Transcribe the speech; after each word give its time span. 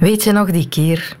Weet 0.00 0.24
je 0.24 0.32
nog 0.32 0.50
die 0.50 0.68
keer 0.68 1.16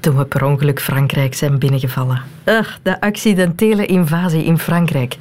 toen 0.00 0.16
we 0.16 0.24
per 0.24 0.44
ongeluk 0.44 0.80
Frankrijk 0.80 1.34
zijn 1.34 1.58
binnengevallen? 1.58 2.22
Ugh, 2.44 2.76
de 2.82 3.00
accidentele 3.00 3.86
invasie 3.86 4.44
in 4.44 4.58
Frankrijk. 4.58 5.16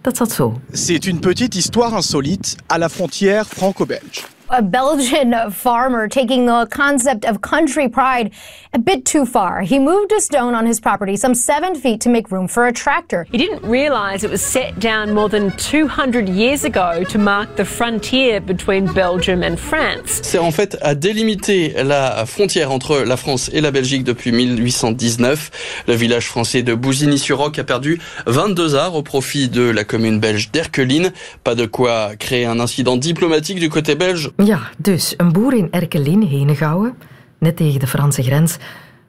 Dat 0.00 0.16
zat 0.16 0.32
zo. 0.32 0.60
C'est 0.72 1.06
une 1.06 1.18
petite 1.18 1.56
histoire 1.56 1.96
insolite 1.96 2.56
à 2.66 2.78
la 2.78 2.88
frontière 2.88 3.44
franco-belge. 3.44 4.35
A 4.50 4.62
Belgian 4.62 5.50
farmer 5.50 6.08
taking 6.08 6.46
the 6.46 6.66
concept 6.70 7.24
of 7.24 7.40
country 7.40 7.88
pride 7.88 8.32
a 8.72 8.78
bit 8.78 9.04
too 9.04 9.26
far. 9.26 9.62
He 9.62 9.78
moved 9.78 10.12
a 10.12 10.20
stone 10.20 10.54
on 10.54 10.66
his 10.66 10.80
property 10.80 11.16
some 11.16 11.34
seven 11.34 11.74
feet 11.74 12.00
to 12.02 12.08
make 12.08 12.30
room 12.30 12.46
for 12.46 12.66
a 12.66 12.72
tractor. 12.72 13.26
He 13.32 13.38
didn't 13.38 13.62
realise 13.62 14.22
it 14.22 14.30
was 14.30 14.42
set 14.42 14.78
down 14.78 15.14
more 15.14 15.28
than 15.28 15.50
200 15.56 16.28
years 16.28 16.64
ago 16.64 17.04
to 17.04 17.18
mark 17.18 17.56
the 17.56 17.64
frontier 17.64 18.40
between 18.40 18.86
Belgium 18.92 19.42
and 19.42 19.56
France. 19.56 20.20
C'est 20.22 20.38
en 20.38 20.50
fait 20.50 20.76
à 20.80 20.94
délimiter 20.94 21.74
la 21.82 22.24
frontière 22.26 22.70
entre 22.70 22.98
la 22.98 23.16
France 23.16 23.50
et 23.52 23.60
la 23.60 23.70
Belgique 23.70 24.04
depuis 24.04 24.32
1819. 24.32 25.84
Le 25.88 25.94
village 25.94 26.26
français 26.26 26.62
de 26.62 26.74
Bousigny-sur-Roc 26.74 27.58
a 27.58 27.64
perdu 27.64 28.00
22 28.26 28.74
arts 28.74 28.94
au 28.94 29.02
profit 29.02 29.48
de 29.48 29.62
la 29.62 29.84
commune 29.84 30.20
belge 30.20 30.50
d'Erkeline. 30.52 31.12
Pas 31.44 31.54
de 31.54 31.66
quoi 31.66 32.16
créer 32.16 32.44
un 32.46 32.60
incident 32.60 32.96
diplomatique 32.96 33.58
du 33.58 33.68
côté 33.68 33.94
belge. 33.94 34.30
Ja, 34.36 34.60
dus 34.78 35.14
een 35.16 35.32
boer 35.32 35.54
in 35.54 35.68
Erkelin, 35.70 36.22
Henegouwen, 36.22 36.94
net 37.38 37.56
tegen 37.56 37.80
de 37.80 37.86
Franse 37.86 38.22
grens, 38.22 38.56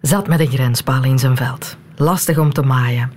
zat 0.01 0.27
met 0.27 0.39
een 0.39 0.51
grenspaal 0.51 1.03
in 1.03 1.19
zijn 1.19 1.35
veld. 1.35 1.77
Lastig 1.95 2.37
om 2.37 2.53
te 2.53 2.61
maaien. 2.61 3.11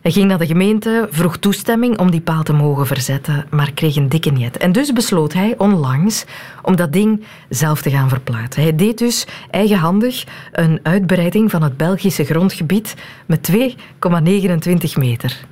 Hij 0.00 0.12
ging 0.12 0.28
naar 0.28 0.38
de 0.38 0.46
gemeente, 0.46 1.08
vroeg 1.10 1.36
toestemming 1.36 1.98
om 1.98 2.10
die 2.10 2.20
paal 2.20 2.42
te 2.42 2.52
mogen 2.52 2.86
verzetten, 2.86 3.46
maar 3.50 3.72
kreeg 3.72 3.96
een 3.96 4.08
dikke 4.08 4.30
niet. 4.30 4.56
En 4.56 4.72
dus 4.72 4.92
besloot 4.92 5.32
hij 5.32 5.54
onlangs 5.58 6.24
om 6.62 6.76
dat 6.76 6.92
ding 6.92 7.24
zelf 7.48 7.82
te 7.82 7.90
gaan 7.90 8.08
verplaatsen. 8.08 8.62
Hij 8.62 8.74
deed 8.74 8.98
dus 8.98 9.26
eigenhandig 9.50 10.24
een 10.52 10.80
uitbreiding 10.82 11.50
van 11.50 11.62
het 11.62 11.76
Belgische 11.76 12.24
grondgebied 12.24 12.94
met 13.26 13.50
2,29 13.52 14.98
meter. 14.98 15.46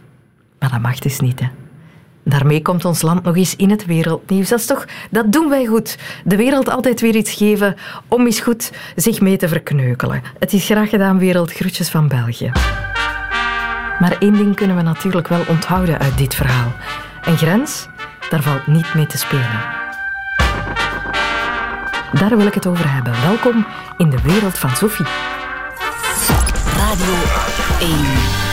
Maar 0.59 0.71
dat 0.71 0.81
mag 0.81 0.99
dus 0.99 1.21
niet, 1.21 1.41
hè. 1.41 1.47
Daarmee 2.25 2.63
komt 2.63 2.85
ons 2.85 3.03
land 3.03 3.23
nog 3.23 3.37
eens 3.37 3.57
in 3.57 3.71
het 3.71 3.87
wereldnieuws. 3.87 4.49
Dat 4.49 4.59
is 4.59 4.67
toch, 4.67 4.87
dat 5.11 5.33
doen 5.33 5.49
wij 5.49 5.65
goed. 5.65 5.99
De 6.25 6.37
wereld 6.37 6.69
altijd 6.69 7.01
weer 7.01 7.15
iets 7.15 7.33
geven 7.33 7.75
om 8.09 8.25
eens 8.27 8.41
goed 8.41 8.73
zich 8.97 9.21
mee 9.21 9.37
te 9.37 9.49
verkneukelen. 9.49 10.23
Het 10.39 10.53
is 10.53 10.65
graag 10.65 10.89
gedaan, 10.89 11.19
wereld. 11.19 11.53
Groetjes 11.53 11.89
van 11.89 12.09
België. 12.09 12.53
Maar 13.99 14.17
één 14.19 14.33
ding 14.33 14.57
kunnen 14.57 14.77
we 14.77 14.83
natuurlijk 14.83 15.29
wel 15.29 15.45
onthouden 15.49 15.99
uit 15.99 16.19
dit 16.19 16.35
verhaal. 16.35 16.73
Een 17.25 17.37
grens, 17.37 17.87
daar 18.31 18.43
valt 18.43 18.67
niet 18.67 18.95
mee 18.95 19.07
te 19.07 19.19
spelen. 19.19 19.81
Daar 22.13 22.37
wil 22.37 22.47
ik 22.47 22.55
het 22.55 22.67
over 22.67 22.93
hebben. 22.93 23.13
Welkom 23.23 23.67
in 23.97 24.11
de 24.11 24.23
wereld 24.23 24.59
van 24.59 24.77
Sophie. 24.77 25.07
Radio 26.77 27.15
1. 27.81 28.52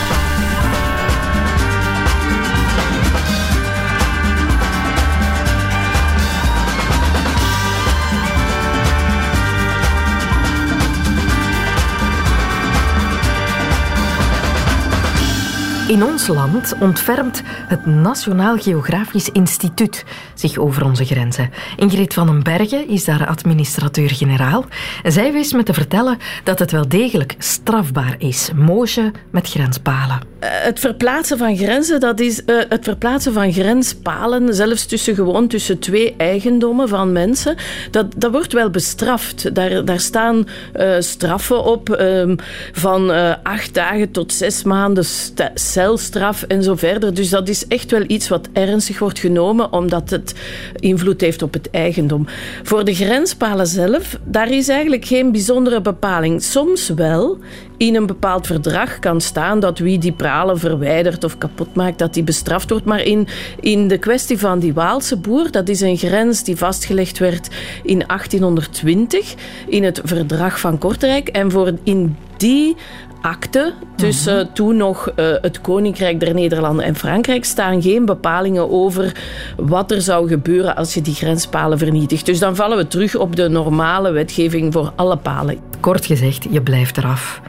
In 15.89 16.03
ons 16.03 16.27
land 16.27 16.73
ontfermt 16.79 17.41
het 17.45 17.85
Nationaal 17.85 18.57
Geografisch 18.57 19.29
Instituut 19.29 20.05
zich 20.39 20.57
over 20.57 20.85
onze 20.85 21.05
grenzen. 21.05 21.49
Ingrid 21.77 22.13
van 22.13 22.27
den 22.27 22.43
Bergen 22.43 22.87
is 22.87 23.05
daar 23.05 23.27
administrateur-generaal. 23.27 24.65
En 25.03 25.11
zij 25.11 25.33
wist 25.33 25.53
me 25.53 25.63
te 25.63 25.73
vertellen 25.73 26.17
dat 26.43 26.59
het 26.59 26.71
wel 26.71 26.87
degelijk 26.87 27.35
strafbaar 27.37 28.15
is. 28.17 28.49
Moosje 28.55 29.11
met 29.31 29.49
grenspalen. 29.49 30.19
Eh, 30.39 30.49
het 30.51 30.79
verplaatsen 30.79 31.37
van 31.37 31.57
grenzen, 31.57 31.99
dat 31.99 32.19
is 32.19 32.41
uh, 32.45 32.61
het 32.69 32.83
verplaatsen 32.83 33.33
van 33.33 33.53
grenspalen, 33.53 34.55
zelfs 34.55 34.85
tussen 34.85 35.15
gewoon 35.15 35.47
tussen 35.47 35.79
twee 35.79 36.13
eigendommen 36.17 36.87
van 36.87 37.11
mensen, 37.11 37.55
dat, 37.91 38.05
dat 38.17 38.31
wordt 38.31 38.53
wel 38.53 38.69
bestraft. 38.69 39.55
Daar, 39.55 39.85
daar 39.85 39.99
staan 39.99 40.47
uh, 40.75 40.95
straffen 40.99 41.63
op 41.63 41.89
um, 41.99 42.35
van 42.71 43.09
acht 43.43 43.73
dagen 43.73 44.11
tot 44.11 44.33
zes 44.33 44.63
maanden 44.63 45.05
celstraf 45.53 46.43
en 46.43 46.63
zo 46.63 46.75
verder. 46.75 47.13
Dus 47.13 47.29
dat 47.29 47.49
is 47.49 47.67
echt 47.67 47.91
wel 47.91 48.03
iets 48.07 48.27
wat 48.27 48.47
ernstig 48.53 48.99
wordt 48.99 49.19
genomen, 49.19 49.73
omdat 49.73 50.09
het 50.09 50.28
invloed 50.75 51.21
heeft 51.21 51.41
op 51.41 51.53
het 51.53 51.69
eigendom. 51.71 52.27
Voor 52.63 52.85
de 52.85 52.93
grenspalen 52.93 53.67
zelf, 53.67 54.19
daar 54.23 54.51
is 54.51 54.67
eigenlijk 54.67 55.05
geen 55.05 55.31
bijzondere 55.31 55.81
bepaling. 55.81 56.43
Soms 56.43 56.89
wel 56.89 57.37
in 57.79 57.95
een 57.95 58.05
bepaald 58.05 58.47
verdrag 58.47 58.99
kan 58.99 59.21
staan 59.21 59.59
dat 59.59 59.79
wie 59.79 59.97
die 59.97 60.11
pralen 60.11 60.59
verwijdert 60.59 61.23
of 61.23 61.37
kapot 61.37 61.75
maakt, 61.75 61.99
dat 61.99 62.13
die 62.13 62.23
bestraft 62.23 62.69
wordt. 62.69 62.85
Maar 62.85 63.03
in, 63.03 63.27
in 63.59 63.87
de 63.87 63.97
kwestie 63.97 64.39
van 64.39 64.59
die 64.59 64.73
Waalse 64.73 65.17
boer, 65.17 65.51
dat 65.51 65.69
is 65.69 65.81
een 65.81 65.97
grens 65.97 66.43
die 66.43 66.57
vastgelegd 66.57 67.17
werd 67.17 67.47
in 67.83 68.03
1820 68.07 69.35
in 69.67 69.83
het 69.83 70.01
verdrag 70.03 70.59
van 70.59 70.77
Kortrijk. 70.77 71.27
En 71.27 71.51
voor 71.51 71.73
in 71.83 72.17
die 72.37 72.75
akte 73.21 73.73
tussen 73.95 74.45
mhm. 74.45 74.53
toen 74.53 74.77
nog 74.77 75.11
uh, 75.15 75.35
het 75.41 75.61
Koninkrijk 75.61 76.19
der 76.19 76.33
Nederlanden 76.33 76.85
en 76.85 76.95
Frankrijk 76.95 77.45
staan 77.45 77.81
geen 77.81 78.05
bepalingen 78.05 78.69
over 78.69 79.15
wat 79.57 79.91
er 79.91 80.01
zou 80.01 80.27
gebeuren 80.27 80.75
als 80.75 80.93
je 80.93 81.01
die 81.01 81.15
grenspalen 81.15 81.77
vernietigt. 81.77 82.25
Dus 82.25 82.39
dan 82.39 82.55
vallen 82.55 82.77
we 82.77 82.87
terug 82.87 83.15
op 83.15 83.35
de 83.35 83.47
normale 83.47 84.11
wetgeving 84.11 84.73
voor 84.73 84.91
alle 84.95 85.17
palen. 85.17 85.68
Kort 85.79 86.05
gezegd, 86.05 86.47
je 86.49 86.61
blijft 86.61 86.97
eraf. 86.97 87.41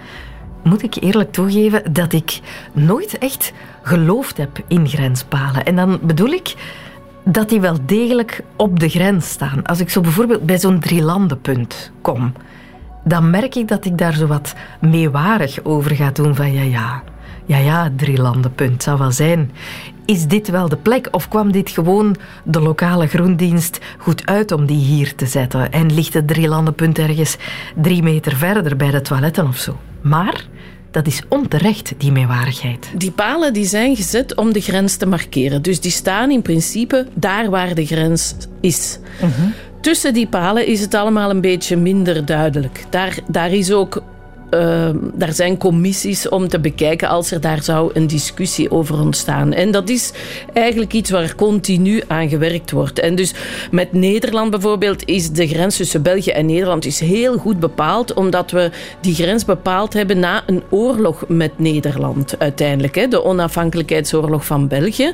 Moet 0.63 0.83
ik 0.83 0.95
eerlijk 1.01 1.33
toegeven 1.33 1.93
dat 1.93 2.13
ik 2.13 2.41
nooit 2.73 3.19
echt 3.19 3.53
geloofd 3.83 4.37
heb 4.37 4.59
in 4.69 4.89
grenspalen. 4.89 5.65
En 5.65 5.77
dan 5.77 5.99
bedoel 6.03 6.31
ik 6.31 6.55
dat 7.25 7.49
die 7.49 7.61
wel 7.61 7.77
degelijk 7.87 8.43
op 8.57 8.81
de 8.81 8.89
grens 8.89 9.29
staan. 9.29 9.63
Als 9.67 9.81
ik 9.81 9.91
zo 9.91 10.01
bijvoorbeeld 10.01 10.47
bij 10.47 10.59
zo'n 10.59 10.81
drielandenpunt 10.81 11.93
kom 12.03 12.33
dan 13.05 13.31
merk 13.31 13.55
ik 13.55 13.69
dat 13.69 13.85
ik 13.85 13.99
daar 13.99 14.15
zo 14.15 14.27
wat 14.27 14.55
meewarig 14.81 15.65
over 15.65 15.95
ga 15.97 16.11
doen 16.11 16.35
van 16.35 16.53
ja, 16.53 16.63
ja, 16.63 17.03
ja, 17.45 17.57
ja, 17.57 17.91
drie 17.97 18.21
landenpunt 18.21 18.83
zou 18.83 18.99
wel 18.99 19.13
zijn. 19.13 19.51
Is 20.11 20.27
dit 20.27 20.49
wel 20.49 20.69
de 20.69 20.77
plek 20.77 21.09
of 21.11 21.29
kwam 21.29 21.53
dit 21.53 21.71
gewoon 21.71 22.17
de 22.45 22.61
lokale 22.61 23.07
groendienst 23.07 23.79
goed 23.99 24.27
uit 24.27 24.53
om 24.53 24.67
die 24.67 24.77
hier 24.79 25.15
te 25.15 25.27
zetten? 25.27 25.73
En 25.73 25.95
ligt 25.95 26.15
het 26.15 26.27
drie 26.27 26.49
landenpunt 26.49 26.99
ergens 26.99 27.37
drie 27.77 28.03
meter 28.03 28.37
verder 28.37 28.77
bij 28.77 28.91
de 28.91 29.01
toiletten 29.01 29.47
of 29.47 29.57
zo? 29.57 29.79
Maar 30.01 30.47
dat 30.91 31.07
is 31.07 31.23
onterecht, 31.29 31.93
die 31.97 32.13
meewarigheid. 32.13 32.91
Die 32.97 33.11
palen 33.11 33.53
die 33.53 33.65
zijn 33.65 33.97
gezet 33.97 34.37
om 34.37 34.53
de 34.53 34.61
grens 34.61 34.97
te 34.97 35.07
markeren. 35.07 35.63
Dus 35.63 35.81
die 35.81 35.91
staan 35.91 36.31
in 36.31 36.43
principe 36.43 37.07
daar 37.15 37.51
waar 37.51 37.75
de 37.75 37.87
grens 37.87 38.35
is. 38.61 38.99
Uh 39.23 39.29
Tussen 39.81 40.15
die 40.15 40.27
palen 40.27 40.67
is 40.67 40.81
het 40.81 40.95
allemaal 40.95 41.31
een 41.31 41.41
beetje 41.41 41.77
minder 41.77 42.25
duidelijk. 42.25 42.85
Daar, 42.89 43.19
daar 43.29 43.53
is 43.53 43.73
ook 43.73 44.03
uh, 44.51 44.89
daar 45.15 45.33
zijn 45.33 45.57
commissies 45.57 46.29
om 46.29 46.49
te 46.49 46.61
bekijken 46.61 47.09
als 47.09 47.31
er 47.31 47.41
daar 47.41 47.63
zou 47.63 47.91
een 47.95 48.07
discussie 48.07 48.71
over 48.71 49.01
ontstaan. 49.01 49.53
En 49.53 49.71
dat 49.71 49.89
is 49.89 50.13
eigenlijk 50.53 50.93
iets 50.93 51.11
waar 51.11 51.35
continu 51.35 52.03
aan 52.07 52.29
gewerkt 52.29 52.71
wordt. 52.71 52.99
En 52.99 53.15
dus 53.15 53.35
met 53.71 53.93
Nederland 53.93 54.51
bijvoorbeeld 54.51 55.07
is 55.09 55.31
de 55.31 55.49
grens 55.49 55.77
tussen 55.77 56.03
België 56.03 56.31
en 56.31 56.47
Nederland 56.47 56.85
is 56.85 57.01
heel 57.01 57.39
goed 57.39 57.61
bepaald, 57.61 58.15
omdat 58.15 58.51
we 58.51 58.71
die 59.01 59.15
grens 59.15 59.45
bepaald 59.45 59.93
hebben 59.93 60.19
na 60.19 60.43
een 60.47 60.63
oorlog 60.71 61.25
met 61.29 61.59
Nederland 61.59 62.39
uiteindelijk. 62.39 62.95
Hè, 62.95 63.09
de 63.09 63.25
onafhankelijkheidsoorlog 63.25 64.47
van 64.47 64.69
België. 64.69 65.13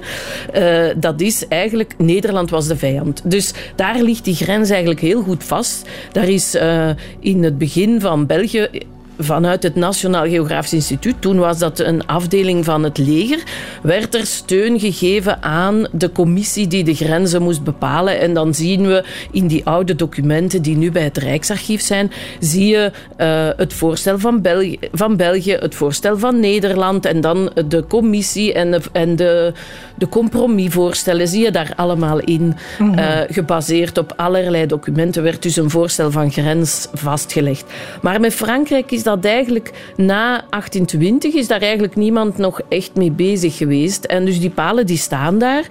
Uh, 0.54 0.86
dat 0.96 1.20
is 1.20 1.48
eigenlijk, 1.48 1.94
Nederland 1.98 2.50
was 2.50 2.66
de 2.66 2.76
vijand. 2.76 3.30
Dus 3.30 3.52
daar 3.76 4.02
ligt 4.02 4.24
die 4.24 4.34
grens 4.34 4.70
eigenlijk 4.70 5.00
heel 5.00 5.22
goed 5.22 5.44
vast. 5.44 5.88
Daar 6.12 6.28
is 6.28 6.54
uh, 6.54 6.88
in 7.20 7.42
het 7.42 7.58
begin 7.58 8.00
van 8.00 8.26
België 8.26 8.68
vanuit 9.18 9.62
het 9.62 9.74
Nationaal 9.74 10.24
Geografisch 10.24 10.72
Instituut, 10.72 11.14
toen 11.18 11.38
was 11.38 11.58
dat 11.58 11.78
een 11.78 12.06
afdeling 12.06 12.64
van 12.64 12.82
het 12.82 12.98
leger, 12.98 13.42
werd 13.82 14.14
er 14.14 14.26
steun 14.26 14.80
gegeven 14.80 15.42
aan 15.42 15.86
de 15.92 16.12
commissie 16.12 16.66
die 16.66 16.84
de 16.84 16.94
grenzen 16.94 17.42
moest 17.42 17.62
bepalen. 17.64 18.20
En 18.20 18.34
dan 18.34 18.54
zien 18.54 18.86
we 18.86 19.04
in 19.30 19.46
die 19.46 19.64
oude 19.64 19.94
documenten 19.94 20.62
die 20.62 20.76
nu 20.76 20.90
bij 20.90 21.02
het 21.02 21.18
Rijksarchief 21.18 21.80
zijn, 21.80 22.12
zie 22.40 22.66
je 22.66 22.92
uh, 23.18 23.48
het 23.56 23.72
voorstel 23.72 24.18
van 24.18 24.42
België, 24.42 24.78
van 24.92 25.16
België, 25.16 25.52
het 25.52 25.74
voorstel 25.74 26.18
van 26.18 26.40
Nederland 26.40 27.04
en 27.04 27.20
dan 27.20 27.50
de 27.68 27.84
commissie 27.88 28.52
en 28.52 28.70
de, 28.70 28.80
en 28.92 29.16
de, 29.16 29.52
de 29.96 30.08
compromisvoorstellen, 30.08 31.28
zie 31.28 31.44
je 31.44 31.50
daar 31.50 31.72
allemaal 31.76 32.20
in. 32.20 32.42
Mm 32.42 32.54
-hmm. 32.78 32.98
uh, 32.98 33.18
gebaseerd 33.28 33.98
op 33.98 34.12
allerlei 34.16 34.66
documenten 34.66 35.22
werd 35.22 35.42
dus 35.42 35.56
een 35.56 35.70
voorstel 35.70 36.10
van 36.10 36.30
grens 36.30 36.88
vastgelegd. 36.92 37.64
Maar 38.02 38.20
met 38.20 38.34
Frankrijk 38.34 38.90
is 38.90 39.02
dat 39.06 39.24
eigenlijk 39.24 39.70
na 39.96 40.44
1820 40.50 41.34
is 41.34 41.46
daar 41.46 41.60
eigenlijk 41.60 41.96
niemand 41.96 42.38
nog 42.38 42.60
echt 42.68 42.94
mee 42.94 43.10
bezig 43.10 43.56
geweest. 43.56 44.04
En 44.04 44.24
dus 44.24 44.40
die 44.40 44.50
palen 44.50 44.86
die 44.86 44.96
staan 44.96 45.38
daar. 45.38 45.66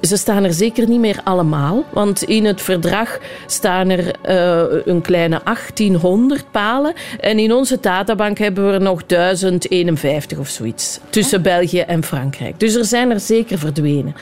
ze 0.00 0.16
staan 0.16 0.44
er 0.44 0.52
zeker 0.52 0.88
niet 0.88 1.00
meer 1.00 1.20
allemaal, 1.24 1.84
want 1.92 2.22
in 2.22 2.44
het 2.44 2.62
verdrag 2.62 3.18
staan 3.46 3.90
er 3.90 4.14
uh, 4.28 4.82
een 4.84 5.00
kleine 5.00 5.40
1800 5.44 6.50
palen. 6.50 6.92
En 7.20 7.38
in 7.38 7.52
onze 7.52 7.78
databank 7.80 8.38
hebben 8.38 8.66
we 8.66 8.72
er 8.72 8.80
nog 8.80 9.06
1051 9.06 10.38
of 10.38 10.48
zoiets. 10.48 11.00
Tussen 11.10 11.42
België 11.42 11.80
en 11.80 12.02
Frankrijk. 12.02 12.60
Dus 12.60 12.74
er 12.74 12.84
zijn 12.84 13.10
er 13.10 13.20
zeker 13.20 13.58
verdwenen. 13.58 14.14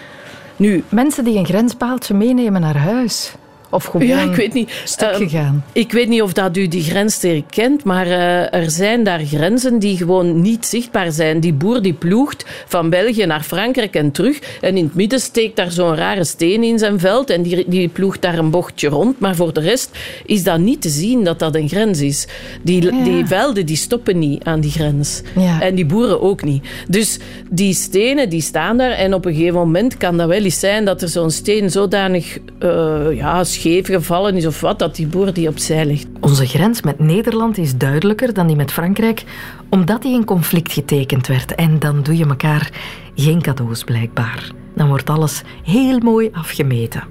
Nu, 0.57 0.85
Mensen 0.89 1.25
die 1.25 1.39
een 1.39 1.47
grenspaaltje 1.47 2.15
meenemen 2.15 2.61
naar 2.61 2.77
huis. 2.77 3.35
Of 3.75 3.85
gewoon 3.85 4.07
ja, 4.07 4.21
ik 4.21 4.35
weet 4.35 4.53
niet. 4.53 4.71
stuk 4.85 5.09
ehm, 5.09 5.23
gegaan? 5.23 5.65
ik 5.73 5.93
weet 5.93 6.09
niet 6.09 6.23
of 6.23 6.33
dat 6.33 6.57
u 6.57 6.69
die 6.69 6.83
grens 6.83 7.23
herkent, 7.23 7.85
maar 7.85 8.07
uh, 8.07 8.55
er 8.55 8.71
zijn 8.71 9.05
daar 9.05 9.21
grenzen 9.21 9.79
die 9.79 9.97
gewoon 9.97 10.41
niet 10.41 10.67
zichtbaar 10.67 11.13
zijn. 11.13 11.41
Die 11.41 11.53
boer 11.53 11.83
die 11.83 11.93
ploegt 11.93 12.45
van 12.67 12.91
België 12.91 13.27
naar 13.27 13.43
Frankrijk 13.43 13.95
en 13.95 14.11
terug. 14.11 14.39
En 14.61 14.77
in 14.77 14.85
het 14.85 14.95
midden 14.95 15.21
steekt 15.21 15.57
daar 15.57 15.71
zo'n 15.71 15.95
rare 15.95 16.25
steen 16.25 16.63
in 16.63 16.79
zijn 16.79 17.01
veld 17.01 17.31
en 17.31 17.43
die, 17.43 17.65
die 17.69 17.89
ploegt 17.89 18.23
daar 18.23 18.39
een 18.39 18.51
bochtje 18.51 18.89
rond. 18.89 19.19
Maar 19.21 19.35
voor 19.35 19.53
de 19.53 19.61
rest 19.61 19.99
is 20.27 20.43
dat 20.43 20.59
niet 20.59 20.83
te 20.83 20.89
zien 20.89 21.25
dat 21.25 21.39
dat 21.39 21.55
een 21.55 21.69
grens 21.69 22.01
is. 22.01 22.27
Die, 22.63 23.03
die 23.03 23.27
velden 23.27 23.67
die 23.67 23.77
stoppen 23.77 24.19
niet 24.19 24.45
aan 24.45 24.61
die 24.61 24.71
grens. 24.71 25.23
Ja. 25.37 25.61
En 25.61 25.75
die 25.75 25.87
boeren 25.87 26.21
ook 26.21 26.43
niet. 26.43 26.65
Dus 26.89 27.19
die 27.51 27.75
stenen 27.75 28.29
die 28.29 28.43
staan 28.43 28.77
daar 28.77 28.91
en 28.91 29.15
op 29.15 29.25
een 29.25 29.35
gegeven 29.35 29.55
moment 29.55 29.97
kan 29.97 30.17
dat 30.17 30.29
wel 30.29 30.43
eens 30.43 30.61
zijn 30.61 30.85
dat 30.85 31.03
er 31.03 31.09
zo'n 31.09 31.31
steen 31.31 31.71
zodanig 31.71 32.39
uh, 32.61 33.07
ja, 33.13 33.45
scheef 33.65 33.87
gevallen 33.87 34.37
is 34.37 34.47
of 34.47 34.61
wat, 34.61 34.79
dat 34.79 34.97
die 34.97 35.07
boer 35.07 35.33
die 35.33 35.49
opzij 35.49 35.87
ligt. 35.87 36.07
Onze 36.21 36.47
grens 36.47 36.83
met 36.83 36.99
Nederland 36.99 37.59
is 37.59 37.77
duidelijker 37.77 38.35
dan 38.35 38.47
die 38.47 38.57
met 38.57 38.73
Frankrijk, 38.73 39.25
omdat 39.71 40.03
die 40.03 40.15
in 40.15 40.25
conflict 40.25 40.73
getekend 40.73 41.27
werd. 41.27 41.55
En 41.55 41.79
dan 41.79 42.03
doe 42.03 42.17
je 42.17 42.27
elkaar 42.27 42.71
geen 43.15 43.43
cadeaus 43.43 43.85
blijkbaar. 43.85 44.51
Dan 44.75 44.89
wordt 44.89 45.11
alles 45.11 45.43
heel 45.63 45.99
mooi 45.99 46.29
afgemeten. 46.33 47.03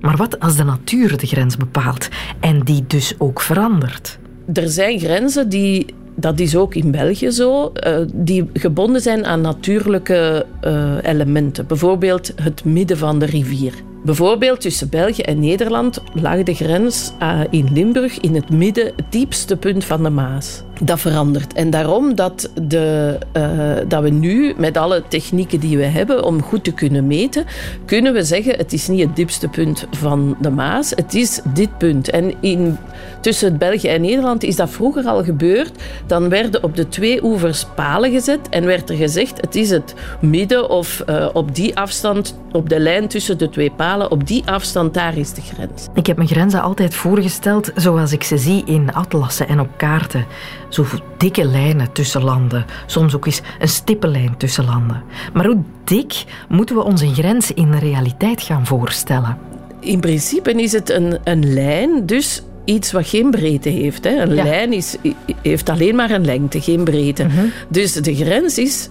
Maar 0.00 0.16
wat 0.16 0.40
als 0.40 0.56
de 0.56 0.64
natuur 0.64 1.16
de 1.16 1.26
grens 1.26 1.56
bepaalt 1.56 2.08
en 2.40 2.60
die 2.60 2.84
dus 2.86 3.14
ook 3.18 3.40
verandert? 3.40 4.18
Er 4.52 4.68
zijn 4.68 4.98
grenzen 4.98 5.48
die 5.48 5.86
dat 6.14 6.40
is 6.40 6.56
ook 6.56 6.74
in 6.74 6.90
België 6.90 7.30
zo, 7.30 7.72
uh, 7.86 7.98
die 8.14 8.50
gebonden 8.52 9.00
zijn 9.00 9.24
aan 9.24 9.40
natuurlijke 9.40 10.46
uh, 10.64 10.94
elementen. 11.02 11.66
Bijvoorbeeld 11.66 12.32
het 12.42 12.64
midden 12.64 12.98
van 12.98 13.18
de 13.18 13.26
rivier. 13.26 13.72
Bijvoorbeeld 14.06 14.60
tussen 14.60 14.88
België 14.88 15.22
en 15.22 15.40
Nederland 15.40 16.02
lag 16.12 16.42
de 16.42 16.54
grens 16.54 17.12
uh, 17.22 17.40
in 17.50 17.68
Limburg 17.72 18.20
in 18.20 18.34
het 18.34 18.50
midden, 18.50 18.84
het 18.84 19.04
diepste 19.08 19.56
punt 19.56 19.84
van 19.84 20.02
de 20.02 20.10
Maas. 20.10 20.62
Dat 20.80 21.00
verandert. 21.00 21.52
En 21.52 21.70
daarom 21.70 22.14
dat, 22.14 22.50
de, 22.62 23.18
uh, 23.36 23.88
dat 23.88 24.02
we 24.02 24.10
nu, 24.10 24.54
met 24.56 24.76
alle 24.76 25.02
technieken 25.08 25.60
die 25.60 25.76
we 25.76 25.84
hebben 25.84 26.24
om 26.24 26.42
goed 26.42 26.64
te 26.64 26.72
kunnen 26.72 27.06
meten, 27.06 27.44
kunnen 27.84 28.12
we 28.12 28.22
zeggen 28.22 28.56
het 28.56 28.72
is 28.72 28.88
niet 28.88 29.00
het 29.00 29.16
diepste 29.16 29.48
punt 29.48 29.86
van 29.90 30.36
de 30.40 30.50
Maas, 30.50 30.90
het 30.90 31.14
is 31.14 31.40
dit 31.54 31.78
punt. 31.78 32.10
En 32.10 32.34
in, 32.40 32.76
tussen 33.20 33.58
België 33.58 33.88
en 33.88 34.00
Nederland 34.00 34.42
is 34.42 34.56
dat 34.56 34.70
vroeger 34.70 35.04
al 35.04 35.24
gebeurd. 35.24 35.72
Dan 36.06 36.28
werden 36.28 36.62
op 36.62 36.76
de 36.76 36.88
twee 36.88 37.24
oevers 37.24 37.66
palen 37.74 38.10
gezet 38.10 38.48
en 38.50 38.64
werd 38.64 38.90
er 38.90 38.96
gezegd 38.96 39.40
het 39.40 39.54
is 39.54 39.70
het 39.70 39.94
midden 40.20 40.70
of 40.70 41.02
uh, 41.10 41.28
op 41.32 41.54
die 41.54 41.76
afstand, 41.76 42.38
op 42.52 42.68
de 42.68 42.78
lijn 42.80 43.08
tussen 43.08 43.38
de 43.38 43.48
twee 43.48 43.70
palen 43.70 43.95
op 44.04 44.26
die 44.26 44.42
afstand, 44.46 44.94
daar 44.94 45.16
is 45.16 45.32
de 45.32 45.40
grens. 45.40 45.86
Ik 45.94 46.06
heb 46.06 46.16
mijn 46.16 46.28
grenzen 46.28 46.62
altijd 46.62 46.94
voorgesteld 46.94 47.70
zoals 47.74 48.12
ik 48.12 48.22
ze 48.22 48.38
zie 48.38 48.62
in 48.64 48.92
atlassen 48.92 49.48
en 49.48 49.60
op 49.60 49.68
kaarten. 49.76 50.26
Zo 50.68 50.84
dikke 51.16 51.44
lijnen 51.44 51.92
tussen 51.92 52.22
landen, 52.22 52.64
soms 52.86 53.14
ook 53.14 53.26
eens 53.26 53.40
een 53.58 53.68
stippenlijn 53.68 54.36
tussen 54.36 54.64
landen. 54.64 55.02
Maar 55.32 55.46
hoe 55.46 55.62
dik 55.84 56.24
moeten 56.48 56.76
we 56.76 56.82
onze 56.82 57.14
grens 57.14 57.52
in 57.52 57.70
de 57.70 57.78
realiteit 57.78 58.42
gaan 58.42 58.66
voorstellen? 58.66 59.38
In 59.80 60.00
principe 60.00 60.52
is 60.52 60.72
het 60.72 60.90
een, 60.90 61.18
een 61.24 61.52
lijn, 61.52 62.06
dus 62.06 62.42
iets 62.64 62.92
wat 62.92 63.08
geen 63.08 63.30
breedte 63.30 63.68
heeft. 63.68 64.04
Hè. 64.04 64.20
Een 64.22 64.34
lijn 64.34 64.72
is, 64.72 64.96
heeft 65.42 65.68
alleen 65.68 65.94
maar 65.94 66.10
een 66.10 66.24
lengte, 66.24 66.60
geen 66.60 66.84
breedte. 66.84 67.24
Mhm. 67.24 67.46
Dus 67.68 67.92
de 67.92 68.14
grens 68.14 68.58
is 68.58 68.88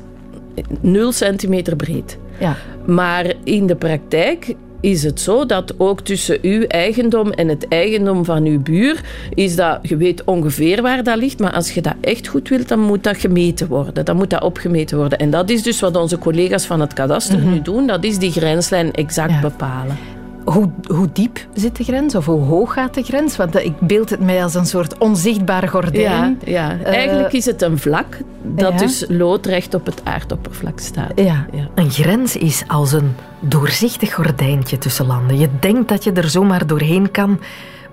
0 0.81 1.11
centimeter 1.11 1.75
breed. 1.75 2.17
Ja. 2.39 2.55
Maar 2.85 3.33
in 3.43 3.67
de 3.67 3.75
praktijk 3.75 4.55
is 4.85 5.03
het 5.03 5.21
zo 5.21 5.45
dat 5.45 5.73
ook 5.77 6.01
tussen 6.01 6.37
uw 6.41 6.61
eigendom 6.61 7.31
en 7.31 7.47
het 7.47 7.67
eigendom 7.67 8.25
van 8.25 8.45
uw 8.45 8.59
buur 8.59 9.01
is 9.33 9.55
dat, 9.55 9.79
je 9.81 9.97
weet 9.97 10.23
ongeveer 10.23 10.81
waar 10.81 11.03
dat 11.03 11.17
ligt, 11.17 11.39
maar 11.39 11.53
als 11.53 11.71
je 11.71 11.81
dat 11.81 11.95
echt 12.01 12.27
goed 12.27 12.49
wilt, 12.49 12.67
dan 12.67 12.79
moet 12.79 13.03
dat 13.03 13.17
gemeten 13.17 13.67
worden. 13.67 14.05
Dan 14.05 14.15
moet 14.15 14.29
dat 14.29 14.43
opgemeten 14.43 14.97
worden. 14.97 15.17
En 15.19 15.29
dat 15.29 15.49
is 15.49 15.63
dus 15.63 15.79
wat 15.79 15.95
onze 15.95 16.17
collega's 16.17 16.65
van 16.65 16.79
het 16.79 16.93
kadaster 16.93 17.39
mhm. 17.39 17.49
nu 17.49 17.61
doen, 17.61 17.87
dat 17.87 18.03
is 18.03 18.17
die 18.17 18.31
grenslijn 18.31 18.91
exact 18.91 19.41
bepalen. 19.41 20.14
Hoe, 20.45 20.69
hoe, 20.88 21.07
diep 21.13 21.47
zit 21.53 21.75
de 21.75 21.83
grens 21.83 22.15
of 22.15 22.25
hoe 22.25 22.44
hoog 22.44 22.74
gaat 22.74 22.94
de 22.94 23.03
grens? 23.03 23.36
Want 23.36 23.56
ik 23.56 23.80
beeld 23.80 24.09
het 24.09 24.19
mij 24.19 24.44
als 24.44 24.53
een 24.53 24.65
soort 24.65 24.97
onzichtbaar 24.97 25.68
gordijn. 25.68 26.01
Ja, 26.01 26.36
ja. 26.45 26.80
Uh, 26.80 26.86
eigenlijk 26.86 27.33
is 27.33 27.45
het 27.45 27.62
een 27.62 27.77
vlak 27.77 28.18
dat 28.42 28.80
dus 28.80 29.06
loodrecht 29.07 29.74
op 29.74 29.86
het 29.86 30.01
aardoppervlak 30.03 30.80
staat. 30.80 31.12
Ja. 31.15 31.45
ja. 31.51 31.68
Een 31.75 31.92
grens 31.92 32.36
is 32.36 32.63
als 32.68 32.92
een 32.92 33.15
doorzichtig 33.39 34.13
gordijntje 34.13 34.77
tussen 34.77 35.06
landen. 35.06 35.38
Je 35.38 35.50
denkt 35.59 35.89
dat 35.89 36.03
je 36.03 36.12
er 36.12 36.30
zomaar 36.30 36.68
doorheen 36.68 37.12
kan, 37.12 37.39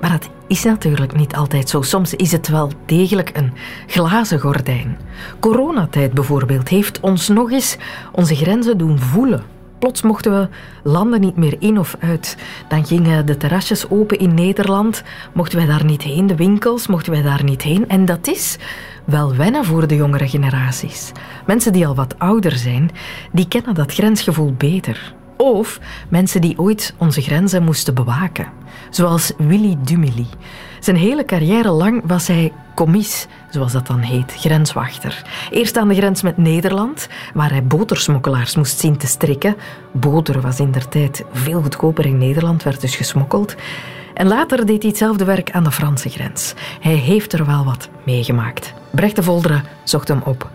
maar 0.00 0.10
dat 0.10 0.28
is 0.46 0.64
natuurlijk 0.64 1.16
niet 1.16 1.34
altijd 1.34 1.68
zo. 1.68 1.82
Soms 1.82 2.14
is 2.14 2.32
het 2.32 2.48
wel 2.48 2.70
degelijk 2.86 3.30
een 3.34 3.52
glazen 3.86 4.40
gordijn. 4.40 4.98
Coronatijd 5.40 6.12
bijvoorbeeld 6.12 6.68
heeft 6.68 7.00
ons 7.00 7.28
nog 7.28 7.50
eens 7.50 7.76
onze 8.12 8.34
grenzen 8.34 8.78
doen 8.78 8.98
voelen. 8.98 9.42
Plots 9.82 10.02
mochten 10.02 10.32
we 10.32 10.48
landen 10.90 11.20
niet 11.20 11.36
meer 11.36 11.56
in 11.58 11.78
of 11.78 11.96
uit. 12.00 12.36
Dan 12.68 12.86
gingen 12.86 13.26
de 13.26 13.36
terrasjes 13.36 13.90
open 13.90 14.18
in 14.18 14.34
Nederland. 14.34 15.02
Mochten 15.34 15.58
wij 15.58 15.66
daar 15.66 15.84
niet 15.84 16.02
heen, 16.02 16.26
de 16.26 16.36
winkels, 16.36 16.86
mochten 16.86 17.12
wij 17.12 17.22
daar 17.22 17.44
niet 17.44 17.62
heen. 17.62 17.88
En 17.88 18.04
dat 18.04 18.26
is 18.26 18.58
wel 19.04 19.34
wennen 19.34 19.64
voor 19.64 19.86
de 19.86 19.96
jongere 19.96 20.28
generaties. 20.28 21.12
Mensen 21.46 21.72
die 21.72 21.86
al 21.86 21.94
wat 21.94 22.18
ouder 22.18 22.56
zijn, 22.56 22.90
die 23.32 23.48
kennen 23.48 23.74
dat 23.74 23.92
grensgevoel 23.92 24.52
beter. 24.52 25.14
Of 25.42 25.80
mensen 26.08 26.40
die 26.40 26.58
ooit 26.58 26.94
onze 26.98 27.20
grenzen 27.20 27.62
moesten 27.62 27.94
bewaken. 27.94 28.46
Zoals 28.90 29.32
Willy 29.38 29.76
Dumily. 29.84 30.26
Zijn 30.80 30.96
hele 30.96 31.24
carrière 31.24 31.70
lang 31.70 32.02
was 32.04 32.26
hij 32.26 32.52
commis, 32.74 33.26
zoals 33.50 33.72
dat 33.72 33.86
dan 33.86 33.98
heet, 33.98 34.34
grenswachter. 34.36 35.22
Eerst 35.50 35.76
aan 35.76 35.88
de 35.88 35.94
grens 35.94 36.22
met 36.22 36.36
Nederland, 36.36 37.08
waar 37.34 37.50
hij 37.50 37.64
botersmokkelaars 37.64 38.56
moest 38.56 38.78
zien 38.78 38.96
te 38.96 39.06
strikken. 39.06 39.56
Boter 39.92 40.40
was 40.40 40.60
in 40.60 40.70
der 40.70 40.88
tijd 40.88 41.24
veel 41.32 41.62
goedkoper 41.62 42.06
in 42.06 42.18
Nederland, 42.18 42.62
werd 42.62 42.80
dus 42.80 42.96
gesmokkeld. 42.96 43.54
En 44.14 44.28
later 44.28 44.66
deed 44.66 44.82
hij 44.82 44.90
hetzelfde 44.90 45.24
werk 45.24 45.50
aan 45.50 45.64
de 45.64 45.72
Franse 45.72 46.08
grens. 46.08 46.54
Hij 46.80 46.94
heeft 46.94 47.32
er 47.32 47.46
wel 47.46 47.64
wat 47.64 47.88
meegemaakt. 48.04 48.74
Brecht 48.90 49.16
de 49.16 49.22
Volderen 49.22 49.64
zocht 49.84 50.08
hem 50.08 50.20
op 50.24 50.50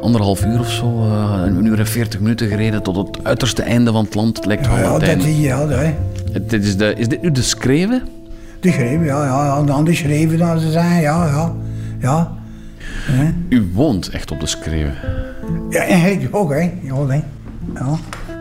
anderhalf 0.00 0.44
uur 0.44 0.58
of 0.58 0.70
zo, 0.70 1.04
uh, 1.04 1.42
een 1.44 1.64
uur 1.64 1.78
en 1.78 1.86
veertig 1.86 2.20
minuten 2.20 2.48
gereden 2.48 2.82
tot 2.82 2.96
het 2.96 3.24
uiterste 3.24 3.62
einde 3.62 3.92
van 3.92 4.04
het 4.04 4.14
land. 4.14 4.36
Het 4.36 4.46
lijkt 4.46 4.64
ja, 4.66 4.78
ja, 4.78 4.98
dat 4.98 5.02
is, 5.02 5.38
ja, 5.38 5.66
dat, 5.66 6.50
dit 6.50 6.64
is, 6.64 6.76
de, 6.76 6.94
is 6.94 7.08
dit 7.08 7.22
nu 7.22 7.30
de 7.30 7.42
schreven? 7.42 8.02
De 8.60 8.72
schreven, 8.72 9.04
ja, 9.04 9.24
ja, 9.24 9.62
dan 9.62 9.84
de 9.84 9.94
schreven, 9.94 10.38
dan 10.38 10.60
ze 10.60 10.70
zijn, 10.70 11.00
ja, 11.00 11.26
ja, 11.26 11.54
ja. 12.00 12.36
U 13.48 13.70
woont 13.72 14.08
echt 14.08 14.30
op 14.30 14.40
de 14.40 14.46
schreven? 14.46 14.94
Ja, 15.70 15.80
eigenlijk 15.80 16.36
ook, 16.36 16.52
hè. 16.52 16.70
Ja, 16.82 17.06
hè. 17.06 17.20
ja. 17.74 17.98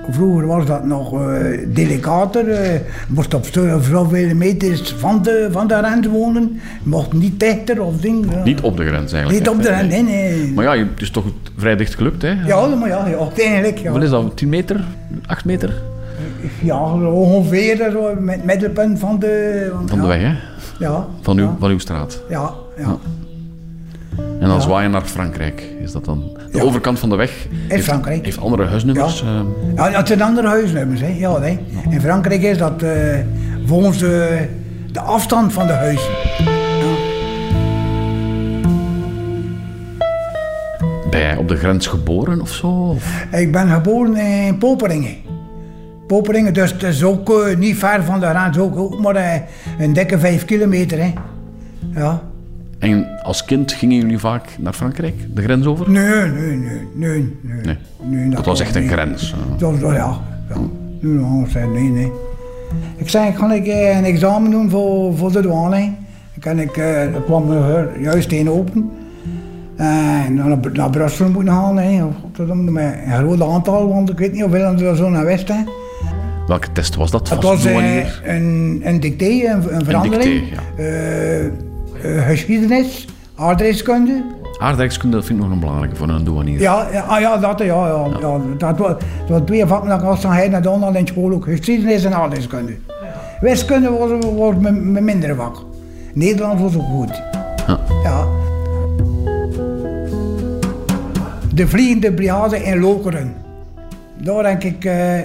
Vroeger 0.09 0.47
was 0.47 0.65
dat 0.65 0.85
nog 0.85 1.13
uh, 1.13 1.19
delicater. 1.67 2.47
Uh, 2.47 2.79
moest 3.07 3.33
op 3.33 3.45
zoveel 3.51 4.35
meters 4.35 4.95
van 4.97 5.21
de, 5.21 5.47
van 5.51 5.67
de 5.67 5.73
grens 5.73 6.07
wonen. 6.07 6.59
Mocht 6.83 7.13
niet 7.13 7.39
dichter 7.39 7.81
of 7.81 7.97
ding. 7.97 8.43
Niet 8.43 8.61
op 8.61 8.77
de 8.77 8.85
grens 8.85 9.13
eigenlijk? 9.13 9.43
Niet 9.45 9.55
op 9.55 9.61
de 9.61 9.73
grens, 9.73 9.89
nee, 9.89 10.03
nee. 10.03 10.53
Maar 10.53 10.77
ja, 10.77 10.83
het 10.83 11.01
is 11.01 11.11
toch 11.11 11.25
vrij 11.57 11.75
dicht 11.75 11.95
gelukt, 11.95 12.21
hè? 12.21 12.31
Ja, 12.45 12.65
maar 12.65 12.89
ja, 12.89 13.07
ja 13.07 13.27
eigenlijk. 13.35 13.77
Ja. 13.77 13.91
Wat 13.91 14.03
is 14.03 14.09
dat, 14.09 14.37
10 14.37 14.49
meter? 14.49 14.83
8 15.25 15.45
meter? 15.45 15.81
Ja, 16.61 16.93
ongeveer 16.93 17.89
zo, 17.91 18.15
met 18.19 18.35
het 18.35 18.45
middelpunt 18.45 18.99
van 18.99 19.19
de... 19.19 19.71
Van, 19.85 19.99
de 19.99 20.07
weg, 20.07 20.21
hè? 20.21 20.33
Ja. 20.79 21.07
Van, 21.21 21.37
uw, 21.37 21.55
van 21.59 21.69
uw 21.69 21.79
straat? 21.79 22.21
ja. 22.29 22.53
ja. 22.77 22.97
En 24.47 24.53
dan 24.53 24.61
zwaaien 24.61 24.91
naar 24.91 25.05
Frankrijk. 25.05 25.63
Is 25.81 25.91
dat 25.91 26.05
dan 26.05 26.23
de 26.51 26.63
overkant 26.63 26.99
van 26.99 27.09
de 27.09 27.15
weg? 27.15 27.47
In 27.49 27.57
heeft, 27.67 27.83
Frankrijk. 27.83 28.25
Heeft 28.25 28.39
andere 28.39 28.65
huisnummers? 28.65 29.19
Ja, 29.19 29.43
uh... 29.85 29.91
ja 29.91 29.97
het 29.97 30.07
zijn 30.07 30.21
andere 30.21 30.47
huisnummers. 30.47 31.01
Hè. 31.01 31.07
Ja, 31.07 31.41
hè. 31.41 31.57
In 31.89 32.01
Frankrijk 32.01 32.41
is 32.41 32.57
dat 32.57 32.83
uh, 32.83 32.91
volgens 33.65 33.97
de, 33.97 34.47
de, 34.91 34.99
afstand 34.99 35.53
van 35.53 35.67
de 35.67 35.73
huizen. 35.73 36.11
Ben 41.09 41.19
jij 41.19 41.37
op 41.37 41.47
de 41.47 41.55
grens 41.55 41.87
geboren 41.87 42.41
of 42.41 42.49
zo? 42.49 42.67
Of? 42.67 43.25
Ik 43.31 43.51
ben 43.51 43.69
geboren 43.69 44.15
in 44.17 44.57
Poperingen. 44.57 45.15
Poperingen, 46.07 46.53
dus 46.53 46.71
het 46.71 46.83
is 46.83 47.03
ook 47.03 47.29
uh, 47.29 47.55
niet 47.57 47.77
ver 47.77 48.03
van 48.03 48.19
de 48.19 48.25
grens, 48.25 48.57
ook, 48.57 48.77
ook 48.77 48.99
maar 48.99 49.43
een 49.79 49.93
dikke 49.93 50.19
vijf 50.19 50.45
kilometer. 50.45 50.99
Hè. 50.99 51.13
Ja. 51.93 52.21
En 52.79 53.07
als 53.23 53.45
kind 53.45 53.71
gingen 53.71 53.97
jullie 53.97 54.19
vaak 54.19 54.47
naar 54.59 54.73
Frankrijk, 54.73 55.15
de 55.35 55.41
grens 55.41 55.65
over? 55.65 55.89
Nee, 55.89 56.05
nee, 56.31 56.55
nee, 56.55 56.81
nee. 56.93 57.09
nee. 57.19 57.31
Nee. 57.63 57.77
Nee, 58.01 58.29
Dat 58.29 58.45
was 58.45 58.59
echt 58.59 58.75
een 58.75 58.87
grens. 58.87 59.31
eh. 59.33 59.59
Dat 59.59 59.79
was, 59.79 59.93
ja. 59.95 60.17
ja. 60.49 61.65
Nee, 61.73 61.89
nee. 61.89 62.11
Ik 62.95 63.09
zei, 63.09 63.33
kan 63.33 63.51
ik 63.51 63.67
eh, 63.67 63.97
een 63.97 64.03
examen 64.05 64.51
doen 64.51 64.69
voor, 64.69 65.17
voor 65.17 65.31
de 65.31 65.41
douane? 65.41 65.91
Kan 66.39 66.59
ik, 66.59 66.77
eh, 66.77 67.13
dat 67.13 67.23
kwam 67.25 67.51
er 67.51 68.01
juist 68.01 68.31
één 68.31 68.47
open. 68.47 68.89
En 69.75 70.35
dan 70.35 70.47
naar, 70.49 70.57
naar 70.73 70.89
Brussel 70.89 71.29
moeten 71.29 71.53
gaan, 71.53 71.77
hè. 71.77 72.03
Met 72.55 72.93
een 73.05 73.13
groot 73.17 73.41
aantal, 73.41 73.87
want 73.87 74.09
ik 74.09 74.17
weet 74.17 74.31
niet 74.31 74.41
hoeveel 74.41 74.61
er 74.79 74.95
zo 74.95 75.09
naar 75.09 75.25
West, 75.25 75.47
hè. 75.47 75.63
Welke 76.47 76.71
test 76.71 76.95
was 76.95 77.11
dat? 77.11 77.29
Het 77.29 77.43
was 77.43 77.65
eh, 77.65 77.71
douanier? 77.71 78.21
een, 78.25 78.81
een 78.83 78.99
dicté, 78.99 79.25
een, 79.25 79.75
een 79.75 79.85
verandering. 79.85 80.39
dicté, 80.49 80.61
Eh, 80.77 81.45
eh, 81.45 81.51
geschiedenis, 82.01 83.07
aardrijkskunde. 83.35 84.23
Aardrijkskunde, 84.59 85.15
dat 85.15 85.25
vind 85.25 85.39
ik 85.39 85.45
nog 85.45 85.53
een 85.53 85.59
belangrijke 85.59 85.95
voor 85.95 86.09
een 86.09 86.23
douanier. 86.23 86.59
Ja, 86.59 86.87
ja, 86.91 87.01
ah, 87.01 87.19
ja, 87.19 87.37
dat, 87.37 87.59
ja, 87.59 87.65
ja, 87.65 88.07
ja. 88.19 88.39
Dat, 88.57 88.77
was, 88.77 88.89
dat 88.89 89.29
was 89.29 89.41
twee 89.45 89.65
vakken 89.65 89.89
dat 89.89 90.01
ik 90.01 90.05
als 90.05 90.23
hij 90.23 90.49
naar 90.49 90.61
Donald 90.61 90.95
in 90.95 91.07
school 91.07 91.31
ook 91.31 91.43
geschiedenis 91.43 92.03
en 92.03 92.13
aardrijkskunde. 92.13 92.77
Wiskunde 93.39 93.89
was, 93.89 94.09
was 94.35 94.55
mijn, 94.59 94.91
mijn 94.91 95.03
mindere 95.03 95.35
vak. 95.35 95.65
Nederlands 96.13 96.61
was 96.61 96.75
ook 96.75 96.87
goed. 96.87 97.21
Ja. 97.67 97.79
Ja. 98.03 98.25
De 101.53 101.67
vliegende 101.67 102.13
brigade 102.13 102.63
in 102.63 102.79
Lokeren. 102.79 103.35
Daar 104.17 104.43
denk 104.43 104.63
ik 104.63 104.85
eh, 104.85 105.19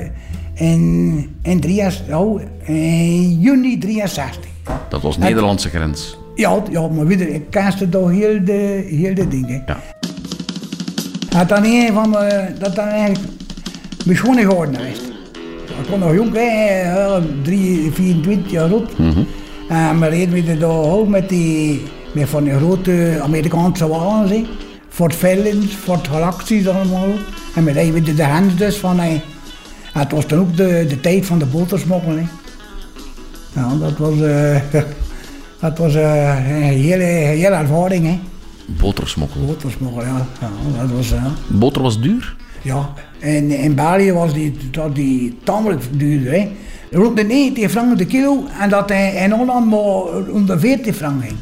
in, 0.54 1.36
in, 1.42 1.60
63 1.60 2.16
oh, 2.16 2.40
in 2.62 3.40
juni 3.40 3.78
63. 3.78 4.50
Dat 4.88 5.02
was 5.02 5.18
Nederlandse 5.18 5.68
grens. 5.68 6.18
Ja, 6.34 6.62
ja 6.70 6.88
maar 6.88 7.06
weer, 7.06 7.28
ik 7.28 7.50
kende 7.50 7.88
toch 7.88 8.10
heel 8.10 8.44
de, 8.44 8.84
heel 8.88 9.14
de 9.14 9.28
dingen. 9.28 9.62
Ja. 9.66 9.80
Het 11.36 11.48
dan 11.48 11.64
een 11.64 11.92
van 11.92 12.10
me, 12.10 12.46
dat 12.58 12.74
dan 12.74 12.86
eigenlijk 12.88 13.32
mijn 14.04 14.16
schone 14.18 14.40
geworden 14.40 14.80
is. 14.80 14.98
Ik 15.64 15.88
kon 15.90 15.98
nog 15.98 16.14
jong, 16.14 16.34
hè, 16.34 16.82
ja, 16.82 17.20
drie, 17.42 17.90
24 17.92 18.50
jaar 18.50 18.70
oud. 18.70 18.90
En 19.68 20.00
we 20.00 20.06
reden 20.08 20.32
weer 20.44 20.58
daar 20.58 20.70
ook 20.70 21.08
met, 21.08 21.28
die, 21.28 21.82
met 22.12 22.28
van 22.28 22.44
die 22.44 22.52
grote 22.52 23.18
Amerikaanse 23.22 23.88
wagens. 23.88 24.30
hè. 24.30 24.46
Fort 24.88 25.14
Vallens, 25.14 25.74
Fort 25.74 26.08
Galaxies 26.08 26.68
allemaal. 26.68 27.08
En 27.54 27.64
we 27.64 27.72
reden 27.72 27.92
weer 27.92 28.04
de 28.04 28.24
grens 28.24 28.56
dus 28.56 28.76
van... 28.76 28.98
hè. 29.00 29.10
En 29.92 30.00
het 30.00 30.12
was 30.12 30.26
dan 30.26 30.38
ook 30.38 30.56
de, 30.56 30.84
de 30.88 31.00
tijd 31.00 31.26
van 31.26 31.38
de 31.38 31.46
botersmokkel. 31.46 32.12
hè. 32.16 32.24
Ja, 33.54 33.74
dat 33.80 33.96
was, 33.98 34.20
eh, 34.20 34.56
dat 35.62 35.78
was 35.78 35.94
eh, 35.94 36.46
een 36.48 36.62
hele, 36.62 37.02
hele 37.02 37.46
ervaring. 37.46 38.06
Hè. 38.06 38.18
Botersmokkel. 38.66 39.44
Botersmokkel, 39.46 40.02
ja. 40.02 40.26
ja 40.40 40.80
dat 40.80 40.96
was, 40.96 41.08
ja. 41.08 41.32
Boter 41.46 41.82
was 41.82 42.00
duur? 42.00 42.36
Ja, 42.62 42.92
en 43.18 43.50
in 43.50 43.74
België 43.74 44.12
was 44.12 44.32
die, 44.32 44.56
dat 44.70 44.94
die 44.94 45.38
tamelijk 45.44 45.82
duur. 45.90 46.32
Hè. 46.32 46.50
Rond 46.90 47.16
de 47.16 47.24
90 47.24 47.70
frank 47.70 47.98
de 47.98 48.06
kilo 48.06 48.44
en 48.60 48.68
dat 48.70 48.88
hij 48.88 49.14
in 49.14 49.30
Holland 49.30 49.70
maar 49.70 50.30
om 50.32 50.46
de 50.46 50.58
40 50.58 50.96
frank 50.96 51.22
ging. 51.24 51.36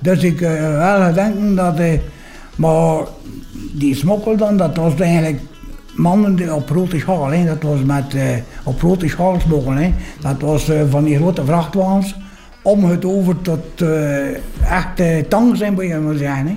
Dus 0.00 0.22
ik 0.22 0.40
eh, 0.40 0.76
wel 0.76 1.12
denken 1.14 1.54
dat... 1.54 1.78
eh, 1.78 1.98
maar 2.56 3.04
die 3.72 3.94
smokkel 3.94 4.36
dan, 4.36 4.56
dat 4.56 4.76
was 4.76 4.94
eigenlijk 4.94 5.40
mannen 5.94 6.36
die 6.36 6.54
op 6.54 6.70
grote 6.70 6.98
schaal. 6.98 7.30
Hè. 7.30 7.44
Dat 7.44 7.62
was 7.62 7.82
met 7.82 8.14
eh, 8.14 8.22
op 8.64 8.78
grote 8.78 9.08
schaal 9.08 9.40
smokkelen. 9.40 9.82
Hè. 9.82 9.92
Dat 10.20 10.40
was 10.40 10.68
eh, 10.68 10.80
van 10.90 11.04
die 11.04 11.16
grote 11.16 11.44
vrachtwagens 11.44 12.14
om 12.66 12.84
het 12.84 13.04
over 13.04 13.40
tot 13.42 13.80
eh 13.82 14.70
echte 14.70 15.24
tanks 15.28 15.58
zijn, 15.58 15.74
moet 15.74 15.84
je 15.84 15.94
maar 15.96 16.14
zeggen. 16.14 16.46
Hè. 16.46 16.56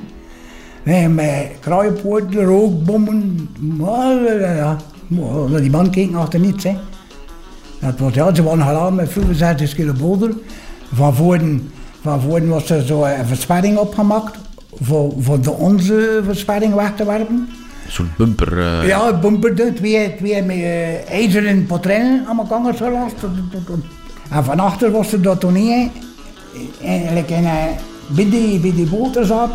Rookbommen. 2.34 3.50
Maar, 3.60 4.26
eh, 4.26 4.56
ja, 4.58 4.78
maar 5.50 5.62
die 5.62 5.70
man 5.70 5.90
keek 5.90 6.16
achter 6.16 6.40
niets. 6.40 6.64
Hè. 6.64 6.76
Dat 7.80 8.00
was, 8.00 8.14
ja, 8.14 8.36
ze 8.36 8.44
waren 8.44 8.64
geladen 8.66 8.96
met 8.96 9.12
65 9.12 9.76
kilo 9.76 9.94
boter. 9.94 10.32
Van 10.94 11.16
voren, 11.16 11.72
van 12.02 12.22
voren 12.22 12.48
was 12.48 12.70
er 12.70 12.82
zo 12.82 13.04
een 13.04 13.26
versperring 13.26 13.78
opgemaakt. 13.78 14.38
Voor, 14.82 15.14
voor 15.20 15.42
de 15.42 15.52
onze 15.52 16.22
versperring 16.26 16.74
weg 16.74 16.96
te 16.96 17.06
werpen. 17.06 17.48
Soort 17.88 18.18
bumper. 18.18 18.60
eh, 18.60 18.88
Ja, 18.88 19.20
bumperde, 19.20 19.74
twee, 19.74 20.16
twee 20.16 20.44
met 20.44 20.56
eh, 20.56 21.10
ijzeren 21.12 21.66
patreinen 21.66 22.26
aan 22.28 22.38
elkaar 22.40 22.74
gelast. 22.74 23.16
En 24.32 24.44
van 24.44 24.60
achter 24.60 24.92
was 24.92 25.14
er 25.14 25.22
dat 25.22 25.40
toneel, 25.40 25.88
eigenlijk 26.82 27.30
in, 27.30 27.46
eh, 27.46 27.64
bij, 28.08 28.30
die, 28.30 28.60
bij 28.60 28.74
die 28.74 28.90
boter 28.90 29.26
zat, 29.26 29.50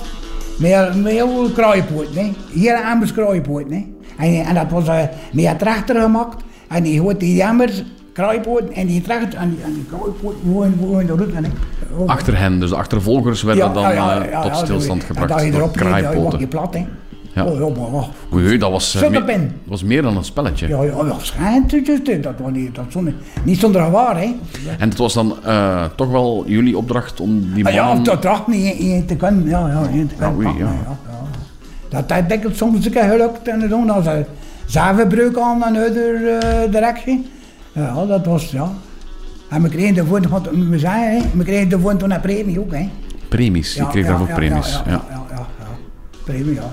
met, 0.59 1.02
met 1.02 1.12
heel 1.12 1.50
kruipoort, 1.54 2.14
hè. 2.14 2.33
Heel 2.52 2.76
ambers 2.76 3.12
kruipoort, 3.12 3.71
hè. 3.71 3.87
En, 4.16 4.45
en 4.45 4.54
dat 4.54 4.71
was 4.71 4.88
eh, 4.88 5.02
met 5.33 5.62
een 5.62 6.00
gemaakt, 6.00 6.43
en 6.69 6.83
die 6.83 7.00
hoort 7.00 7.21
die 7.21 7.47
ambers 7.47 7.83
kruipoort, 8.12 8.71
en 8.73 8.87
die 8.87 9.00
trechter, 9.00 9.38
en 9.38 9.50
die, 9.50 9.64
en 9.64 9.75
die 9.75 9.85
gewoon, 10.43 11.07
de 11.07 11.14
route. 11.14 11.50
Achter 12.07 12.38
hen, 12.38 12.61
dus 12.61 12.71
de 12.71 12.76
achtervolgers 12.76 13.43
werden 13.43 13.73
dan 13.73 13.85
eh, 13.85 14.31
ja, 14.31 14.43
tot 14.43 14.57
stilstand 14.57 15.04
gebracht 15.04 15.28
dat 15.28 15.43
je 15.43 15.50
door 15.50 15.61
erop 15.61 15.76
reed, 15.76 16.02
ja, 16.02 16.38
je 16.38 16.47
plat, 16.47 16.75
hè. 16.75 16.87
Ja. 17.35 17.45
Oh, 17.45 17.55
ja, 17.55 17.81
maar, 17.81 17.93
oh. 17.93 18.05
Oei, 18.33 18.47
oei, 18.47 18.59
dat 18.59 18.71
was, 18.71 18.95
eh, 18.95 19.17
op 19.17 19.29
in. 19.29 19.41
dat 19.41 19.50
was 19.64 19.83
meer 19.83 20.03
dan 20.03 20.17
een 20.17 20.25
spelletje. 20.25 20.69
Ja, 20.69 20.83
ja, 20.83 21.05
ja, 21.07 21.14
schijnt 21.19 21.71
dus, 21.71 22.21
dat 22.21 22.35
was 22.38 22.53
niet, 22.53 22.75
dat 22.75 22.85
zonder, 22.88 23.14
niet 23.45 23.59
zonder 23.59 23.85
gevaar, 23.85 24.17
hè. 24.21 24.35
En 24.79 24.88
het 24.88 24.99
was 24.99 25.14
dan 25.14 25.37
eh, 25.45 25.85
toch 25.97 26.11
wel 26.11 26.45
jullie 26.47 26.76
opdracht 26.76 27.21
om 27.21 27.55
die 27.55 27.67
Ah, 27.67 27.73
ja, 27.73 27.95
dat 27.95 28.23
dacht 28.23 28.47
niet 28.47 28.75
in, 28.75 28.79
in 28.79 29.07
te 29.07 29.17
kunnen, 29.17 29.49
ja, 29.49 29.69
ja, 29.69 29.88
in 29.88 30.07
te 30.07 30.14
kunnen 30.14 30.37
oei, 30.37 30.47
pakken, 30.47 30.64
ja. 30.67 30.73
ja, 30.73 30.97
ja. 31.91 32.05
Dat 32.09 32.29
denk 32.29 32.45
ik 32.45 32.55
soms 32.55 32.85
een 32.85 32.93
keer 32.93 33.03
gelukt 33.03 33.49
en 33.49 33.69
dan 33.69 33.91
als 33.91 34.05
ze 34.05 34.25
zavenbreuk 34.67 35.38
aan 35.38 35.57
een 35.57 35.62
andere 35.62 36.38
eh, 36.38 36.71
directie. 36.71 37.26
Ja, 37.73 38.07
dat 38.07 38.26
was, 38.26 38.50
ja. 38.50 38.73
En 39.49 39.62
we 39.62 39.69
kregen 39.69 39.95
de 39.95 40.05
voet, 40.05 40.29
wat 40.29 40.49
we 40.50 40.79
zeggen, 40.79 41.11
hè, 41.11 41.23
we 41.35 41.45
kregen 41.45 41.69
de 41.69 41.79
van 41.81 42.11
een 42.11 42.21
premie 42.21 42.61
ook, 42.61 42.73
hè. 42.73 42.88
Premies, 43.29 43.75
je 43.75 43.87
kreeg 43.87 44.07
daarvoor 44.07 44.26
premies. 44.26 44.73
Ja, 44.73 44.83
Ja, 44.87 44.91
ja, 44.93 45.07
ja, 45.11 45.25
ja, 45.31 45.47
ja. 45.59 45.67
Premie, 46.25 46.55
ja. 46.55 46.71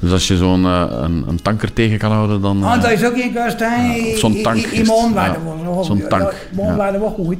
Dus 0.00 0.12
als 0.12 0.28
je 0.28 0.36
zo'n 0.36 0.64
eh, 0.64 0.84
een, 0.90 1.24
een 1.28 1.42
tanker 1.42 1.72
tegen 1.72 1.98
kan 1.98 2.10
houden, 2.12 2.40
dan... 2.40 2.62
Ah, 2.64 2.74
eh, 2.74 2.82
dat 2.82 2.90
is 2.90 3.04
ook 3.04 3.16
geen 3.20 3.32
kust, 3.32 3.60
hè. 3.60 4.16
zo'n 4.16 4.42
tank 4.42 4.66
werden 5.14 5.42
we. 5.76 5.84
zo'n 5.84 6.02
tank, 6.08 6.34
Ja, 6.56 6.76
we 7.00 7.06
goed. 7.06 7.36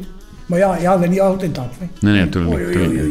Maar 0.47 0.59
ja, 0.59 0.77
ja, 0.77 0.99
is 1.03 1.09
niet 1.09 1.21
altijd 1.21 1.55
dat, 1.55 1.65
hè. 1.79 1.87
Nee, 2.01 2.13
nee, 2.13 2.25
natuurlijk 2.25 2.57
niet, 2.57 3.07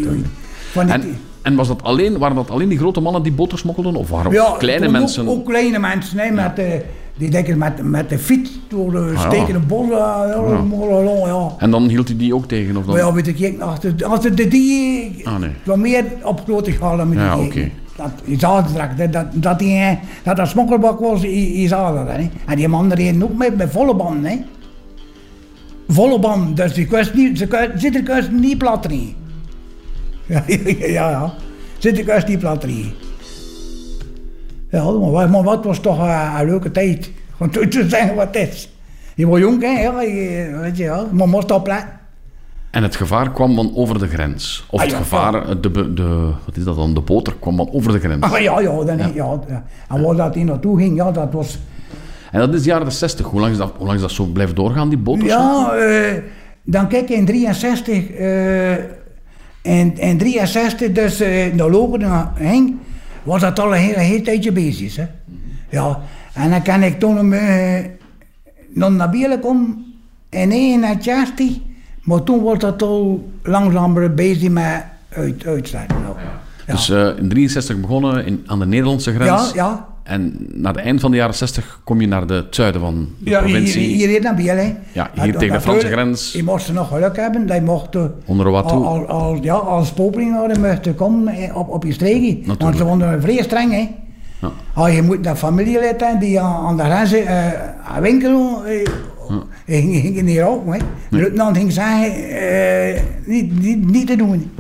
En, 0.89 1.03
en 1.41 1.55
was 1.55 1.67
dat 1.67 1.83
alleen, 1.83 2.17
waren 2.17 2.35
dat 2.35 2.49
alleen 2.51 2.69
die 2.69 2.77
grote 2.77 2.99
mannen 2.99 3.23
die 3.23 3.31
boter 3.31 3.57
smokkelden? 3.57 3.95
Of 3.95 4.09
waren 4.09 4.31
het 4.31 4.57
kleine 4.57 4.85
ook- 4.85 4.91
mensen? 4.91 5.27
Ook, 5.27 5.45
kleine 5.45 5.79
mensen, 5.79 6.17
hè, 6.19 6.31
met, 6.31 6.55
de, 6.55 6.81
die 7.17 7.29
denken 7.29 7.57
met, 7.57 7.83
met 7.83 8.09
de 8.09 8.17
fiets 8.19 8.59
door 8.69 8.91
de 8.91 9.13
Ah, 9.15 9.27
stekende. 9.27 9.59
Ja, 9.89 11.27
ja. 11.27 11.55
En 11.57 11.71
dan 11.71 11.87
hield 11.87 12.07
hij 12.07 12.17
die 12.17 12.35
ook 12.35 12.45
tegen? 12.47 12.77
Of 12.77 12.85
dan... 12.85 12.95
Maar 12.95 13.03
ja, 13.05 13.13
weet 13.13 13.27
ik 13.27 13.39
niet, 13.39 13.61
als 14.03 14.23
het 14.23 14.37
de 14.37 14.47
die 14.47 15.27
Ah, 15.27 15.37
nee. 15.37 15.51
meer 15.77 16.03
op 16.23 16.41
grote 16.45 16.71
schaal 16.71 16.97
dan 16.97 17.09
met 17.09 17.17
Ja, 17.17 17.35
die 17.35 17.45
oké. 17.45 17.69
Dat, 17.99 18.11
het 18.57 18.67
direct, 18.67 18.97
hè, 18.97 19.09
dat, 19.09 19.25
dat, 19.33 19.59
die, 19.59 19.77
eh, 19.77 19.91
dat 20.23 20.37
dat 20.37 20.47
smokkelbak 20.47 20.99
was, 20.99 21.23
dat. 22.05 22.15
Hè. 22.15 22.29
En 22.47 22.55
die 22.55 22.67
mannen 22.67 22.97
reden 22.97 23.23
ook 23.23 23.37
met, 23.37 23.57
met 23.57 23.71
volle 23.71 23.95
banden. 23.95 24.31
Hè. 24.31 24.37
Volle 25.87 26.19
banden, 26.19 26.55
dus 26.55 26.73
die 26.73 26.85
kust 26.85 27.13
niet, 27.13 27.37
ze 27.37 27.71
zitten 27.75 28.03
kust 28.03 28.31
niet 28.31 28.57
plat 28.57 28.85
rijden. 28.85 29.13
Ja, 30.27 30.43
ja, 30.87 31.09
ja. 31.09 31.33
Zitten 31.77 32.05
kust 32.05 32.27
niet 32.27 32.39
plat 32.39 32.63
rijden. 32.63 32.93
Ja, 34.71 34.83
maar, 34.83 35.11
wat- 35.11 35.29
maar 35.29 35.43
wat 35.43 35.65
was 35.65 35.79
toch 35.79 35.99
eh, 35.99 36.35
een 36.39 36.45
leuke 36.45 36.71
tijd. 36.71 37.11
Toen 37.51 37.69
te 37.69 37.89
zeggen 37.89 38.15
wat 38.15 38.27
het 38.35 38.47
is. 38.49 38.69
Je 39.15 39.27
was 39.27 39.39
jong, 39.39 39.61
hè, 39.61 39.81
ja, 39.81 40.01
je, 40.01 40.57
weet 40.61 40.77
je 40.77 40.83
wel, 40.83 41.07
maar 41.11 41.27
moest 41.29 41.51
opletten. 41.51 41.98
En 42.71 42.83
het 42.83 42.95
gevaar 42.95 43.31
kwam 43.31 43.55
dan 43.55 43.71
over 43.75 43.99
de 43.99 44.07
grens? 44.07 44.65
Of 44.69 44.79
Ah, 44.79 44.85
het 44.85 44.95
ja, 44.95 45.01
gevaar, 45.01 45.49
eh, 45.49 45.55
de, 45.61 45.93
de, 45.93 46.31
wat 46.45 46.57
is 46.57 46.63
dat 46.63 46.75
dan, 46.75 46.93
de 46.93 47.01
boter 47.01 47.35
kwam 47.39 47.57
dan 47.57 47.69
over 47.71 47.91
de 47.91 47.99
grens? 47.99 48.23
Ah, 48.23 48.39
ja, 48.39 48.59
ja, 48.59 48.83
dan, 48.83 48.97
ja. 48.97 49.11
ja, 49.15 49.63
En 49.89 50.01
waar 50.01 50.15
dat 50.15 50.35
hij 50.35 50.43
naartoe 50.43 50.77
ging, 50.77 50.95
ja, 50.95 51.11
dat 51.11 51.33
was... 51.33 51.59
En 52.31 52.39
dat 52.39 52.53
is 52.53 52.61
de 52.61 52.69
jaren 52.69 52.91
60. 52.91 53.25
Hoe 53.25 53.39
lang 53.39 53.51
is 53.51 53.57
dat, 53.57 53.73
hoe 53.77 53.85
lang 53.85 53.95
is 53.95 54.01
dat 54.01 54.11
zo 54.11 54.25
blijven 54.25 54.55
doorgaan, 54.55 54.89
die 54.89 54.97
boters? 54.97 55.29
Ja, 55.29 55.73
eh, 55.73 56.13
dan 56.63 56.87
kijk 56.87 57.09
in 57.09 57.25
63... 57.25 58.09
eh 58.09 58.73
in, 59.61 59.97
in 59.97 60.17
63, 60.17 60.91
dus 60.91 61.19
eh 61.19 61.53
naar 61.53 61.69
Lokeren 61.69 62.31
ging, 62.37 62.75
was 63.23 63.41
dat 63.41 63.59
al 63.59 63.75
een 63.75 63.81
heel, 63.81 63.95
heel 63.95 64.21
tijdje 64.21 64.51
bezig. 64.51 64.95
Hè. 64.95 65.05
Ja, 65.69 65.99
en 66.33 66.49
dan 66.49 66.61
kan 66.61 66.83
ik 66.83 66.99
toen 66.99 67.31
uh, 67.31 67.79
nog 68.73 68.89
naar 68.91 69.09
binnen 69.09 69.39
komen 69.39 69.85
in 70.29 70.51
61, 70.51 71.57
maar 72.09 72.23
toen 72.23 72.43
was 72.43 72.57
dat 72.59 72.81
al 72.81 73.29
langzamer 73.43 74.13
bezig 74.13 74.49
met 74.49 74.83
uit, 75.09 75.45
uitzetten. 75.45 75.97
Ja. 76.67 76.73
Dus 76.73 76.89
eh, 76.89 77.07
in 77.17 77.29
63 77.29 77.79
begonnen 77.79 78.25
in, 78.25 78.43
aan 78.45 78.59
de 78.59 78.65
Nederlandse 78.65 79.13
grens. 79.13 79.51
Ja, 79.53 79.55
ja. 79.55 79.87
En 80.03 80.47
na 80.53 80.69
het 80.71 80.77
eind 80.79 80.99
van 81.01 81.11
de 81.11 81.17
jaren 81.17 81.35
60 81.35 81.79
kom 81.83 82.01
je 82.01 82.07
naar 82.07 82.27
de, 82.27 82.33
het 82.33 82.55
zuiden 82.55 82.81
van 82.81 83.07
de 83.17 83.29
Ja, 83.29 83.43
hier, 83.43 83.49
provincie. 83.51 83.81
hier 83.87 84.07
hier 84.07 84.21
naar 84.21 84.35
Biel, 84.35 84.55
hè. 84.55 84.75
Ja, 84.91 85.09
hier 85.13 85.33
En 85.33 85.37
tegen 85.39 85.53
de 85.55 85.61
Franse 85.61 85.87
grens. 85.87 86.31
Je 86.31 86.43
moest 86.43 86.71
nog 86.73 86.87
geluk 86.87 87.15
hebben, 87.15 87.47
dat 87.47 87.55
je 87.55 87.61
mocht... 87.63 87.95
eh, 87.95 88.03
Onder 88.25 88.51
wat 88.51 88.67
toe. 88.67 88.85
al, 88.85 89.07
al, 89.07 89.37
ja, 89.41 89.53
als 89.53 89.91
popelinger 89.91 90.59
mocht 90.59 90.85
je 90.85 90.93
komen 90.93 91.27
eh, 91.33 91.57
op, 91.57 91.69
op 91.69 91.83
je 91.83 91.93
streekje. 91.93 92.33
Want 92.35 92.45
Natuurlijk. 92.47 92.77
ze 92.77 92.85
vonden 92.85 93.21
vrij 93.21 93.43
streng, 93.43 93.71
hè. 93.71 93.89
Ja. 94.41 94.51
Ah, 94.73 94.93
je 94.93 95.01
moet 95.01 95.25
een 95.25 95.35
familielid 95.35 96.01
hebben 96.01 96.19
die 96.19 96.39
aan, 96.39 96.65
aan 96.65 96.77
de 96.77 96.83
grens 96.83 97.11
eh 97.11 97.47
aan 97.83 98.01
winkelen... 98.01 98.65
Eh, 98.65 98.87
eh, 99.29 99.75
ging, 99.75 99.95
ging 99.95 100.21
niet 100.21 100.39
roken, 100.39 100.71
hè. 100.71 100.77
De 101.09 101.17
luitenant 101.17 101.57
ging 101.57 101.71
zeggen, 101.71 102.29
eh, 102.29 103.01
niet, 103.25 103.61
niet, 103.61 103.91
niet 103.91 104.07
te 104.07 104.15
doen. 104.15 104.51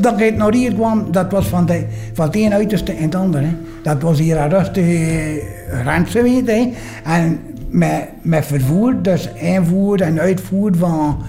Dat 0.00 0.20
ik 0.20 0.36
naar 0.36 0.52
hier 0.54 0.74
kwam, 0.74 1.12
dat 1.12 1.32
was 1.32 1.46
van, 1.46 1.66
de, 1.66 1.84
van 2.12 2.26
het 2.26 2.34
ene 2.34 2.54
uiterste 2.54 2.96
in 2.96 3.02
het 3.02 3.14
andere. 3.14 3.44
Hè. 3.44 3.52
Dat 3.82 4.02
was 4.02 4.18
hier 4.18 4.36
een 4.36 4.50
rustige 4.50 5.42
grensgebied. 5.70 6.46
Hè. 6.46 6.72
En 7.04 7.40
met, 7.68 8.08
met 8.22 8.46
vervoer, 8.46 9.02
dus 9.02 9.32
invoer 9.32 10.00
en 10.00 10.20
uitvoer 10.20 10.70
van, 10.76 11.22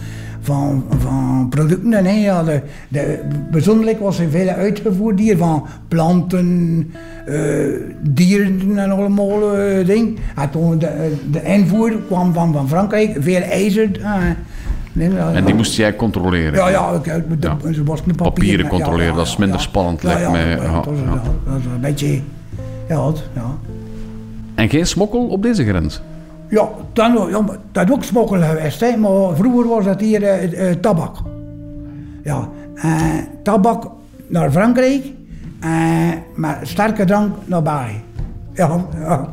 van, 0.43 0.83
van 0.97 1.47
producten. 1.49 1.91
Hè. 2.05 2.11
Ja, 2.11 2.43
de, 2.43 2.61
de, 2.87 3.19
bijzonderlijk 3.51 3.99
was 3.99 4.19
er 4.19 4.29
veel 4.29 4.47
uitgevoerd 4.47 5.19
hier 5.19 5.37
van 5.37 5.65
planten, 5.87 6.91
eh, 7.25 7.35
dieren 8.01 8.77
en 8.77 8.91
allemaal 8.91 9.57
eh, 9.57 9.85
dingen. 9.85 10.17
En 10.35 10.49
toen 10.49 10.79
de, 10.79 11.13
de 11.31 11.43
invoer 11.43 11.91
kwam 12.07 12.33
van, 12.33 12.53
van 12.53 12.67
Frankrijk, 12.67 13.15
veel 13.19 13.41
ijzer. 13.41 14.01
eh, 14.01 14.15
nee, 14.91 15.17
En 15.17 15.45
die 15.45 15.55
moest 15.55 15.75
jij 15.75 15.95
controleren. 15.95 16.53
ja, 16.53 16.69
ja, 16.69 16.91
ik, 16.91 17.41
de, 17.41 17.47
Ja. 17.63 17.73
ze 17.73 17.83
was 17.83 17.99
een 17.99 18.15
papier. 18.15 18.33
Papieren 18.33 18.67
controleren, 18.67 19.15
dat 19.15 19.27
is 19.27 19.37
minder 19.37 19.59
spannend, 19.59 20.03
lijkt 20.03 20.31
mij. 20.31 20.49
Ja, 20.49 20.55
dat, 20.55 20.85
was, 20.85 20.97
dat 21.45 21.55
een 21.75 21.81
beetje... 21.81 22.21
Ja, 22.87 23.11
ja. 23.33 23.57
En 24.55 24.69
geen 24.69 24.87
smokkel 24.87 25.27
op 25.27 25.41
deze 25.43 25.65
grens. 25.65 26.01
Ja, 26.53 26.69
dan, 26.93 27.29
ja, 27.29 27.43
dat 27.71 27.87
is 27.89 27.91
ook 27.95 28.03
smokkel 28.03 28.41
geweest, 28.41 28.79
hè, 28.79 28.97
maar 28.97 29.35
vroeger 29.35 29.67
was 29.67 29.85
dat 29.85 29.99
hier 30.01 30.23
eh, 30.23 30.69
eh, 30.69 30.75
tabak. 30.79 31.15
Ja, 32.23 32.49
eh, 32.75 33.01
tabak 33.43 33.85
naar 34.27 34.51
Frankrijk, 34.51 35.03
eh, 35.59 35.69
maar 36.35 36.59
sterke 36.63 37.05
drank 37.05 37.35
naar 37.45 37.61
België. 37.63 38.01
Ja, 38.53 38.85
ja, 38.99 39.29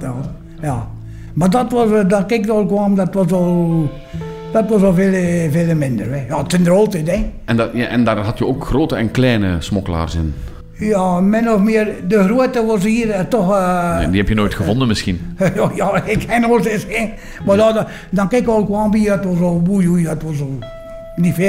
ja. 0.60 0.86
Maar 1.34 1.50
dat 1.50 1.72
was, 1.72 1.90
eh, 1.90 2.08
dat 2.08 2.30
ik 2.30 2.48
al 2.48 2.66
kwam, 2.66 2.94
dat 2.94 3.14
was 3.14 3.32
al, 3.32 3.88
dat 4.52 4.68
was 4.68 4.82
al 4.82 4.94
veel, 4.94 5.12
eh, 5.12 5.50
veel 5.50 5.74
minder. 5.74 6.10
Hè. 6.10 6.24
Ja, 6.28 6.38
het 6.38 6.50
zijn 6.50 6.66
er 6.66 6.72
altijd, 6.72 7.10
hè. 7.10 7.30
En, 7.44 7.56
dat, 7.56 7.72
en 7.72 8.04
daar 8.04 8.18
had 8.18 8.38
je 8.38 8.46
ook 8.46 8.64
grote 8.66 8.96
en 8.96 9.10
kleine 9.10 9.56
smokkelaars 9.58 10.14
in. 10.14 10.34
Ja, 10.80 11.20
min 11.20 11.50
of 11.52 11.60
meer, 11.60 11.94
de 12.08 12.22
grote 12.22 12.64
was 12.66 12.84
hier 12.84 13.10
eh, 13.10 13.20
toch... 13.20 13.54
eh, 13.54 13.96
Nee, 13.98 14.08
die 14.10 14.18
heb 14.20 14.28
je 14.28 14.34
nooit 14.34 14.54
gevonden 14.54 14.88
misschien. 14.88 15.20
ja, 15.54 15.70
ja, 15.74 16.02
ik 16.04 16.18
ken 16.26 16.44
ons 16.44 16.66
eens, 16.66 16.86
hè. 16.88 17.10
Maar 17.46 17.56
dan, 17.56 17.74
dan, 17.74 17.86
dan 18.10 18.28
kijk 18.28 18.42
ik 18.42 18.48
al 18.48 18.64
kwam 18.64 18.90
bij, 18.90 19.04
dat 19.04 19.24
was 19.24 19.40
al 19.40 19.62
oei, 19.70 19.88
oei, 19.88 20.04
dat 20.04 20.22
was 20.22 20.40
al 20.40 20.58
niet 21.16 21.36
we 21.36 21.42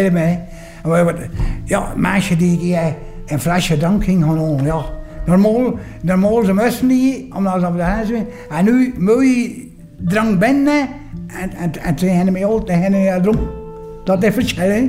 hebben- 0.89 1.29
Ja, 1.65 1.93
meisje 1.95 2.35
die 2.35 2.75
eh, 2.75 2.85
een 3.25 3.39
flesje 3.39 3.77
drank 3.77 4.03
ging 4.03 4.23
gaan 4.23 4.37
halen, 4.37 4.63
ja. 4.65 4.81
Normaal, 5.25 5.73
normaal 6.01 6.43
ze 6.43 6.53
moesten 6.53 6.87
niet, 6.87 7.33
omdat 7.33 7.59
ze 7.59 7.67
op 7.67 7.75
de 7.75 7.81
huis 7.81 8.07
zijn. 8.07 8.25
En 8.49 8.65
nu 8.65 8.93
moet 8.97 9.23
je 9.23 9.67
drank 9.97 10.39
binnen 10.39 10.87
en, 11.27 11.51
en, 11.57 11.71
en 11.83 11.97
ze 11.99 12.05
hebben 12.05 12.33
mij 12.33 12.45
altijd 12.45 12.93
ja, 12.93 13.19
dronk. 13.19 13.39
Dat 14.03 14.23
is 14.23 14.33
verschil, 14.33 14.69
hè. 14.69 14.87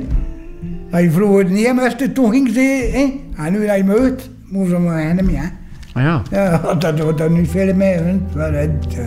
Als 0.91 1.01
je 1.01 1.11
vroeger 1.11 1.45
niet 1.49 1.73
moest, 1.73 2.13
toen 2.15 2.31
ging 2.31 2.49
ze, 2.53 2.89
hè. 2.93 3.19
En 3.45 3.51
nu 3.53 3.65
dat 3.67 3.75
je 3.77 3.83
moet, 3.83 4.29
maar 4.61 5.01
hen 5.01 5.25
mee, 5.25 5.35
hè. 5.35 5.47
Ah 5.93 6.03
ja. 6.03 6.21
Ja, 6.31 6.73
dat 6.73 6.99
wordt 6.99 7.19
er 7.19 7.31
niet 7.31 7.49
veel 7.49 7.73
meer. 7.75 8.05
hè. 8.05 8.19
Maar 8.35 8.53
het, 8.53 8.87
eh, 8.97 9.05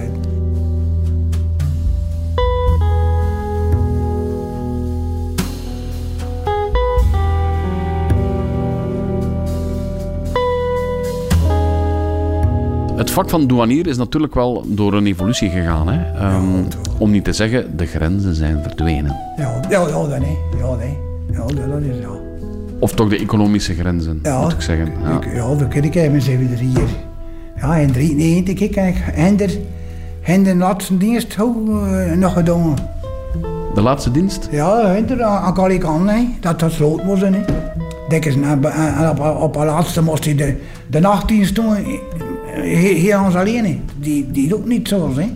Het 12.97 13.11
vak 13.11 13.31
van 13.31 13.47
douanier 13.47 13.87
is 13.87 13.97
natuurlijk 13.97 14.35
wel 14.35 14.65
door 14.67 14.95
een 14.95 15.07
evolutie 15.07 15.50
gegaan. 15.50 15.88
Hè? 15.88 16.12
Ehm, 16.19 16.45
om 16.99 17.11
niet 17.11 17.25
te 17.25 17.33
zeggen, 17.33 17.76
de 17.76 17.87
grenzen 17.87 18.35
zijn 18.35 18.62
verdwenen. 18.62 19.17
Ja, 19.37 19.61
ja, 19.69 19.81
ja, 19.81 20.07
dat 20.07 20.19
nee. 20.19 20.38
Ja, 20.59 20.75
nee. 20.75 20.99
Ja, 21.33 21.38
dat 21.47 21.57
dat 21.71 21.81
is 21.81 21.99
ja. 22.00 22.09
Of 22.78 22.92
toch 22.92 23.09
de 23.09 23.18
economische 23.18 23.75
grenzen, 23.75 24.18
Ja, 24.23 24.40
moet 24.40 24.52
ik 24.52 24.61
zeggen. 24.61 24.92
Ja. 25.02 25.21
Ja 25.35 25.54
dat 25.54 25.68
ken 25.68 25.85
ik 25.85 25.95
even 25.95 26.23
zijn 26.23 26.39
we 26.39 26.52
er 26.54 26.58
hier. 26.58 26.89
Ja, 27.60 27.76
in 27.76 27.93
93 27.93 28.60
ik 28.60 28.76
en 28.76 28.93
Hender, 28.97 29.50
Hender 30.21 30.54
laatste 30.54 30.97
dienst 30.97 31.34
hoe, 31.34 31.86
eh, 31.86 32.17
nog 32.17 32.32
gedaan. 32.32 32.75
De 33.75 33.82
laatste 33.82 34.10
dienst? 34.10 34.49
Ja, 34.50 34.86
Hender 34.86 35.23
aan 35.23 35.43
aan 35.43 35.54
Kalikan. 35.54 36.10
Dat 36.41 36.60
dat 36.60 36.73
sloot 36.73 37.04
was, 37.04 37.21
hè. 37.21 37.30
Na- 37.30 38.58
en 38.99 39.10
op, 39.10 39.43
op 39.43 39.52
de 39.52 39.65
laatste 39.65 40.02
moest 40.02 40.25
hij 40.25 40.34
de, 40.34 40.56
de 40.86 41.00
nachtdienst 41.00 41.54
doen, 41.54 41.75
eh, 41.75 42.95
hier 42.95 43.21
ons 43.21 43.34
alleen, 43.34 43.65
hè. 43.65 43.80
Die, 43.99 44.30
die 44.30 44.49
doet 44.49 44.67
niet 44.67 44.89
zo, 44.89 45.12
hè. 45.17 45.26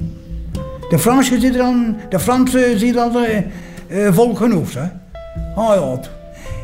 De 0.88 0.98
Fransen 0.98 1.40
zitten 1.40 1.60
dan, 1.60 1.96
de 2.08 2.18
Fransen 2.18 2.78
zien 2.78 2.92
dat 2.94 3.16
eh, 3.16 4.06
eh, 4.06 4.14
volk 4.14 4.36
genoeg, 4.36 4.74
hè. 4.74 4.88
Ah 5.54 5.74
ja, 5.74 6.00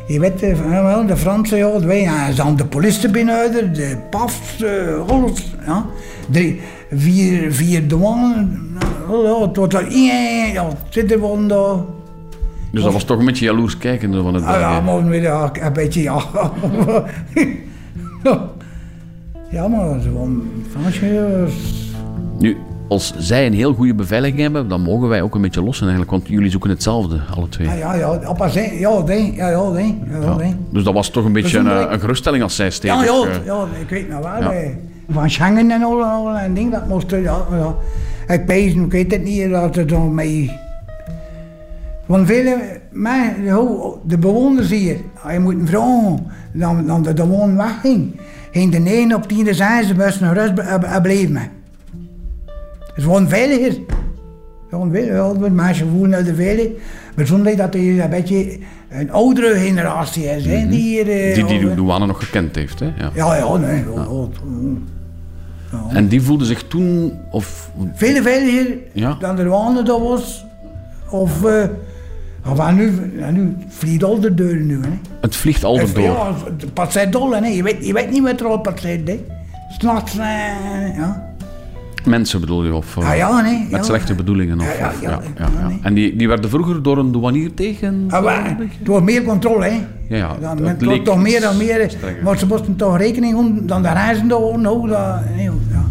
je 0.07 0.21
weet, 0.21 0.59
wel, 0.69 1.07
de 1.07 1.16
Fransen, 1.16 1.59
ja, 1.59 1.81
wij, 1.81 2.01
ja, 2.01 2.33
dan 2.33 2.57
de 2.57 2.66
politie 2.66 3.11
binnen, 3.11 3.53
de 3.75 3.97
PAFs, 4.11 4.62
eh, 4.62 5.09
alles, 5.09 5.55
ja. 5.66 5.87
Drie, 6.31 6.61
vier, 6.90 7.53
vier 7.53 7.88
douane, 7.88 8.47
nou, 9.09 9.27
ja, 9.27 9.40
het 9.47 9.57
wordt 9.57 9.73
ja, 10.53 10.69
zitten 10.88 11.49
daar. 11.49 11.77
Dus 12.73 12.83
dat 12.83 12.92
was 12.92 13.05
toch 13.05 13.19
een 13.19 13.25
beetje 13.25 13.45
jaloers 13.45 13.79
kijken 13.79 14.23
van 14.23 14.35
het 14.35 14.45
Ah, 14.45 14.61
ja, 14.61 14.81
maar 14.81 14.95
een 14.97 15.73
beetje, 15.73 16.03
ja. 16.03 16.23
ja, 19.51 19.69
maar 19.69 20.01
zo'n 20.01 20.64
Fransje, 20.71 21.47
Nu, 22.38 22.57
als 22.88 23.14
zij 23.18 23.46
een 23.46 23.55
heel 23.55 23.75
goede 23.75 23.94
beveiliging 23.94 24.40
hebben, 24.40 24.68
dan 24.68 24.81
mogen 24.81 25.09
wij 25.09 25.22
ook 25.22 25.35
een 25.35 25.40
beetje 25.40 25.62
lossen 25.62 25.87
eigenlijk. 25.87 26.11
Want 26.11 26.29
jullie 26.29 26.51
zoeken 26.51 26.70
hetzelfde, 26.70 27.20
alle 27.37 27.49
twee. 27.49 27.66
ja, 27.66 27.75
ja, 27.75 27.94
ja, 27.94 28.18
ja, 28.79 29.03
nee, 29.05 29.35
ja, 29.35 29.49
ja, 29.49 29.70
nee, 29.70 29.99
ja, 30.11 30.20
Ja. 30.20 30.37
Dus 30.70 30.85
dat 30.85 30.94
was 30.94 31.11
toch 31.11 31.25
een 31.25 31.33
beetje 31.33 31.59
een, 31.59 31.66
eh, 31.66 32.01
geruststelling 32.01 32.42
als 32.42 32.57
zij 32.57 32.70
stevig... 32.70 33.05
Ja, 33.05 33.05
ja, 33.05 33.31
eh, 33.31 33.44
ja, 33.44 33.66
ik 33.81 33.88
weet 33.88 34.09
nog 34.09 34.18
wel. 34.22 34.40
Ja. 34.40 34.53
eh, 34.53 34.70
Van 35.09 35.31
Schengen 35.31 35.70
en 35.70 35.83
al, 35.83 36.03
al 36.05 36.37
en 36.37 36.55
ding, 36.55 36.72
dat 36.72 36.88
moest 36.88 37.11
ja, 37.11 37.18
ja. 37.51 37.75
Ik 38.35 38.51
ik 38.51 38.90
weet 38.90 39.12
het 39.12 39.25
niet, 39.25 39.51
dat 39.51 39.75
het 39.75 39.88
dan 39.88 40.14
mee... 40.14 40.53
Want 42.07 42.27
vele, 42.27 42.81
ho, 43.51 44.01
de 44.05 44.18
bewoners 44.18 44.70
hier, 44.70 44.96
als 45.22 45.33
je 45.33 45.38
moet 45.40 45.57
vragen, 45.64 46.27
dan, 46.53 46.87
dan 46.87 47.03
de 47.03 47.14
bewoner 47.14 47.57
wegging, 47.57 48.20
ging 48.53 48.72
de 48.72 48.79
9 48.79 49.14
op 49.14 49.29
10 49.29 49.55
zijn, 49.55 49.85
ze 49.85 49.94
moesten 49.94 50.27
naar 50.27 50.37
rust 50.37 50.59
eh. 50.59 50.72
Het 50.72 51.56
is 52.97 53.03
gewoon 53.03 53.29
veiliger. 53.29 53.79
Gewoon 54.71 54.91
veiliger, 54.91 55.51
mensen 55.53 55.89
voelen 55.91 56.15
uit 56.15 56.27
de 56.27 56.35
veilig. 56.35 56.69
Bijzonder 57.15 57.57
dat 57.57 57.75
er 57.75 58.01
een 58.01 58.11
beetje 58.11 58.59
een 58.89 59.11
oudere 59.11 59.59
generatie 59.59 60.25
is, 60.25 60.47
hè, 60.47 60.69
die 60.69 60.81
hier... 60.81 61.09
eh, 61.11 61.37
Mhm. 61.37 61.47
die 61.47 61.59
die 61.59 61.69
de 61.69 61.75
douane 61.75 62.07
nog 62.07 62.19
gekend 62.25 62.55
heeft. 62.55 62.81
Hè? 62.81 62.87
Ja. 62.87 63.11
ja, 63.15 63.37
ja, 63.37 63.57
nee. 63.57 63.85
Ja. 63.95 64.07
ja. 65.73 65.79
En 65.97 66.09
die 66.09 66.23
voelde 66.23 66.45
zich 66.45 66.63
toen... 66.63 67.13
Of, 67.31 67.71
Veel 67.95 68.23
veiliger 68.23 68.77
dan 69.21 69.37
de 69.37 69.43
Rwanda 69.43 69.83
dat 69.83 70.01
was. 70.01 70.45
Of, 71.11 71.45
aan 72.59 72.75
nu, 72.75 72.93
nu 73.33 73.57
vliegt 73.69 74.05
al 74.05 74.21
de 74.21 74.35
deuren 74.35 74.67
nu. 74.67 74.81
Hè. 74.83 74.89
het 75.21 75.37
vliegt 75.37 75.65
al 75.65 75.79
En 75.79 75.87
door. 75.95 76.03
Ja, 76.03 76.35
het 76.59 76.75
passeert 76.75 77.13
dol, 77.13 77.33
hè. 77.35 77.47
Je 77.47 77.63
weet, 77.63 77.87
je 77.87 77.93
weet 77.93 78.11
niet 78.11 78.23
wat 78.23 78.41
er 78.41 78.47
al 78.47 78.59
passeert. 78.59 79.11
S'nachts, 79.79 80.19
eh, 80.19 80.97
ja. 80.97 81.26
Mensen 82.07 82.40
bedoel 82.40 82.64
je? 82.64 82.75
Of, 82.75 82.97
eh, 82.97 83.11
Ah, 83.11 83.16
ja, 83.16 83.40
nee. 83.40 83.61
Met 83.61 83.71
ja. 83.71 83.83
slechte 83.83 84.14
bedoelingen? 84.14 84.61
Of, 84.61 84.79
Ja, 84.79 84.92
ja, 84.92 84.92
ja, 85.03 85.11
ja, 85.11 85.21
ja, 85.38 85.49
ja, 85.61 85.69
nee. 85.69 85.79
En 85.83 85.95
die, 85.95 86.16
die 86.16 86.29
werden 86.29 86.51
vroeger 86.51 86.83
door 86.83 86.99
een 86.99 87.12
douanier 87.12 87.55
tegen... 87.55 88.05
Ah, 88.11 88.25
maar, 88.25 88.57
het 88.59 88.87
was 88.88 89.03
meer 89.03 89.23
controle, 89.23 89.64
hè. 89.64 89.71
Ja, 90.09 90.16
ja, 90.16 90.37
Dan, 90.40 90.57
het 90.59 90.66
het 90.69 90.81
leek 90.81 90.97
was 90.97 91.14
toch 91.14 91.23
meer 91.23 91.40
dan 91.40 91.57
meer. 91.57 91.90
strenger. 91.90 92.23
Maar 92.23 92.38
ze 92.38 92.47
moesten 92.47 92.77
toch 92.77 92.97
rekening 92.99 93.33
houden 93.35 93.66
dan 93.66 93.83
de 93.83 93.92
reizen 93.92 94.29
daar, 94.29 94.59
nou, 94.59 94.88
dat, 94.88 95.21
nee, 95.35 95.45
ja. 95.45 95.85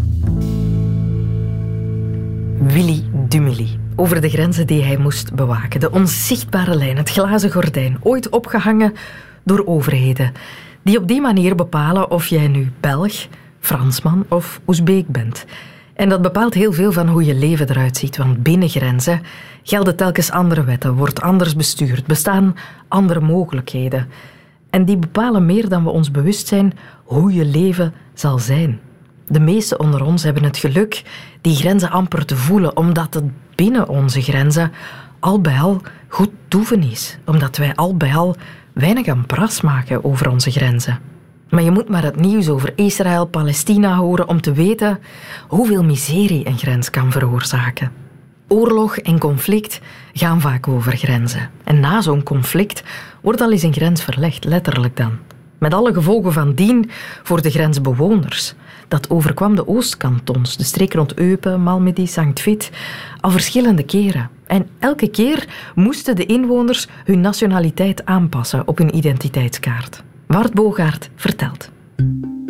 Willy 2.59 3.03
Dumily. 3.27 3.67
Over 3.95 4.21
de 4.21 4.29
grenzen 4.29 4.67
die 4.67 4.83
hij 4.83 4.97
moest 4.97 5.33
bewaken. 5.33 5.79
De 5.79 5.91
onzichtbare 5.91 6.75
lijn, 6.75 6.97
het 6.97 7.09
glazen 7.09 7.51
gordijn. 7.51 7.97
Ooit 8.01 8.29
opgehangen 8.29 8.93
door 9.43 9.65
overheden. 9.65 10.31
Die 10.83 10.97
op 10.97 11.07
die 11.07 11.21
manier 11.21 11.55
bepalen 11.55 12.11
of 12.11 12.27
jij 12.27 12.47
nu 12.47 12.71
Belg, 12.79 13.13
Fransman 13.59 14.25
of 14.29 14.59
Oezbeek 14.67 15.07
bent. 15.07 15.45
En 15.95 16.09
dat 16.09 16.21
bepaalt 16.21 16.53
heel 16.53 16.73
veel 16.73 16.91
van 16.91 17.07
hoe 17.07 17.25
je 17.25 17.35
leven 17.35 17.69
eruit 17.69 17.97
ziet. 17.97 18.17
Want 18.17 18.43
binnen 18.43 18.69
grenzen 18.69 19.21
gelden 19.63 19.95
telkens 19.95 20.31
andere 20.31 20.63
wetten, 20.63 20.93
wordt 20.93 21.21
anders 21.21 21.55
bestuurd, 21.55 22.05
bestaan 22.05 22.55
andere 22.87 23.21
mogelijkheden. 23.21 24.07
En 24.69 24.85
die 24.85 24.97
bepalen 24.97 25.45
meer 25.45 25.69
dan 25.69 25.83
we 25.83 25.89
ons 25.89 26.11
bewust 26.11 26.47
zijn 26.47 26.73
hoe 27.03 27.33
je 27.33 27.45
leven 27.45 27.93
zal 28.13 28.39
zijn. 28.39 28.79
De 29.27 29.39
meesten 29.39 29.79
onder 29.79 30.03
ons 30.03 30.23
hebben 30.23 30.43
het 30.43 30.57
geluk 30.57 31.03
die 31.41 31.55
grenzen 31.55 31.89
amper 31.89 32.25
te 32.25 32.35
voelen, 32.35 32.77
omdat 32.77 33.13
het 33.13 33.23
binnen 33.55 33.87
onze 33.87 34.21
grenzen 34.21 34.71
al 35.19 35.41
bij 35.41 35.59
al 35.59 35.81
goed 36.07 36.31
toeven 36.47 36.83
is. 36.83 37.17
Omdat 37.25 37.57
wij 37.57 37.75
al 37.75 37.97
bij 37.97 38.15
al 38.15 38.35
weinig 38.73 39.07
aan 39.07 39.25
pras 39.25 39.61
maken 39.61 40.03
over 40.03 40.29
onze 40.29 40.51
grenzen. 40.51 40.99
Maar 41.49 41.63
je 41.63 41.71
moet 41.71 41.89
maar 41.89 42.03
het 42.03 42.15
nieuws 42.15 42.49
over 42.49 42.73
Israël, 42.75 43.25
Palestina 43.25 43.95
horen 43.95 44.27
om 44.27 44.41
te 44.41 44.53
weten 44.53 44.99
hoeveel 45.47 45.83
miserie 45.83 46.47
een 46.47 46.57
grens 46.57 46.89
kan 46.89 47.11
veroorzaken. 47.11 47.91
Oorlog 48.47 48.97
en 48.97 49.19
conflict 49.19 49.81
gaan 50.13 50.41
vaak 50.41 50.67
over 50.67 50.97
grenzen. 50.97 51.49
En 51.63 51.79
na 51.79 52.01
zo'n 52.01 52.23
conflict 52.23 52.83
wordt 53.21 53.41
al 53.41 53.51
eens 53.51 53.63
een 53.63 53.73
grens 53.73 54.03
verlegd, 54.03 54.43
letterlijk 54.43 54.97
dan. 54.97 55.17
Met 55.57 55.73
alle 55.73 55.93
gevolgen 55.93 56.33
van 56.33 56.53
dien 56.53 56.89
voor 57.23 57.41
de 57.41 57.49
grensbewoners. 57.49 58.53
Dat 58.87 59.09
overkwam 59.09 59.55
de 59.55 59.67
Oostkantons, 59.67 60.57
de 60.57 60.63
streek 60.63 60.93
rond 60.93 61.13
Eupen, 61.13 61.61
Malmedy, 61.61 62.05
Sankt 62.05 62.39
Vith, 62.39 62.69
al 63.21 63.31
verschillende 63.31 63.83
keren. 63.83 64.29
En 64.47 64.67
elke 64.79 65.07
keer 65.07 65.47
moesten 65.75 66.15
de 66.15 66.25
inwoners 66.25 66.87
hun 67.03 67.21
nationaliteit 67.21 68.05
aanpassen 68.05 68.67
op 68.67 68.77
hun 68.77 68.95
identiteitskaart. 68.95 70.03
Wart 70.27 70.53
Bogaert 70.53 71.09
vertelt. 71.15 71.69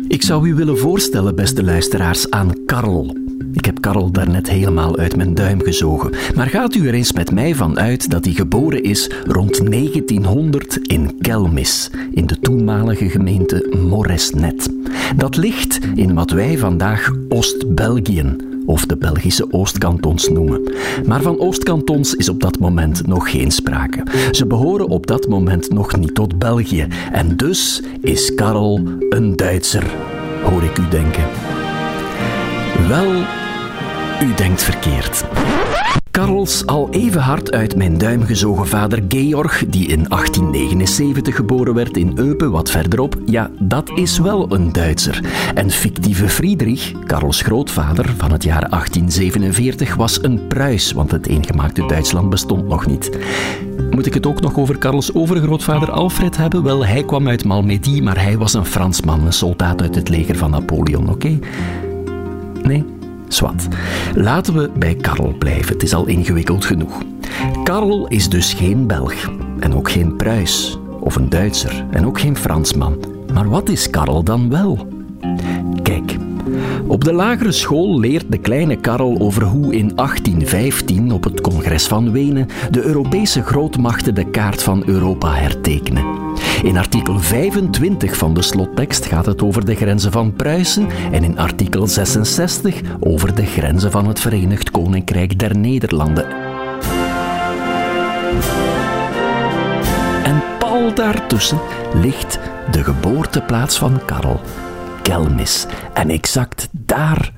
Ik 0.08 0.22
zou 0.22 0.48
u 0.48 0.54
willen 0.54 0.78
voorstellen, 0.78 1.34
beste 1.34 1.64
luisteraars, 1.64 2.30
aan 2.30 2.64
Karl. 2.66 3.16
Ik 3.52 3.64
heb 3.64 3.80
Karel 3.80 4.10
daarnet 4.10 4.50
helemaal 4.50 4.96
uit 4.96 5.16
mijn 5.16 5.34
duim 5.34 5.60
gezogen. 5.60 6.12
Maar 6.34 6.46
gaat 6.46 6.74
u 6.74 6.86
er 6.86 6.94
eens 6.94 7.12
met 7.12 7.30
mij 7.30 7.54
van 7.54 7.78
uit 7.78 8.10
dat 8.10 8.24
hij 8.24 8.34
geboren 8.34 8.82
is 8.82 9.10
rond 9.24 9.70
1900 9.70 10.76
in 10.76 11.16
Kelmis, 11.20 11.90
in 12.10 12.26
de 12.26 12.38
toenmalige 12.38 13.08
gemeente 13.08 13.76
Moresnet. 13.88 14.70
Dat 15.16 15.36
ligt 15.36 15.78
in 15.94 16.14
wat 16.14 16.30
wij 16.30 16.58
vandaag 16.58 17.10
Oost-België 17.28 18.36
of 18.66 18.86
de 18.86 18.96
Belgische 18.96 19.52
Oostkantons 19.52 20.28
noemen. 20.28 20.72
Maar 21.06 21.22
van 21.22 21.38
Oostkantons 21.38 22.14
is 22.14 22.28
op 22.28 22.40
dat 22.40 22.58
moment 22.58 23.06
nog 23.06 23.30
geen 23.30 23.50
sprake. 23.50 24.02
Ze 24.30 24.46
behoren 24.46 24.88
op 24.88 25.06
dat 25.06 25.28
moment 25.28 25.70
nog 25.70 25.96
niet 25.96 26.14
tot 26.14 26.38
België. 26.38 26.86
En 27.12 27.36
dus 27.36 27.82
is 28.00 28.34
Karel 28.34 28.80
een 29.08 29.36
Duitser, 29.36 29.84
hoor 30.42 30.62
ik 30.62 30.78
u 30.78 30.88
denken. 30.88 31.24
Wel, 32.88 33.12
u 34.22 34.34
denkt 34.34 34.62
verkeerd. 34.62 35.24
Karels 36.16 36.66
al 36.66 36.88
even 36.90 37.20
hard 37.20 37.52
uit 37.52 37.76
mijn 37.76 37.98
duim 37.98 38.22
gezogen 38.22 38.66
vader 38.66 39.02
Georg, 39.08 39.64
die 39.68 39.86
in 39.86 40.04
1879 40.08 41.36
geboren 41.36 41.74
werd 41.74 41.96
in 41.96 42.12
Eupen, 42.14 42.50
wat 42.50 42.70
verderop, 42.70 43.16
ja, 43.26 43.50
dat 43.58 43.90
is 43.94 44.18
wel 44.18 44.52
een 44.52 44.72
Duitser. 44.72 45.20
En 45.54 45.70
fictieve 45.70 46.28
Friedrich, 46.28 46.92
Karels 47.06 47.40
grootvader 47.40 48.14
van 48.16 48.32
het 48.32 48.42
jaar 48.42 48.68
1847, 48.68 49.94
was 49.94 50.22
een 50.22 50.46
Pruis, 50.46 50.92
want 50.92 51.10
het 51.10 51.26
eengemaakte 51.26 51.86
Duitsland 51.86 52.30
bestond 52.30 52.68
nog 52.68 52.86
niet. 52.86 53.18
Moet 53.90 54.06
ik 54.06 54.14
het 54.14 54.26
ook 54.26 54.40
nog 54.40 54.58
over 54.58 54.78
Karels 54.78 55.14
overgrootvader 55.14 55.90
Alfred 55.90 56.36
hebben? 56.36 56.62
Wel, 56.62 56.86
hij 56.86 57.04
kwam 57.04 57.28
uit 57.28 57.44
Malmedy, 57.44 58.00
maar 58.00 58.22
hij 58.22 58.38
was 58.38 58.54
een 58.54 58.66
Fransman, 58.66 59.26
een 59.26 59.32
soldaat 59.32 59.82
uit 59.82 59.94
het 59.94 60.08
leger 60.08 60.36
van 60.36 60.50
Napoleon, 60.50 61.08
oké? 61.08 61.38
Nee? 62.62 62.95
Swat. 63.28 63.68
Laten 64.14 64.54
we 64.54 64.70
bij 64.78 64.94
Karel 64.94 65.34
blijven, 65.38 65.72
het 65.72 65.82
is 65.82 65.94
al 65.94 66.06
ingewikkeld 66.06 66.64
genoeg. 66.64 67.02
Karel 67.64 68.06
is 68.08 68.28
dus 68.28 68.54
geen 68.54 68.86
Belg 68.86 69.14
en 69.60 69.74
ook 69.74 69.90
geen 69.90 70.16
Pruis 70.16 70.78
of 71.00 71.16
een 71.16 71.28
Duitser 71.28 71.84
en 71.90 72.06
ook 72.06 72.20
geen 72.20 72.36
Fransman. 72.36 73.04
Maar 73.32 73.48
wat 73.48 73.68
is 73.68 73.90
Karel 73.90 74.22
dan 74.22 74.50
wel? 74.50 74.88
Kijk, 75.82 76.16
op 76.86 77.04
de 77.04 77.12
lagere 77.12 77.52
school 77.52 78.00
leert 78.00 78.32
de 78.32 78.38
kleine 78.38 78.76
Karel 78.76 79.18
over 79.18 79.42
hoe 79.42 79.74
in 79.74 79.92
1815 79.94 81.12
op 81.12 81.24
het 81.24 81.40
congres 81.40 81.86
van 81.86 82.12
Wenen 82.12 82.46
de 82.70 82.82
Europese 82.82 83.42
grootmachten 83.42 84.14
de 84.14 84.30
kaart 84.30 84.62
van 84.62 84.82
Europa 84.86 85.34
hertekenen. 85.34 86.25
In 86.62 86.76
artikel 86.76 87.20
25 87.20 88.16
van 88.16 88.34
de 88.34 88.42
slottekst 88.42 89.06
gaat 89.06 89.26
het 89.26 89.42
over 89.42 89.64
de 89.64 89.74
grenzen 89.74 90.12
van 90.12 90.32
Pruisen 90.32 90.88
en 91.12 91.24
in 91.24 91.38
artikel 91.38 91.86
66 91.86 92.80
over 93.00 93.34
de 93.34 93.46
grenzen 93.46 93.90
van 93.90 94.08
het 94.08 94.20
Verenigd 94.20 94.70
Koninkrijk 94.70 95.38
der 95.38 95.56
Nederlanden. 95.58 96.26
En 100.24 100.42
pal 100.58 100.94
daartussen 100.94 101.58
ligt 101.94 102.38
de 102.70 102.84
geboorteplaats 102.84 103.78
van 103.78 104.04
Karel, 104.04 104.40
Kelmis. 105.02 105.66
En 105.94 106.10
exact 106.10 106.68
daar 106.72 107.32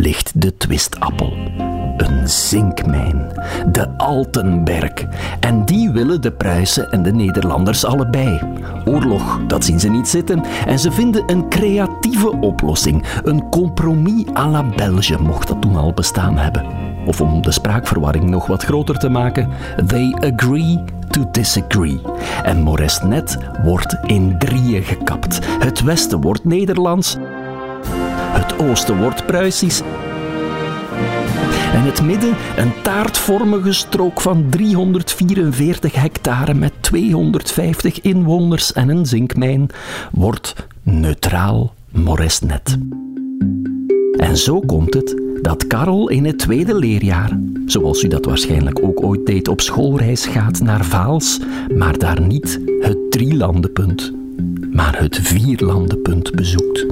ligt 0.00 0.40
de 0.40 0.56
twistappel 0.56 1.32
een 1.96 2.28
zinkmijn, 2.28 3.32
de 3.72 3.88
Altenberg. 3.96 4.92
En 5.40 5.64
die 5.64 5.90
willen 5.90 6.20
de 6.20 6.32
Pruisen 6.32 6.90
en 6.90 7.02
de 7.02 7.12
Nederlanders 7.12 7.84
allebei. 7.84 8.40
Oorlog, 8.84 9.40
dat 9.46 9.64
zien 9.64 9.80
ze 9.80 9.88
niet 9.88 10.08
zitten. 10.08 10.44
En 10.66 10.78
ze 10.78 10.92
vinden 10.92 11.22
een 11.26 11.48
creatieve 11.48 12.30
oplossing. 12.40 13.04
Een 13.22 13.48
compromis 13.48 14.24
à 14.36 14.48
la 14.48 14.64
Belge, 14.76 15.22
mocht 15.22 15.48
dat 15.48 15.60
toen 15.60 15.76
al 15.76 15.92
bestaan 15.92 16.38
hebben. 16.38 16.64
Of 17.06 17.20
om 17.20 17.42
de 17.42 17.50
spraakverwarring 17.50 18.30
nog 18.30 18.46
wat 18.46 18.62
groter 18.62 18.98
te 18.98 19.08
maken, 19.08 19.48
they 19.86 20.16
agree 20.20 20.84
to 21.10 21.28
disagree. 21.32 22.00
En 22.42 22.62
Moresnet 22.62 23.38
wordt 23.62 23.96
in 24.06 24.38
drieën 24.38 24.82
gekapt. 24.82 25.38
Het 25.58 25.82
westen 25.82 26.20
wordt 26.20 26.44
Nederlands, 26.44 27.16
het 28.28 28.58
oosten 28.58 28.96
wordt 28.96 29.26
Pruisisch 29.26 29.82
en 31.78 31.84
het 31.84 32.02
midden 32.02 32.34
een 32.56 32.72
taartvormige 32.82 33.72
strook 33.72 34.20
van 34.20 34.46
344 34.50 35.94
hectare 35.94 36.54
met 36.54 36.72
250 36.80 38.00
inwoners 38.00 38.72
en 38.72 38.88
een 38.88 39.06
zinkmijn 39.06 39.68
wordt 40.10 40.54
neutraal 40.82 41.74
Moresnet. 41.90 42.78
En 44.16 44.36
zo 44.36 44.60
komt 44.60 44.94
het 44.94 45.22
dat 45.42 45.66
Karel 45.66 46.08
in 46.08 46.24
het 46.24 46.38
tweede 46.38 46.74
leerjaar, 46.74 47.40
zoals 47.66 48.02
u 48.02 48.08
dat 48.08 48.24
waarschijnlijk 48.24 48.82
ook 48.82 49.02
ooit 49.02 49.26
deed, 49.26 49.48
op 49.48 49.60
schoolreis 49.60 50.26
gaat 50.26 50.60
naar 50.60 50.84
Vaals, 50.84 51.40
maar 51.74 51.98
daar 51.98 52.20
niet 52.20 52.60
het 52.80 53.10
drielandenpunt, 53.10 54.12
maar 54.72 55.00
het 55.00 55.18
vierlandenpunt 55.22 56.32
bezoekt. 56.32 56.86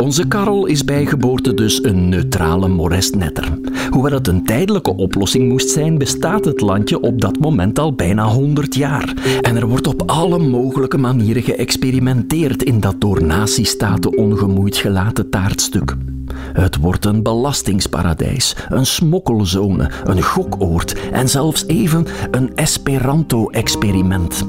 Onze 0.00 0.28
Karel 0.28 0.66
is 0.66 0.84
bij 0.84 1.06
geboorte 1.06 1.54
dus 1.54 1.84
een 1.84 2.08
neutrale 2.08 2.68
Moresnetter. 2.68 3.58
Hoewel 3.90 4.12
het 4.12 4.28
een 4.28 4.44
tijdelijke 4.44 4.96
oplossing 4.96 5.48
moest 5.48 5.70
zijn, 5.70 5.98
bestaat 5.98 6.44
het 6.44 6.60
landje 6.60 7.00
op 7.00 7.20
dat 7.20 7.38
moment 7.38 7.78
al 7.78 7.94
bijna 7.94 8.26
100 8.26 8.74
jaar. 8.74 9.14
En 9.40 9.56
er 9.56 9.66
wordt 9.66 9.86
op 9.86 10.02
alle 10.06 10.38
mogelijke 10.38 10.98
manieren 10.98 11.42
geëxperimenteerd 11.42 12.62
in 12.62 12.80
dat 12.80 13.00
door 13.00 13.22
nazistaten 13.22 14.16
ongemoeid 14.16 14.76
gelaten 14.76 15.30
taartstuk. 15.30 15.96
Het 16.52 16.76
wordt 16.76 17.04
een 17.04 17.22
belastingsparadijs, 17.22 18.56
een 18.68 18.86
smokkelzone, 18.86 19.90
een 20.04 20.22
gokoord 20.22 21.10
en 21.10 21.28
zelfs 21.28 21.66
even 21.66 22.06
een 22.30 22.54
Esperanto-experiment. 22.54 24.46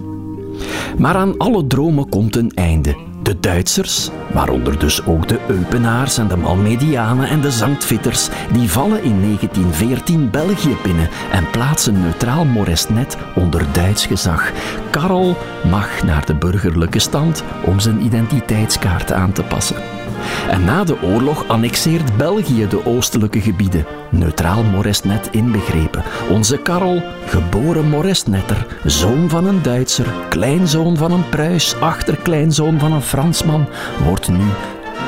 Maar 0.97 1.15
aan 1.15 1.38
alle 1.38 1.67
dromen 1.67 2.10
komt 2.10 2.36
een 2.36 2.51
einde. 2.51 3.12
Duitsers, 3.43 4.10
waaronder 4.32 4.79
dus 4.79 5.06
ook 5.06 5.27
de 5.27 5.39
Eupenaars 5.47 6.17
en 6.17 6.27
de 6.27 6.38
Malmedianen 6.38 7.27
en 7.27 7.41
de 7.41 7.51
Zangtvitters, 7.51 8.29
die 8.51 8.71
vallen 8.71 9.03
in 9.03 9.21
1914 9.21 10.29
België 10.29 10.77
binnen 10.84 11.10
en 11.32 11.49
plaatsen 11.49 12.01
neutraal 12.01 12.45
Moresnet 12.45 13.17
onder 13.36 13.65
Duits 13.71 14.06
gezag. 14.06 14.51
Karel 14.91 15.38
mag 15.69 16.03
naar 16.03 16.25
de 16.25 16.36
burgerlijke 16.36 16.99
stand 16.99 17.43
om 17.65 17.79
zijn 17.79 18.06
identiteitskaart 18.06 19.12
aan 19.12 19.32
te 19.32 19.43
passen. 19.43 20.02
En 20.49 20.65
na 20.65 20.83
de 20.83 21.01
oorlog 21.01 21.47
annexeert 21.47 22.17
België 22.17 22.67
de 22.67 22.86
oostelijke 22.86 23.41
gebieden, 23.41 23.86
neutraal 24.09 24.63
Moresnet 24.63 25.29
inbegrepen. 25.31 26.03
Onze 26.29 26.57
Karel, 26.57 27.03
geboren 27.25 27.89
Moresnetter, 27.89 28.65
zoon 28.86 29.29
van 29.29 29.45
een 29.45 29.62
Duitser, 29.62 30.07
kleinzoon 30.29 30.97
van 30.97 31.12
een 31.12 31.29
Pruis, 31.29 31.75
achterkleinzoon 31.79 32.79
van 32.79 32.93
een 32.93 33.01
Fransman, 33.01 33.67
wordt 34.03 34.27
nu 34.27 34.45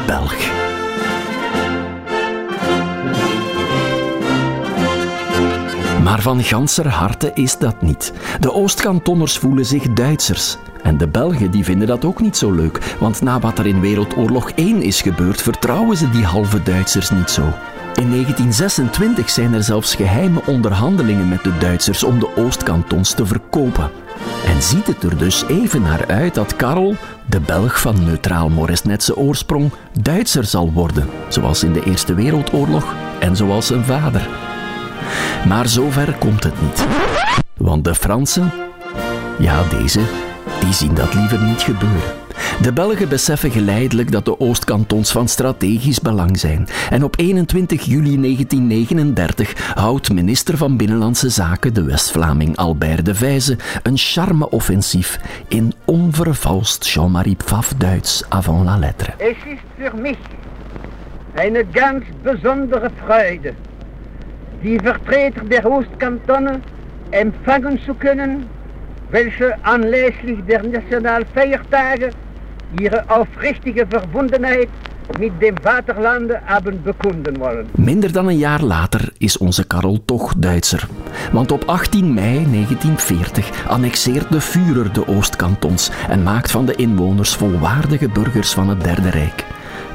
Belg. 0.06 0.65
Maar 6.16 6.24
van 6.24 6.44
ganser 6.44 6.88
harte 6.88 7.32
is 7.34 7.58
dat 7.58 7.82
niet. 7.82 8.14
De 8.40 8.54
Oostkantonners 8.54 9.38
voelen 9.38 9.66
zich 9.66 9.94
Duitsers. 9.94 10.58
En 10.84 10.98
de 10.98 11.08
Belgen 11.08 11.52
die 11.52 11.64
vinden 11.64 11.88
dat 11.88 12.06
ook 12.06 12.22
niet 12.22 12.38
zo 12.38 12.52
leuk, 12.52 12.96
want 13.00 13.22
na 13.22 13.40
wat 13.40 13.60
er 13.60 13.66
in 13.66 13.82
Wereldoorlog 13.82 14.50
1 14.50 14.82
is 14.82 15.02
gebeurd, 15.02 15.42
vertrouwen 15.42 15.98
ze 15.98 16.10
die 16.10 16.24
halve 16.24 16.64
Duitsers 16.64 17.10
niet 17.10 17.30
zo. 17.30 17.42
In 17.96 18.10
1926 18.12 19.30
zijn 19.30 19.54
er 19.54 19.64
zelfs 19.64 19.96
geheime 19.96 20.42
onderhandelingen 20.46 21.30
met 21.30 21.44
de 21.44 21.58
Duitsers 21.58 22.04
om 22.04 22.20
de 22.20 22.36
Oostkantons 22.36 23.14
te 23.14 23.26
verkopen. 23.26 23.92
En 24.46 24.62
ziet 24.62 24.88
het 24.88 25.04
er 25.04 25.18
dus 25.18 25.44
even 25.48 25.82
naar 25.82 26.08
uit 26.08 26.34
dat 26.34 26.56
Karel, 26.56 26.96
de 27.26 27.40
Belg 27.40 27.80
van 27.80 28.04
neutraal 28.04 28.50
Moresnetse 28.50 29.18
oorsprong, 29.18 29.72
Duitser 30.02 30.46
zal 30.46 30.72
worden, 30.72 31.10
zoals 31.28 31.64
in 31.64 31.74
de 31.74 31.84
Eerste 31.84 32.14
Wereldoorlog 32.14 32.96
en 33.20 33.36
zoals 33.36 33.68
zijn 33.68 33.84
vader. 33.84 34.28
Maar 35.48 35.68
zover 35.68 36.14
komt 36.20 36.44
het 36.44 36.62
niet. 36.62 36.86
Want 37.58 37.84
de 37.84 37.96
Fransen, 37.96 38.52
ja 39.40 39.64
deze, 39.64 40.02
die 40.60 40.74
zien 40.74 40.94
dat 40.94 41.14
liever 41.14 41.42
niet 41.42 41.62
gebeuren. 41.62 42.24
De 42.62 42.74
Belgen 42.74 43.10
beseffen 43.10 43.52
geleidelijk 43.52 44.12
dat 44.12 44.26
de 44.26 44.40
Oostkantons 44.40 45.12
van 45.12 45.28
strategisch 45.28 46.00
belang 46.00 46.40
zijn. 46.40 46.68
En 46.90 47.04
op 47.04 47.20
21 47.20 47.86
juli 47.86 48.22
1939 48.22 49.74
houdt 49.76 50.14
minister 50.14 50.58
van 50.58 50.78
Binnenlandse 50.78 51.30
Zaken, 51.30 51.74
de 51.74 51.84
West-Vlaming 51.84 52.58
Albert 52.58 53.06
de 53.06 53.16
Vijze, 53.16 53.58
een 53.84 53.98
charme-offensief 53.98 55.20
in 55.48 55.74
onvervalst 55.86 56.86
Jean-Marie 56.86 57.36
Pfaff 57.36 57.74
Duits 57.78 58.24
avant 58.30 58.66
la 58.66 58.78
lettre. 58.78 59.14
Es 59.18 59.36
ist 59.46 59.62
für 59.78 60.02
mich 60.02 60.18
eine 61.36 61.64
ganz 61.72 62.04
besondere 62.24 62.90
Freude, 63.06 63.54
die 64.66 64.80
Vertreter 64.80 65.44
der 65.44 65.64
Oostkantone 65.66 66.60
empfangen 67.12 67.80
zu 67.86 67.94
können, 67.94 68.46
welche 69.12 69.54
anlässlich 69.64 70.40
der 70.48 70.64
Nationalfeiertage 70.64 72.10
ihre 72.80 73.04
aufrichtige 73.08 73.86
Verbundenheit 73.88 74.70
mit 75.20 75.40
dem 75.40 75.56
Vaterlande 75.62 76.40
hebben 76.44 76.82
bekunden 76.84 77.38
wollen. 77.38 77.68
Minder 77.76 78.12
dan 78.12 78.28
een 78.28 78.38
jaar 78.38 78.62
later 78.62 79.14
is 79.18 79.38
onze 79.38 79.68
Karel 79.68 80.06
toch 80.06 80.34
Duitser. 80.38 80.88
Want 81.32 81.52
op 81.52 81.64
18 81.66 82.14
mei 82.14 82.46
1940 82.52 83.68
annexeert 83.68 84.32
de 84.32 84.42
Führer 84.42 84.94
de 84.94 85.08
Oostkantons 85.08 85.92
en 86.10 86.24
maakt 86.24 86.52
van 86.52 86.66
de 86.66 86.76
inwoners 86.76 87.36
volwaardige 87.36 88.10
burgers 88.10 88.54
van 88.54 88.70
het 88.70 88.84
Derde 88.84 89.10
Rijk. 89.10 89.46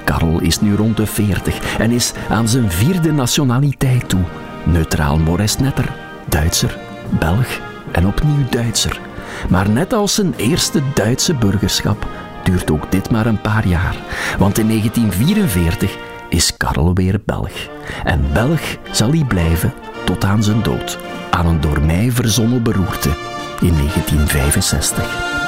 Karel 0.05 0.41
is 0.41 0.61
nu 0.61 0.75
rond 0.75 0.97
de 0.97 1.07
40 1.07 1.79
en 1.79 1.91
is 1.91 2.13
aan 2.29 2.49
zijn 2.49 2.71
vierde 2.71 3.13
nationaliteit 3.13 4.09
toe. 4.09 4.23
Neutraal 4.65 5.19
Moresnetter, 5.19 5.93
Duitser, 6.29 6.79
Belg 7.19 7.61
en 7.93 8.07
opnieuw 8.07 8.49
Duitser. 8.51 9.01
Maar 9.49 9.71
net 9.71 9.93
als 9.93 10.15
zijn 10.15 10.35
eerste 10.37 10.83
Duitse 10.95 11.35
burgerschap 11.35 12.07
duurt 12.45 12.71
ook 12.71 12.93
dit 12.93 13.11
maar 13.11 13.27
een 13.27 13.41
paar 13.41 13.67
jaar. 13.67 13.97
Want 14.39 14.59
in 14.59 14.69
1944 14.69 15.97
is 16.29 16.57
Karel 16.57 16.95
weer 16.95 17.21
Belg. 17.25 17.69
En 18.05 18.33
Belg 18.33 18.61
zal 18.91 19.11
hij 19.11 19.25
blijven 19.25 19.73
tot 20.05 20.25
aan 20.25 20.43
zijn 20.43 20.63
dood. 20.63 20.99
Aan 21.31 21.47
een 21.47 21.61
door 21.61 21.81
mij 21.83 22.11
verzonnen 22.11 22.63
beroerte 22.63 23.11
in 23.61 23.75
1965. 23.77 25.39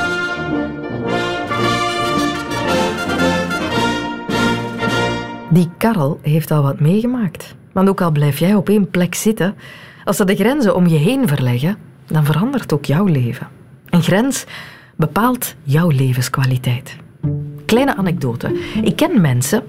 Die 5.51 5.71
Karel 5.77 6.19
heeft 6.23 6.51
al 6.51 6.63
wat 6.63 6.81
meegemaakt. 6.81 7.55
Want 7.73 7.89
ook 7.89 8.01
al 8.01 8.11
blijf 8.11 8.39
jij 8.39 8.55
op 8.55 8.69
één 8.69 8.91
plek 8.91 9.15
zitten, 9.15 9.55
als 10.05 10.17
ze 10.17 10.25
de 10.25 10.35
grenzen 10.35 10.75
om 10.75 10.87
je 10.87 10.97
heen 10.97 11.29
verleggen, 11.29 11.77
dan 12.07 12.25
verandert 12.25 12.73
ook 12.73 12.85
jouw 12.85 13.05
leven. 13.05 13.49
Een 13.91 14.03
grens 14.03 14.45
bepaalt 14.97 15.55
jouw 15.63 15.91
levenskwaliteit. 15.91 16.97
Kleine 17.67 17.97
anekdote. 17.97 18.59
Ik 18.83 18.97
ken 18.97 19.21
mensen 19.21 19.63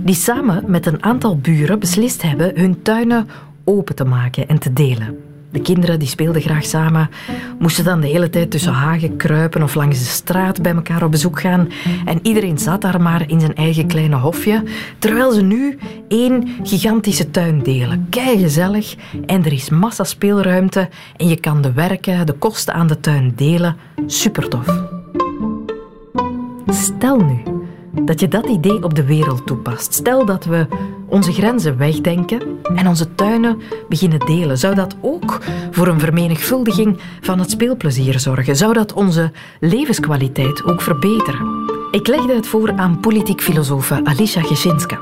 die 0.00 0.14
samen 0.14 0.64
met 0.66 0.86
een 0.86 1.02
aantal 1.02 1.36
buren 1.36 1.78
beslist 1.78 2.22
hebben 2.22 2.60
hun 2.60 2.82
tuinen 2.82 3.28
open 3.64 3.94
te 3.94 4.04
maken 4.04 4.48
en 4.48 4.58
te 4.58 4.72
delen. 4.72 5.29
De 5.52 5.60
kinderen 5.60 5.98
die 5.98 6.08
speelden 6.08 6.42
graag 6.42 6.64
samen, 6.64 7.10
moesten 7.58 7.84
dan 7.84 8.00
de 8.00 8.06
hele 8.06 8.30
tijd 8.30 8.50
tussen 8.50 8.72
hagen 8.72 9.16
kruipen 9.16 9.62
of 9.62 9.74
langs 9.74 9.98
de 9.98 10.04
straat 10.04 10.62
bij 10.62 10.74
elkaar 10.74 11.02
op 11.02 11.10
bezoek 11.10 11.40
gaan. 11.40 11.68
En 12.04 12.18
iedereen 12.22 12.58
zat 12.58 12.80
daar 12.80 13.00
maar 13.00 13.28
in 13.28 13.40
zijn 13.40 13.54
eigen 13.54 13.86
kleine 13.86 14.16
hofje, 14.16 14.62
terwijl 14.98 15.32
ze 15.32 15.42
nu 15.42 15.78
één 16.08 16.48
gigantische 16.62 17.30
tuin 17.30 17.62
delen. 17.62 18.06
Kei 18.10 18.38
gezellig 18.38 18.94
en 19.26 19.44
er 19.44 19.52
is 19.52 19.70
massa 19.70 20.04
speelruimte 20.04 20.88
en 21.16 21.28
je 21.28 21.36
kan 21.36 21.62
de 21.62 21.72
werken, 21.72 22.26
de 22.26 22.32
kosten 22.32 22.74
aan 22.74 22.86
de 22.86 23.00
tuin 23.00 23.32
delen. 23.36 23.76
Super 24.06 24.48
tof. 24.48 24.82
Stel 26.66 27.16
nu 27.16 27.42
dat 28.02 28.20
je 28.20 28.28
dat 28.28 28.46
idee 28.46 28.82
op 28.82 28.94
de 28.94 29.04
wereld 29.04 29.46
toepast. 29.46 29.94
Stel 29.94 30.24
dat 30.24 30.44
we 30.44 30.66
onze 31.10 31.32
grenzen 31.32 31.76
wegdenken 31.76 32.40
en 32.74 32.88
onze 32.88 33.14
tuinen 33.14 33.60
beginnen 33.88 34.18
delen. 34.18 34.58
Zou 34.58 34.74
dat 34.74 34.96
ook 35.00 35.38
voor 35.70 35.86
een 35.86 36.00
vermenigvuldiging 36.00 36.98
van 37.20 37.38
het 37.38 37.50
speelplezier 37.50 38.20
zorgen? 38.20 38.56
Zou 38.56 38.72
dat 38.72 38.92
onze 38.92 39.32
levenskwaliteit 39.60 40.64
ook 40.64 40.80
verbeteren? 40.82 41.68
Ik 41.90 42.06
legde 42.06 42.34
het 42.34 42.46
voor 42.46 42.72
aan 42.76 43.00
politiek 43.00 43.40
filosoof 43.40 43.92
Alicia 43.92 44.42
Gesinska. 44.42 44.98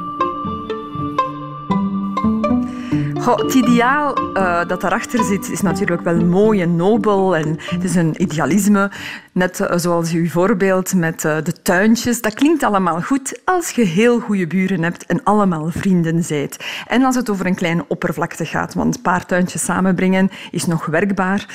Goh, 3.21 3.39
het 3.39 3.55
ideaal 3.55 4.19
uh, 4.35 4.61
dat 4.67 4.81
daarachter 4.81 5.25
zit 5.25 5.51
is 5.51 5.61
natuurlijk 5.61 6.01
wel 6.01 6.25
mooi 6.25 6.61
en 6.63 6.77
nobel 6.77 7.37
en 7.37 7.57
het 7.59 7.85
is 7.85 7.95
een 7.95 8.23
idealisme. 8.23 8.91
Net 9.39 9.61
uh, 9.61 9.73
zoals 9.77 10.13
uw 10.13 10.29
voorbeeld 10.29 10.95
met 10.95 11.25
uh, 11.25 11.37
de 11.43 11.53
tuintjes. 11.63 12.21
Dat 12.21 12.35
klinkt 12.35 12.63
allemaal 12.63 13.03
goed 13.03 13.41
als 13.45 13.71
je 13.71 13.85
heel 13.85 14.21
goede 14.21 14.47
buren 14.47 14.83
hebt 14.83 15.07
en 15.07 15.25
allemaal 15.25 15.71
vrienden 15.71 16.25
zijt. 16.25 16.65
En 16.87 17.05
als 17.05 17.15
het 17.15 17.31
over 17.31 17.47
een 17.47 17.55
kleine 17.55 17.85
oppervlakte 17.89 18.45
gaat, 18.45 18.75
want 18.75 18.97
een 18.97 19.03
paar 19.03 19.27
tuintjes 19.27 19.65
samenbrengen 19.65 20.31
is 20.51 20.67
nog 20.67 20.87
werkbaar. 20.87 21.47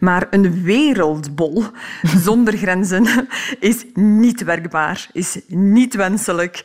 Maar 0.00 0.26
een 0.30 0.62
wereldbol 0.62 1.64
zonder 2.26 2.56
grenzen 2.56 3.06
is 3.60 3.84
niet 3.94 4.44
werkbaar, 4.44 5.08
is 5.12 5.40
niet 5.46 5.94
wenselijk 5.94 6.56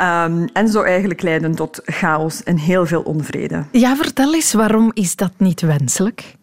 um, 0.00 0.48
en 0.52 0.68
zou 0.68 0.86
eigenlijk 0.86 1.22
leiden 1.22 1.54
tot 1.54 1.80
chaos 1.84 2.42
en 2.42 2.56
heel 2.56 2.86
veel 2.86 3.02
onvrede. 3.02 3.64
Ja, 3.70 3.96
vertel 3.96 4.34
eens, 4.34 4.52
waarom 4.52 4.90
is 4.94 5.16
dat 5.16 5.32
niet 5.36 5.60
wenselijk? 5.60 6.40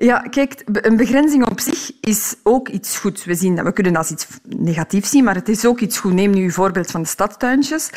Ja, 0.00 0.18
kijk, 0.18 0.62
een 0.72 0.96
begrenzing 0.96 1.50
op 1.50 1.60
zich 1.60 1.90
is 2.00 2.34
ook 2.42 2.68
iets 2.68 2.98
goed. 2.98 3.24
We, 3.24 3.34
zien, 3.34 3.64
we 3.64 3.72
kunnen 3.72 3.92
dat 3.92 4.02
als 4.02 4.10
iets 4.10 4.26
negatiefs 4.42 5.10
zien, 5.10 5.24
maar 5.24 5.34
het 5.34 5.48
is 5.48 5.66
ook 5.66 5.80
iets 5.80 5.98
goed. 5.98 6.12
Neem 6.12 6.30
nu 6.30 6.42
je 6.42 6.50
voorbeeld 6.50 6.90
van 6.90 7.02
de 7.02 7.08
stadtuintjes. 7.08 7.90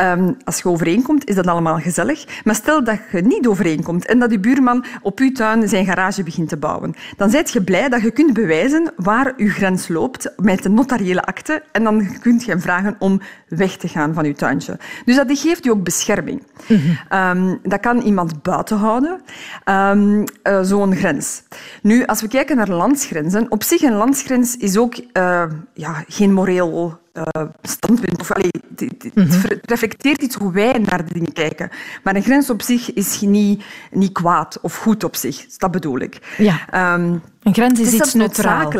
Um, 0.00 0.36
als 0.44 0.58
je 0.58 0.68
overeenkomt, 0.68 1.28
is 1.28 1.34
dat 1.34 1.46
allemaal 1.46 1.78
gezellig. 1.78 2.42
Maar 2.44 2.54
stel 2.54 2.84
dat 2.84 2.98
je 3.12 3.20
niet 3.20 3.46
overeenkomt 3.46 4.06
en 4.06 4.18
dat 4.18 4.30
je 4.30 4.38
buurman 4.38 4.84
op 5.02 5.18
je 5.18 5.32
tuin 5.32 5.68
zijn 5.68 5.84
garage 5.84 6.22
begint 6.22 6.48
te 6.48 6.56
bouwen. 6.56 6.94
Dan 7.16 7.30
ben 7.30 7.44
je 7.44 7.62
blij 7.62 7.88
dat 7.88 8.02
je 8.02 8.10
kunt 8.10 8.32
bewijzen 8.32 8.92
waar 8.96 9.32
je 9.36 9.48
grens 9.48 9.88
loopt 9.88 10.32
met 10.36 10.64
een 10.64 10.74
notariële 10.74 11.22
akte. 11.22 11.62
En 11.72 11.84
dan 11.84 12.18
kun 12.20 12.38
je 12.38 12.50
hem 12.50 12.60
vragen 12.60 12.96
om 12.98 13.20
weg 13.48 13.76
te 13.76 13.88
gaan 13.88 14.14
van 14.14 14.24
je 14.24 14.34
tuintje. 14.34 14.78
Dus 15.04 15.16
dat 15.16 15.38
geeft 15.38 15.64
je 15.64 15.70
ook 15.70 15.82
bescherming. 15.82 16.42
Mm 16.66 16.76
-hmm. 16.76 17.18
um, 17.18 17.58
dat 17.62 17.80
kan 17.80 18.00
iemand 18.00 18.42
buiten 18.42 18.76
houden, 18.76 19.20
um, 19.64 20.24
uh, 20.42 20.62
zo'n 20.62 20.96
grens. 20.96 21.42
Nu, 21.82 22.04
als 22.04 22.20
we 22.20 22.28
kijken 22.28 22.56
naar 22.56 22.68
landsgrenzen, 22.68 23.50
op 23.50 23.62
zich 23.62 23.82
een 23.82 23.94
landsgrens 23.94 24.56
is 24.56 24.76
ook 24.76 24.96
uh, 24.96 25.44
ja, 25.74 26.04
geen 26.08 26.32
moreel 26.32 26.98
uh, 27.14 27.46
standpunt. 27.62 28.20
Of, 28.20 28.32
allee, 28.32 28.50
het, 28.76 29.14
mm 29.14 29.24
-hmm. 29.24 29.40
reflecteert 29.62 30.22
iets 30.22 30.36
hoe 30.36 30.52
wij 30.52 30.72
naar 30.78 31.06
de 31.06 31.12
dingen 31.12 31.32
kijken. 31.32 31.70
Maar 32.02 32.16
een 32.16 32.22
grens 32.22 32.50
op 32.50 32.62
zich 32.62 32.92
is 32.92 33.20
niet, 33.20 33.64
niet 33.90 34.12
kwaad 34.12 34.58
of 34.60 34.76
goed 34.76 35.04
op 35.04 35.16
zich. 35.16 35.46
Dat 35.56 35.70
bedoel 35.70 35.98
ik. 35.98 36.34
Ja. 36.38 36.94
Um, 36.94 37.22
een 37.42 37.54
grens 37.54 37.80
is, 37.80 37.86
is 37.86 37.94
iets 37.94 38.14
neutraal. 38.14 38.72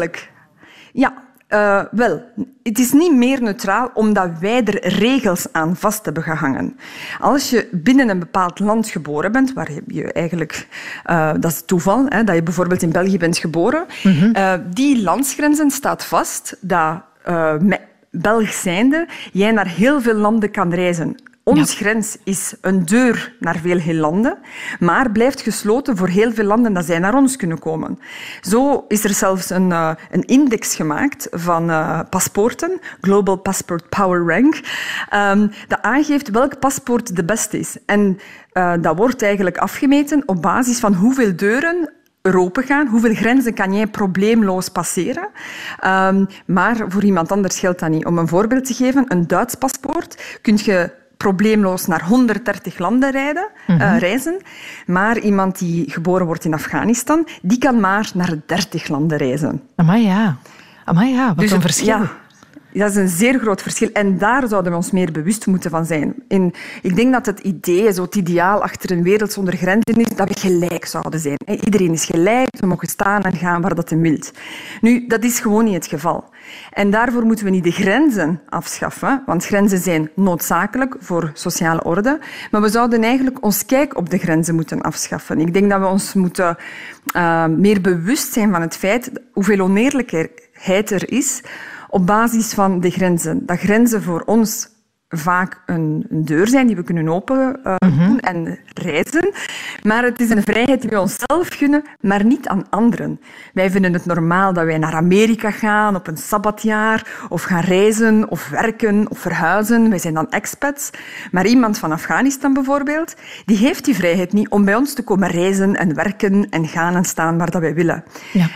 Ja, 0.93 1.28
uh, 1.49 1.83
wel, 1.91 2.23
het 2.63 2.79
is 2.79 2.93
niet 2.93 3.15
meer 3.15 3.43
neutraal 3.43 3.91
omdat 3.95 4.31
wij 4.41 4.65
er 4.65 4.89
regels 4.89 5.47
aan 5.53 5.77
vast 5.77 6.05
hebben 6.05 6.23
gehangen. 6.23 6.77
Als 7.19 7.51
je 7.51 7.69
binnen 7.73 8.09
een 8.09 8.19
bepaald 8.19 8.59
land 8.59 8.89
geboren 8.89 9.33
bent, 9.33 9.53
waar 9.53 9.71
je 9.87 10.13
eigenlijk, 10.13 10.69
uh, 11.07 11.33
dat 11.41 11.51
is 11.51 11.63
toeval, 11.67 12.07
hè, 12.09 12.25
dat 12.25 12.35
je 12.35 12.43
bijvoorbeeld 12.43 12.83
in 12.83 12.93
België 12.93 13.19
bent 13.19 13.39
geboren, 13.39 13.87
mm 14.03 14.13
-hmm. 14.13 14.37
uh, 14.37 14.53
die 14.75 15.03
landsgrenzen 15.03 15.71
staat 15.71 16.05
vast 16.05 16.57
dat 16.61 17.03
Belg 18.11 18.53
zijnde 18.53 19.07
jij 19.33 19.51
naar 19.51 19.69
heel 19.69 20.01
veel 20.01 20.15
landen 20.15 20.51
kan 20.51 20.75
reizen. 20.75 21.17
Ons 21.49 21.73
ja. 21.73 21.77
grens 21.77 22.17
is 22.25 22.55
een 22.61 22.85
deur 22.85 23.35
naar 23.41 23.57
veel, 23.57 23.81
veel 23.81 23.95
landen, 23.95 24.39
maar 24.79 25.11
blijft 25.11 25.41
gesloten 25.41 25.97
voor 25.97 26.09
heel 26.09 26.33
veel 26.33 26.45
landen 26.45 26.73
dat 26.73 26.85
zij 26.85 26.99
naar 26.99 27.15
ons 27.15 27.37
kunnen 27.37 27.59
komen. 27.59 27.99
Zo 28.41 28.85
is 28.89 29.05
er 29.05 29.15
zelfs 29.15 29.51
een, 29.51 29.71
uh, 29.71 29.91
een 30.11 30.25
index 30.25 30.75
gemaakt 30.75 31.29
van 31.31 31.71
uh, 31.71 32.01
paspoorten, 32.11 32.81
Global 33.01 33.37
Passport 33.37 33.89
Power 33.89 34.27
Rank, 34.27 34.61
um, 35.15 35.51
dat 35.69 35.83
aangeeft 35.83 36.31
welk 36.31 36.59
paspoort 36.59 37.17
de 37.17 37.25
beste 37.25 37.59
is. 37.59 37.77
En 37.87 38.19
uh, 38.53 38.73
dat 38.81 38.97
wordt 38.97 39.23
eigenlijk 39.23 39.59
afgemeten 39.59 40.23
op 40.27 40.43
basis 40.43 40.79
van 40.79 40.95
hoeveel 40.95 41.37
deuren 41.37 41.93
er 42.23 42.39
open 42.39 42.63
gaan. 42.63 42.87
Hoeveel 42.87 43.15
grenzen 43.15 43.55
kan 43.55 43.75
jij 43.75 43.87
probleemloos 43.87 44.69
passeren? 44.69 45.29
Um, 45.87 46.27
maar 46.47 46.77
voor 46.89 47.05
iemand 47.05 47.33
anders 47.33 47.59
geldt 47.59 47.81
dat 47.81 47.91
niet. 47.91 48.07
Om 48.07 48.19
een 48.19 48.29
voorbeeld 48.29 48.65
te 48.65 48.75
geven, 48.75 49.05
een 49.09 49.27
Duits 49.27 49.55
paspoort 49.55 50.39
kun 50.43 50.59
je 50.63 51.07
probleemloos 51.19 51.87
naar 51.87 52.03
130 52.05 52.79
landen 52.79 53.11
rijden, 53.11 53.49
eh, 53.67 53.77
Mhm. 53.77 53.97
reizen. 53.97 54.41
Maar 54.87 55.19
iemand 55.19 55.59
die 55.59 55.91
geboren 55.91 56.27
wordt 56.27 56.45
in 56.45 56.55
Afghanistan, 56.55 57.27
die 57.43 57.59
kan 57.59 57.81
maar 57.81 58.11
naar 58.15 58.35
30 58.47 58.89
landen 58.89 59.19
reizen. 59.19 59.63
Amai 59.77 60.03
ja. 60.07 60.37
Amai 60.85 61.13
ja, 61.13 61.27
wat 61.29 61.39
Dus 61.39 61.51
een 61.51 61.61
verschil. 61.61 61.87
Ja, 61.87 62.11
dat 62.73 62.91
is 62.91 62.97
een 62.97 63.09
zeer 63.09 63.39
groot 63.39 63.63
verschil. 63.63 63.91
En 63.93 64.19
daar 64.19 64.49
zouden 64.49 64.71
we 64.71 64.77
ons 64.77 64.91
meer 64.91 65.13
bewust 65.13 65.47
moeten 65.47 65.71
van 65.71 65.87
zijn. 65.87 66.15
Ik 66.83 66.97
denk 66.97 67.13
dat 67.13 67.27
het 67.27 67.41
idee, 67.41 67.93
zo 67.93 68.03
het 68.03 68.15
ideaal 68.15 68.63
achter 68.63 68.91
een 68.91 69.03
wereld 69.03 69.33
zonder 69.33 69.57
grenzen 69.57 69.95
is, 69.97 70.17
dat 70.17 70.29
we 70.29 70.41
gelijk 70.41 70.85
zouden 70.85 71.21
zijn. 71.21 71.37
Iedereen 71.65 71.93
is 71.93 72.05
gelijk, 72.05 72.49
we 72.61 72.67
mogen 72.67 72.89
staan 72.89 73.23
en 73.23 73.37
gaan 73.37 73.61
waar 73.61 73.75
dat 73.75 73.91
hem 73.91 74.01
wilt. 74.01 74.33
Nu, 74.81 75.07
dat 75.07 75.25
is 75.25 75.41
gewoon 75.41 75.65
niet 75.65 75.75
het 75.75 75.87
geval. 75.87 76.25
En 76.73 76.91
daarvoor 76.91 77.25
moeten 77.25 77.45
we 77.45 77.51
niet 77.51 77.65
de 77.65 77.71
grenzen 77.71 78.41
afschaffen, 78.49 79.23
want 79.27 79.45
grenzen 79.47 79.79
zijn 79.79 80.11
noodzakelijk 80.15 80.97
voor 80.99 81.31
sociale 81.35 81.85
orde. 81.85 82.19
Maar 82.51 82.61
we 82.61 82.69
zouden 82.69 83.03
eigenlijk 83.03 83.45
ons 83.45 83.67
kijk 83.67 83.97
op 83.97 84.11
de 84.11 84.19
grenzen 84.19 84.55
moeten 84.55 84.81
afschaffen. 84.81 85.41
Ik 85.41 85.53
denk 85.53 85.71
dat 85.71 85.81
we 85.81 85.87
ons 85.87 86.15
moeten 86.15 86.57
eh, 87.13 87.47
meer 87.47 87.81
bewust 87.81 88.33
zijn 88.33 88.51
van 88.53 88.61
het 88.61 88.77
feit 88.77 89.11
hoeveel 89.33 89.61
oneerlijkheid 89.61 90.91
er 90.91 91.13
is 91.13 91.43
op 91.89 92.07
basis 92.07 92.55
van 92.55 92.81
de 92.81 92.91
grenzen. 92.91 93.47
Dat 93.47 93.59
grenzen 93.59 94.03
voor 94.03 94.23
ons 94.27 94.77
vaak 95.09 95.63
een, 95.67 96.07
een 96.11 96.25
deur 96.25 96.49
zijn 96.49 96.67
die 96.67 96.77
we 96.77 96.83
kunnen 96.83 97.09
openen 97.09 97.65
eh, 97.65 97.75
doen 97.79 98.21
en 98.21 98.59
reizen. 98.75 99.33
Maar 99.83 100.05
het 100.05 100.21
is 100.21 100.31
een 100.31 100.43
vrijheid 100.43 100.81
die 100.81 100.91
we 100.91 101.01
onszelf 101.01 101.49
gunnen, 101.49 101.83
maar 102.01 102.25
niet 102.25 102.49
aan 102.49 102.71
anderen. 102.71 103.21
Wij 103.53 103.71
vinden 103.71 103.93
het 103.93 104.07
normaal 104.07 104.53
dat 104.53 104.65
wij 104.65 104.79
naar 104.79 104.95
Amerika 104.95 105.51
gaan 105.51 105.97
op 105.97 106.07
een 106.07 106.17
sabbatjaar, 106.17 107.27
of 107.29 107.43
gaan 107.43 107.61
reizen, 107.61 108.31
of 108.31 108.49
werken, 108.49 109.11
of 109.11 109.19
verhuizen. 109.19 109.89
Wij 109.89 109.99
zijn 109.99 110.15
dan 110.15 110.31
expats. 110.31 110.91
Maar 111.31 111.47
iemand 111.47 111.79
van 111.79 111.93
Afghanistan 111.93 112.53
bijvoorbeeld, 112.53 113.15
die 113.45 113.57
heeft 113.57 113.85
die 113.85 113.95
vrijheid 113.95 114.33
niet 114.33 114.49
om 114.49 114.65
bij 114.65 114.75
ons 114.75 114.95
te 114.95 115.03
komen 115.03 115.29
reizen 115.29 115.77
en 115.77 115.95
werken 115.95 116.49
en 116.51 116.69
gaan 116.69 116.95
en 116.95 117.05
staan 117.05 117.39
waar 117.39 117.51
dat 117.51 117.61
wij 117.61 117.75
willen. 117.75 118.05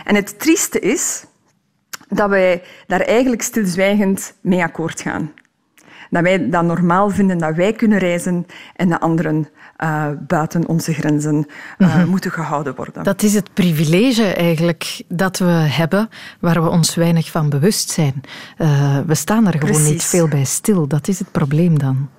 En 0.03 0.15
het 0.15 0.39
trieste 0.39 0.79
is 0.79 1.25
dat 2.13 2.29
wij 2.29 2.61
daar 2.87 3.01
eigenlijk 3.01 3.41
stilzwijgend 3.41 4.33
mee 4.41 4.63
akkoord 4.63 5.01
gaan. 5.01 5.31
Dat 6.09 6.23
wij 6.23 6.49
dat 6.49 6.63
normaal 6.63 7.09
vinden 7.09 7.37
dat 7.37 7.55
wij 7.55 7.73
kunnen 7.73 7.97
reizen 7.97 8.45
en 8.75 8.89
de 8.89 8.99
anderen 8.99 9.47
eh, 9.77 10.07
buiten 10.27 10.67
onze 10.67 10.93
grenzen 10.93 11.45
eh, 11.77 11.95
Mhm. 11.97 12.07
moeten 12.09 12.31
gehouden 12.31 12.75
worden. 12.75 13.03
Dat 13.03 13.23
is 13.23 13.33
het 13.33 13.53
privilege 13.53 14.23
eigenlijk 14.33 15.01
dat 15.07 15.37
we 15.37 15.45
hebben, 15.51 16.09
waar 16.39 16.63
we 16.63 16.69
ons 16.69 16.95
weinig 16.95 17.31
van 17.31 17.49
bewust 17.49 17.89
zijn. 17.89 18.21
Eh, 18.57 18.99
we 19.05 19.15
staan 19.15 19.47
er 19.47 19.59
gewoon 19.59 19.83
niet 19.83 20.03
veel 20.03 20.27
bij 20.27 20.43
stil. 20.43 20.87
Dat 20.87 21.07
is 21.07 21.19
het 21.19 21.31
probleem 21.31 21.79
dan. 21.79 22.09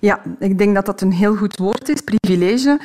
Ja, 0.00 0.20
ik 0.38 0.58
denk 0.58 0.74
dat 0.74 0.86
dat 0.86 1.00
een 1.00 1.12
heel 1.12 1.36
goed 1.36 1.56
woord 1.56 1.88
is, 1.88 2.00
privilege. 2.00 2.80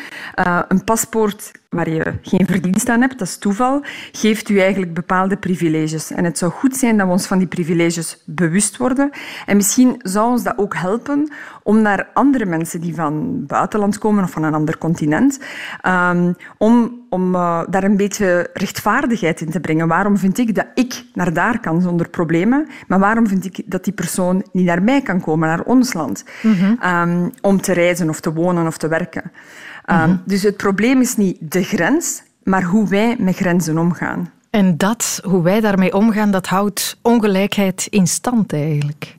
Een 0.67 0.84
paspoort 0.84 1.51
waar 1.71 1.89
je 1.89 2.13
geen 2.21 2.45
verdienst 2.45 2.89
aan 2.89 3.01
hebt, 3.01 3.19
dat 3.19 3.27
is 3.27 3.38
toeval, 3.38 3.84
geeft 4.12 4.49
u 4.49 4.60
eigenlijk 4.60 4.93
bepaalde 4.93 5.38
privileges. 5.38 6.12
En 6.12 6.23
het 6.23 6.38
zou 6.38 6.51
goed 6.51 6.75
zijn 6.75 6.97
dat 6.97 7.05
we 7.05 7.12
ons 7.12 7.27
van 7.27 7.38
die 7.38 7.47
privileges 7.47 8.23
bewust 8.25 8.77
worden. 8.77 9.10
En 9.45 9.55
misschien 9.55 9.95
zou 9.97 10.29
ons 10.31 10.43
dat 10.43 10.57
ook 10.57 10.75
helpen 10.75 11.31
om 11.63 11.81
naar 11.81 12.07
andere 12.13 12.45
mensen 12.45 12.81
die 12.81 12.95
van 12.95 13.45
buitenland 13.45 13.97
komen 13.97 14.23
of 14.23 14.31
van 14.31 14.43
een 14.43 14.53
ander 14.53 14.77
continent, 14.77 15.39
ehm, 15.81 16.34
om, 16.57 17.05
om 17.10 17.36
eh, 17.36 17.62
daar 17.69 17.84
een 17.84 17.97
beetje 17.97 18.49
rechtvaardigheid 18.53 19.41
in 19.41 19.51
te 19.51 19.60
brengen. 19.60 19.88
Waarom 19.88 20.17
vind 20.17 20.38
ik 20.38 20.55
dat 20.55 20.67
ik 20.73 21.03
naar 21.13 21.34
daar 21.34 21.60
kan 21.60 21.81
zonder 21.81 22.10
problemen, 22.10 22.67
maar 22.88 22.99
waarom 22.99 23.27
vind 23.27 23.45
ik 23.45 23.62
dat 23.65 23.84
die 23.84 23.93
persoon 23.93 24.43
niet 24.51 24.65
naar 24.65 24.84
mij 24.84 25.01
kan 25.01 25.21
komen, 25.21 25.47
naar 25.47 25.63
ons 25.63 25.93
land? 25.93 26.25
Ehm, 26.79 27.29
om 27.41 27.62
te 27.62 27.73
reizen 27.73 28.10
of 28.10 28.19
te 28.19 28.34
wonen 28.34 28.67
of 28.67 28.77
te 28.77 28.88
werken. 28.88 29.31
Ehm, 29.91 30.15
Dus 30.25 30.43
het 30.43 30.58
probleem 30.58 31.01
is 31.01 31.15
niet 31.15 31.38
de 31.39 31.63
grens, 31.63 32.23
maar 32.43 32.63
hoe 32.63 32.88
wij 32.88 33.15
met 33.19 33.36
grenzen 33.36 33.77
omgaan. 33.77 34.32
En 34.49 34.77
dat, 34.77 35.19
hoe 35.23 35.43
wij 35.43 35.60
daarmee 35.60 35.93
omgaan, 35.93 36.32
dat 36.32 36.47
houdt 36.47 36.97
ongelijkheid 37.01 37.88
in 37.89 38.08
stand 38.08 38.54
eigenlijk. 38.54 39.17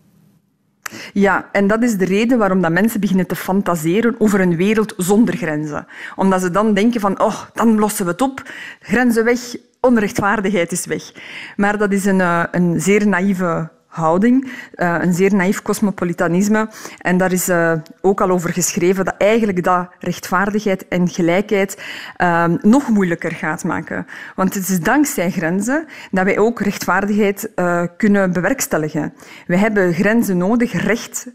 Ja, 1.13 1.49
en 1.53 1.67
dat 1.67 1.83
is 1.83 1.97
de 1.97 2.05
reden 2.05 2.39
waarom 2.39 2.61
dat 2.61 2.71
mensen 2.73 3.01
beginnen 3.01 3.27
te 3.27 3.37
fantaseren 3.37 4.15
over 4.19 4.41
een 4.41 4.57
wereld 4.57 4.95
zonder 4.97 5.37
grenzen. 5.37 5.87
Omdat 6.17 6.41
ze 6.41 6.51
dan 6.51 6.75
denken 6.75 7.01
van, 7.01 7.21
oh, 7.21 7.43
dan 7.53 7.79
lossen 7.79 8.05
we 8.05 8.11
het 8.11 8.21
op, 8.21 8.43
grenzen 8.81 9.25
weg, 9.25 9.41
onrechtvaardigheid 9.81 10.73
is 10.73 10.87
weg. 10.87 11.13
Maar 11.57 11.79
dat 11.79 11.93
is 11.93 12.05
een, 12.05 12.21
eh, 12.21 12.45
een 12.51 12.81
zeer 12.81 13.07
naïeve 13.09 13.71
houding, 13.93 14.53
eh, 14.75 14.97
een 15.01 15.13
zeer 15.13 15.35
naïef 15.35 15.63
cosmopolitanisme. 15.63 16.69
En 16.99 17.17
daar 17.17 17.33
is 17.33 17.49
eh, 17.49 17.73
ook 18.01 18.21
al 18.21 18.31
over 18.31 18.53
geschreven 18.53 19.05
dat 19.05 19.15
eigenlijk 19.19 19.65
dat 19.65 19.89
rechtvaardigheid 19.99 20.89
en 20.89 21.09
gelijkheid 21.09 21.83
eh, 22.17 22.45
nog 22.61 22.89
moeilijker 22.89 23.33
gaat 23.33 23.65
maken. 23.65 24.07
Want 24.37 24.55
het 24.55 24.69
is 24.69 24.81
dankzij 24.81 25.31
grenzen 25.31 25.87
dat 26.11 26.25
wij 26.25 26.39
ook 26.39 26.61
rechtvaardigheid 26.61 27.51
kunnen 27.97 28.33
bewerkstelligen. 28.33 29.13
We 29.47 29.57
hebben 29.57 29.95
grenzen 29.95 30.37
nodig, 30.37 30.73
recht 30.73 31.27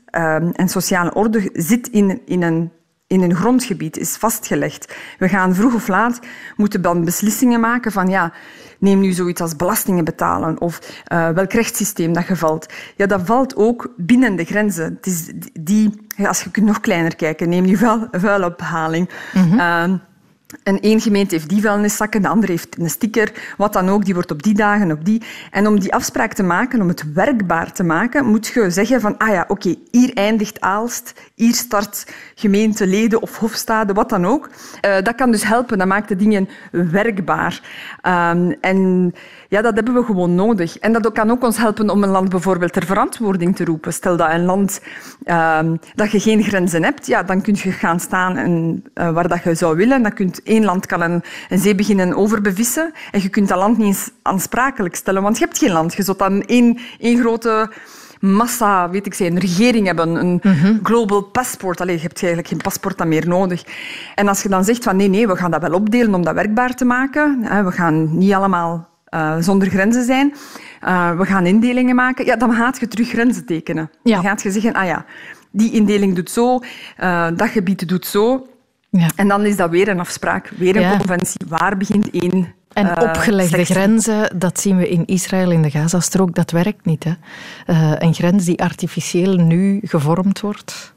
en 0.53 0.69
sociale 0.69 1.13
orde 1.13 1.49
zit 1.53 1.87
in, 1.87 2.21
in 2.25 2.43
een 2.43 2.71
in 3.07 3.21
een 3.21 3.35
grondgebied 3.35 3.97
is 3.97 4.15
vastgelegd. 4.15 4.95
We 5.19 5.29
gaan 5.29 5.55
vroeg 5.55 5.73
of 5.73 5.87
laat 5.87 6.19
moeten 6.55 6.81
dan 6.81 7.05
beslissingen 7.05 7.59
maken 7.59 7.91
van 7.91 8.07
ja, 8.07 8.33
neem 8.79 8.99
nu 8.99 9.11
zoiets 9.11 9.41
als 9.41 9.55
belastingen 9.55 10.05
betalen 10.05 10.61
of 10.61 11.01
eh, 11.03 11.29
welk 11.29 11.53
rechtssysteem 11.53 12.13
dat 12.13 12.23
gevalt. 12.23 12.73
Ja, 12.95 13.05
dat 13.05 13.21
valt 13.25 13.55
ook 13.55 13.93
binnen 13.97 14.35
de 14.35 14.43
grenzen. 14.43 14.93
Het 14.93 15.05
is 15.05 15.31
die, 15.53 16.07
als 16.25 16.43
je 16.43 16.51
kunt 16.51 16.65
nog 16.65 16.79
kleiner 16.79 17.15
kijken, 17.15 17.49
neem 17.49 17.65
nu 17.65 17.77
vuil, 17.77 18.07
vuilophaling. 18.11 19.09
Ehm, 19.33 19.97
en 20.63 20.79
één 20.79 21.01
gemeente 21.01 21.35
heeft 21.35 21.49
die 21.49 21.61
vuilniszakken, 21.61 22.21
de 22.21 22.27
andere 22.27 22.51
heeft 22.51 22.77
een 22.79 22.89
sticker, 22.89 23.31
wat 23.57 23.73
dan 23.73 23.89
ook, 23.89 24.05
die 24.05 24.13
wordt 24.13 24.31
op 24.31 24.43
die 24.43 24.53
dagen, 24.53 24.91
op 24.91 25.05
die. 25.05 25.21
En 25.51 25.67
om 25.67 25.79
die 25.79 25.93
afspraak 25.93 26.33
te 26.33 26.43
maken, 26.43 26.81
om 26.81 26.87
het 26.87 27.13
werkbaar 27.13 27.71
te 27.71 27.83
maken, 27.83 28.25
moet 28.25 28.47
je 28.47 28.69
zeggen 28.69 29.01
van, 29.01 29.17
ah 29.17 29.27
ja, 29.27 29.45
oké, 29.47 29.75
hier 29.91 30.13
eindigt 30.13 30.61
Aalst, 30.61 31.13
hier 31.35 31.53
start 31.53 32.07
gemeenteleden 32.35 33.21
of 33.21 33.37
hofstade, 33.37 33.93
wat 33.93 34.09
dan 34.09 34.25
ook. 34.25 34.49
Eh, 34.81 35.01
dat 35.01 35.15
kan 35.15 35.31
dus 35.31 35.43
helpen, 35.43 35.77
dat 35.77 35.87
maakt 35.87 36.07
de 36.07 36.15
dingen 36.15 36.49
werkbaar. 36.71 37.61
Ehm, 38.01 38.53
en 38.61 39.13
ja, 39.49 39.61
dat 39.61 39.75
hebben 39.75 39.93
we 39.93 40.03
gewoon 40.03 40.35
nodig. 40.35 40.77
En 40.77 40.93
dat 40.93 41.11
kan 41.11 41.31
ook 41.31 41.43
ons 41.43 41.57
helpen 41.57 41.89
om 41.89 42.03
een 42.03 42.09
land 42.09 42.29
bijvoorbeeld 42.29 42.73
ter 42.73 42.85
verantwoording 42.85 43.55
te 43.55 43.65
roepen. 43.65 43.93
Stel 43.93 44.17
dat 44.17 44.31
een 44.31 44.45
land 44.45 44.81
ehm, 45.23 45.75
dat 45.95 46.11
je 46.11 46.19
geen 46.19 46.43
grenzen 46.43 46.83
hebt, 46.83 47.07
ja, 47.07 47.23
dan 47.23 47.41
kun 47.41 47.55
je 47.57 47.71
gaan 47.71 47.99
staan 47.99 48.37
en, 48.37 48.83
eh, 48.93 49.09
waar 49.09 49.27
dat 49.27 49.43
je 49.43 49.55
zou 49.55 49.75
willen. 49.75 50.03
Dan 50.03 50.13
kunt 50.13 50.36
één 50.43 50.65
land 50.65 50.85
kan 50.85 51.01
een, 51.01 51.23
een 51.49 51.59
zee 51.59 51.75
beginnen 51.75 52.15
overbevissen 52.15 52.91
en 53.11 53.21
je 53.21 53.29
kunt 53.29 53.47
dat 53.47 53.57
land 53.57 53.77
niet 53.77 53.87
eens 53.87 54.09
aansprakelijk 54.21 54.95
stellen, 54.95 55.21
want 55.21 55.37
je 55.37 55.45
hebt 55.45 55.57
geen 55.57 55.71
land. 55.71 55.93
Je 55.93 56.03
zult 56.03 56.19
dan 56.19 56.41
één, 56.41 56.79
één 56.99 57.19
grote 57.19 57.71
massa, 58.19 58.89
weet 58.89 59.05
ik 59.05 59.13
ze, 59.13 59.25
een 59.25 59.39
regering 59.39 59.85
hebben, 59.85 60.15
een 60.15 60.41
global 60.83 61.21
passport. 61.21 61.81
Allee, 61.81 61.95
je 61.95 62.01
hebt 62.01 62.19
eigenlijk 62.19 62.47
geen 62.47 62.61
paspoort 62.61 62.97
dan 62.97 63.07
meer 63.07 63.27
nodig. 63.27 63.63
En 64.15 64.27
als 64.27 64.43
je 64.43 64.49
dan 64.49 64.63
zegt 64.63 64.83
van 64.83 64.95
nee, 64.95 65.07
nee, 65.07 65.27
we 65.27 65.35
gaan 65.35 65.51
dat 65.51 65.61
wel 65.61 65.73
opdelen 65.73 66.13
om 66.13 66.23
dat 66.23 66.33
werkbaar 66.33 66.75
te 66.75 66.85
maken. 66.85 67.39
We 67.65 67.71
gaan 67.71 68.17
niet 68.17 68.33
allemaal 68.33 68.87
eh, 69.05 69.35
zonder 69.39 69.69
grenzen 69.69 70.03
zijn. 70.03 70.33
Eh, 70.81 71.17
we 71.17 71.25
gaan 71.25 71.45
indelingen 71.45 71.95
maken. 71.95 72.25
Ja, 72.25 72.35
dan 72.35 72.53
gaat 72.53 72.79
je 72.79 72.87
terug 72.87 73.09
grenzen 73.09 73.45
tekenen. 73.45 73.91
Dan 74.03 74.23
gaat 74.23 74.41
je 74.41 74.51
zeggen, 74.51 74.73
ah 74.73 74.85
ja, 74.85 75.05
die 75.51 75.71
indeling 75.71 76.15
doet 76.15 76.31
zo, 76.31 76.59
eh, 76.97 77.27
dat 77.35 77.49
gebied 77.49 77.89
doet 77.89 78.05
zo. 78.05 78.47
En 79.15 79.27
dan 79.27 79.45
is 79.45 79.55
dat 79.55 79.69
weer 79.69 79.87
een 79.87 79.99
afspraak, 79.99 80.51
weer 80.57 80.75
een 80.75 80.81
Ja. 80.81 80.97
conventie. 80.97 81.39
Waar 81.47 81.77
begint 81.77 82.09
één 82.09 82.55
En 82.73 82.95
eh, 82.95 83.03
opgelegde 83.03 83.65
grenzen, 83.65 84.39
dat 84.39 84.59
zien 84.59 84.77
we 84.77 84.89
in 84.89 85.05
Israël, 85.05 85.51
in 85.51 85.61
de 85.61 85.69
Gazastrook, 85.69 86.35
dat 86.35 86.51
werkt 86.51 86.85
niet. 86.85 87.03
Hè? 87.03 87.13
Eh, 87.65 87.91
een 87.97 88.13
grens 88.13 88.45
die 88.45 88.61
artificieel 88.63 89.35
nu 89.35 89.79
gevormd 89.83 90.39
wordt. 90.39 90.93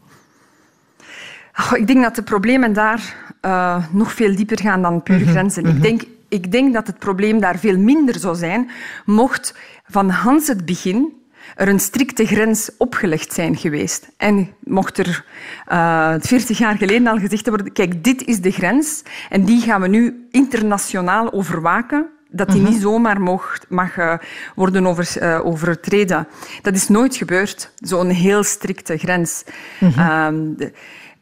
Oh, 1.59 1.73
ik 1.79 1.87
denk 1.87 2.03
dat 2.03 2.15
de 2.15 2.23
problemen 2.23 2.73
daar 2.73 3.15
eh, 3.41 3.85
nog 3.91 4.13
veel 4.13 4.35
dieper 4.37 4.61
gaan 4.61 4.83
dan 4.83 5.03
puur 5.03 5.27
grenzen. 5.27 5.67
Ik, 5.67 5.83
denk, 5.83 6.03
ik 6.29 6.53
denk 6.53 6.75
dat 6.75 6.87
het 6.87 6.99
probleem 6.99 7.41
daar 7.41 7.59
veel 7.59 7.79
minder 7.79 8.19
zou 8.19 8.37
zijn 8.37 8.71
mocht 9.05 9.55
van 9.87 10.11
Hans 10.11 10.47
het 10.47 10.65
begin 10.65 11.20
er 11.57 11.69
een 11.69 11.81
strikte 11.81 12.27
grens 12.27 12.71
opgelegd 12.79 13.33
zijn 13.33 13.57
geweest. 13.57 14.09
En 14.17 14.49
mocht 14.65 14.99
er 14.99 15.25
eh 15.67 16.15
40 16.19 16.59
jaar 16.59 16.77
geleden 16.77 17.07
al 17.07 17.19
gezegd 17.19 17.49
worden, 17.49 17.73
kijk, 17.73 18.05
dit 18.05 18.25
is 18.27 18.41
de 18.41 18.51
grens 18.51 19.03
en 19.31 19.45
die 19.45 19.61
gaan 19.61 19.81
we 19.81 19.89
nu 19.89 20.27
internationaal 20.31 21.33
overwaken, 21.33 22.07
dat 22.31 22.49
die 22.51 22.61
Mhm. 22.61 22.71
niet 22.71 22.81
zomaar 22.81 23.21
mocht, 23.21 23.67
mag 23.69 23.97
eh, 23.97 24.15
worden 24.55 24.87
over, 24.87 25.19
eh, 25.19 25.47
overtreden. 25.47 26.29
Dat 26.63 26.75
is 26.75 26.89
nooit 26.89 27.17
gebeurd, 27.17 27.71
zo'n 27.77 28.09
heel 28.09 28.43
strikte 28.45 28.97
grens. 28.97 29.45
Mhm. 29.81 29.99
Ehm, 30.01 30.55
de- 30.57 30.73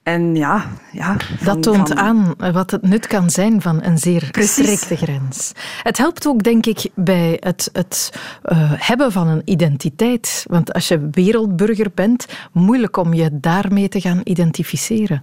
En 0.09 0.37
ja, 0.37 0.66
ja 0.92 1.16
dat 1.44 1.62
toont 1.62 1.94
aan 1.94 2.35
wat 2.53 2.70
het 2.70 2.82
nut 2.82 3.07
kan 3.07 3.30
zijn 3.30 3.62
van 3.62 3.82
een 3.82 3.99
zeer 3.99 4.28
strikte 4.32 4.97
grens. 4.97 5.53
Het 5.82 5.99
helpt 5.99 6.26
ook, 6.26 6.43
denk 6.43 6.66
ik, 6.66 6.91
bij 6.95 7.37
het, 7.41 7.70
het 7.72 8.12
uh, 8.45 8.72
hebben 8.76 9.12
van 9.12 9.28
een 9.28 9.43
identiteit. 9.45 10.45
Want 10.49 10.72
als 10.72 10.89
je 10.89 11.09
wereldburger 11.11 11.91
bent, 11.95 12.26
moeilijk 12.53 12.97
om 12.97 13.14
je 13.14 13.30
daarmee 13.32 13.89
te 13.89 14.01
gaan 14.01 14.20
identificeren. 14.24 15.22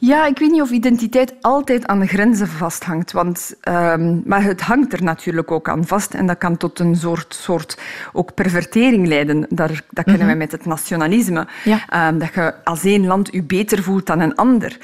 Ja, 0.00 0.26
ik 0.26 0.38
weet 0.38 0.50
niet 0.50 0.62
of 0.62 0.70
identiteit 0.70 1.34
altijd 1.40 1.86
aan 1.86 2.00
de 2.00 2.06
grenzen 2.06 2.48
vasthangt. 2.48 3.12
Want, 3.12 3.54
um, 3.68 4.22
maar 4.24 4.42
het 4.42 4.60
hangt 4.60 4.92
er 4.92 5.02
natuurlijk 5.02 5.50
ook 5.50 5.68
aan 5.68 5.86
vast. 5.86 6.14
En 6.14 6.26
dat 6.26 6.38
kan 6.38 6.56
tot 6.56 6.78
een 6.78 6.96
soort, 6.96 7.34
soort 7.34 7.78
ook 8.12 8.34
pervertering 8.34 9.06
leiden. 9.06 9.46
Daar, 9.48 9.82
dat 9.90 10.04
kennen 10.04 10.26
mm 10.26 10.32
we 10.32 10.38
met 10.38 10.52
het 10.52 10.64
nationalisme. 10.64 11.46
Ja. 11.64 12.08
Um, 12.08 12.18
dat 12.18 12.34
je 12.34 12.54
als 12.64 12.84
één 12.84 13.06
land 13.06 13.28
je 13.32 13.42
beter 13.42 13.82
voelt 13.82 14.06
dan 14.06 14.20
een 14.20 14.34
ander. 14.34 14.78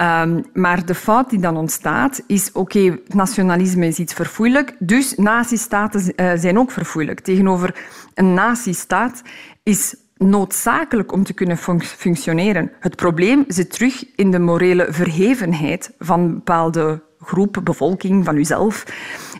Um, 0.00 0.44
maar 0.52 0.86
de 0.86 0.94
fout 0.94 1.30
die 1.30 1.40
dan 1.40 1.56
ontstaat 1.56 2.22
is... 2.26 2.52
Oké, 2.52 2.78
okay, 2.78 3.00
nationalisme 3.06 3.86
is 3.86 3.98
iets 3.98 4.14
verfoeilijk. 4.14 4.74
Dus 4.78 5.14
nazistaten 5.14 6.12
uh, 6.16 6.32
zijn 6.34 6.58
ook 6.58 6.70
verfoeilijk. 6.70 7.20
Tegenover 7.20 7.74
een 8.14 8.34
nazistaat 8.34 9.22
is 9.62 9.96
noodzakelijk 10.16 11.12
om 11.12 11.24
te 11.24 11.32
kunnen 11.32 11.56
fun 11.56 11.82
functioneren. 11.82 12.72
Het 12.80 12.96
probleem 12.96 13.44
zit 13.48 13.72
terug 13.72 14.04
in 14.14 14.30
de 14.30 14.38
morele 14.38 14.86
verhevenheid 14.90 15.90
van 15.98 16.34
bepaalde 16.34 17.02
groep, 17.20 17.60
bevolking, 17.64 18.24
van 18.24 18.36
uzelf. 18.36 18.84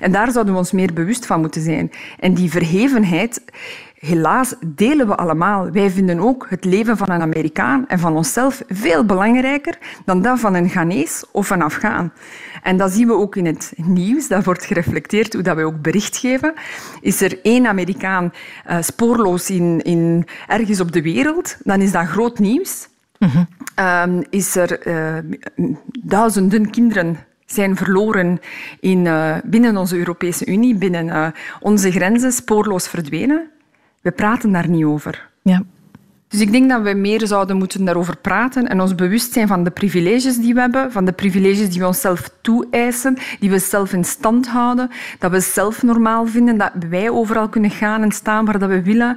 En 0.01 0.13
daar 0.13 0.31
zouden 0.33 0.53
we 0.53 0.59
ons 0.59 0.73
meer 0.73 0.93
bewust 0.93 1.27
van 1.27 1.41
moeten 1.41 1.63
zijn. 1.63 1.91
En 2.19 2.35
die 2.35 2.51
verhevenheid 2.51 3.43
helaas 3.99 4.55
delen 4.67 5.07
we 5.07 5.17
allemaal. 5.17 5.71
Wij 5.71 5.91
vinden 5.91 6.19
ook 6.19 6.47
het 6.49 6.65
leven 6.65 6.97
van 6.97 7.11
een 7.11 7.21
Amerikaan 7.21 7.89
en 7.89 7.99
van 7.99 8.17
onszelf 8.17 8.63
veel 8.69 9.05
belangrijker 9.05 9.79
dan 10.05 10.23
dat 10.23 10.41
van 10.41 10.55
een 10.55 10.69
Ghanese 10.69 11.27
of 11.33 11.51
een 11.51 11.63
Afghaan. 11.63 12.13
En 12.63 12.77
dat 12.77 12.93
zien 12.93 13.07
we 13.07 13.13
ook 13.13 13.37
in 13.37 13.47
het 13.47 13.73
nieuws. 13.77 14.29
Dat 14.29 14.45
wordt 14.45 14.65
gereflecteerd 14.65 15.33
hoe 15.33 15.43
dat 15.43 15.55
wij 15.55 15.65
ook 15.65 15.83
bericht 15.83 16.17
geven. 16.17 16.55
Is 17.01 17.21
er 17.21 17.39
één 17.43 17.67
Amerikaan 17.67 18.33
uh, 18.71 18.77
spoorloos 18.81 19.51
in, 19.51 19.83
in, 19.83 20.27
ergens 20.47 20.81
op 20.81 20.93
de 20.93 21.03
wereld, 21.03 21.57
dan 21.63 21.81
is 21.81 21.93
dat 21.93 22.07
groot 22.07 22.39
nieuws. 22.39 22.89
Mm 23.19 23.29
-hmm. 23.29 23.47
um, 23.87 24.25
is 24.31 24.57
er 24.57 24.87
uh, 24.87 25.69
duizenden 26.01 26.71
kinderen 26.71 27.17
zijn 27.47 27.77
verloren 27.77 28.41
in, 28.81 29.05
uh, 29.05 29.37
binnen 29.45 29.77
onze 29.77 29.97
Europese 29.97 30.47
Unie, 30.47 30.75
binnen 30.75 31.35
onze 31.61 31.91
grenzen, 31.91 32.33
spoorloos 32.33 32.89
verdwenen. 32.89 33.51
We 34.07 34.13
praten 34.13 34.53
daar 34.53 34.69
niet 34.69 34.85
over. 34.85 35.29
Ja. 35.43 35.63
Dus 36.29 36.41
ik 36.41 36.53
denk 36.53 36.71
dat 36.71 36.83
we 36.83 36.95
meer 36.95 37.27
zouden 37.27 37.57
moeten 37.57 37.85
daarover 37.85 38.17
praten 38.17 38.69
en 38.69 38.81
ons 38.81 38.95
bewust 38.95 39.33
zijn 39.33 39.47
van 39.47 39.65
de 39.65 39.71
privileges 39.71 40.37
die 40.37 40.55
we 40.55 40.61
hebben, 40.61 40.93
van 40.93 41.05
de 41.05 41.13
privileges 41.13 41.71
die 41.71 41.81
we 41.81 41.87
onszelf 41.87 42.31
toe-eisen, 42.41 43.19
die 43.41 43.51
we 43.51 43.59
zelf 43.59 43.93
in 43.93 44.05
stand 44.05 44.49
houden, 44.49 44.91
dat 45.19 45.31
we 45.31 45.41
zelf 45.41 45.83
normaal 45.83 46.27
vinden, 46.27 46.59
dat 46.59 46.73
wij 46.91 47.11
overal 47.11 47.49
kunnen 47.49 47.71
gaan 47.71 48.03
en 48.03 48.13
staan 48.13 48.45
waar 48.45 48.59
dat 48.59 48.69
we 48.69 48.83
willen. 48.83 49.17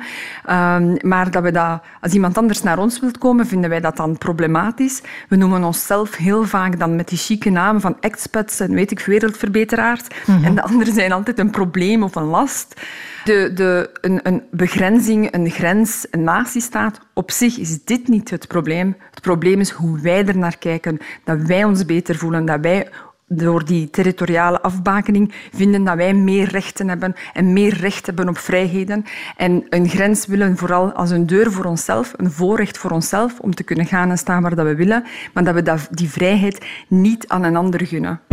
Um, 0.49 0.97
maar 1.01 1.31
dat 1.31 1.43
we 1.43 1.51
dat, 1.51 1.81
als 2.01 2.13
iemand 2.13 2.37
anders 2.37 2.63
naar 2.63 2.77
ons 2.77 2.99
wilt 2.99 3.17
komen, 3.17 3.47
vinden 3.47 3.69
wij 3.69 3.79
dat 3.79 3.97
dan 3.97 4.17
problematisch. 4.17 5.01
We 5.27 5.35
noemen 5.35 5.63
onszelf 5.63 6.15
heel 6.15 6.43
vaak 6.43 6.79
dan 6.79 6.95
met 6.95 7.07
die 7.07 7.17
chique 7.17 7.49
namen 7.49 7.81
van 7.81 7.97
expats 7.99 8.59
en 8.59 8.73
weet 8.73 8.91
ik, 8.91 8.99
wereldverbeteraars. 8.99 10.01
Mm 10.25 10.35
-hmm. 10.35 10.43
En 10.43 10.55
de 10.55 10.63
anderen 10.63 10.93
zijn 10.93 11.11
altijd 11.11 11.39
een 11.39 11.51
probleem 11.51 12.03
of 12.03 12.15
een 12.15 12.23
last. 12.23 12.81
De, 13.29 13.51
de, 13.53 13.89
een, 14.01 14.19
een 14.23 14.43
begrenzing, 14.51 15.33
een 15.33 15.49
grens, 15.49 16.07
een 16.11 16.23
natiestaat, 16.23 16.99
op 17.13 17.31
zich 17.31 17.57
is 17.57 17.83
dit 17.83 18.07
niet 18.07 18.29
het 18.29 18.47
probleem. 18.47 18.95
Het 19.11 19.21
probleem 19.21 19.59
is 19.59 19.69
hoe 19.69 19.99
wij 19.99 20.25
er 20.25 20.37
naar 20.37 20.57
kijken, 20.57 20.97
dat 21.23 21.41
wij 21.41 21.63
ons 21.63 21.85
beter 21.85 22.15
voelen, 22.15 22.45
dat 22.45 22.59
wij 22.61 22.89
door 23.27 23.65
die 23.65 23.89
territoriale 23.89 24.61
afbakening 24.61 25.33
vinden 25.53 25.83
dat 25.83 25.95
wij 25.95 26.13
meer 26.13 26.47
rechten 26.47 26.89
hebben 26.89 27.15
en 27.33 27.53
meer 27.53 27.73
recht 27.73 28.05
hebben 28.05 28.29
op 28.29 28.37
vrijheden. 28.37 29.05
En 29.37 29.65
een 29.69 29.89
grens 29.89 30.25
willen 30.25 30.57
vooral 30.57 30.91
als 30.91 31.09
een 31.09 31.25
deur 31.25 31.51
voor 31.51 31.65
onszelf, 31.65 32.13
een 32.17 32.31
voorrecht 32.31 32.77
voor 32.77 32.91
onszelf 32.91 33.39
om 33.39 33.55
te 33.55 33.63
kunnen 33.63 33.85
gaan 33.85 34.09
en 34.09 34.17
staan 34.17 34.41
waar 34.41 34.55
dat 34.55 34.65
we 34.65 34.75
willen, 34.75 35.03
maar 35.33 35.43
dat 35.43 35.55
we 35.55 35.87
die 35.91 36.09
vrijheid 36.09 36.65
niet 36.87 37.27
aan 37.27 37.43
een 37.43 37.55
ander 37.55 37.87
gunnen. 37.87 38.28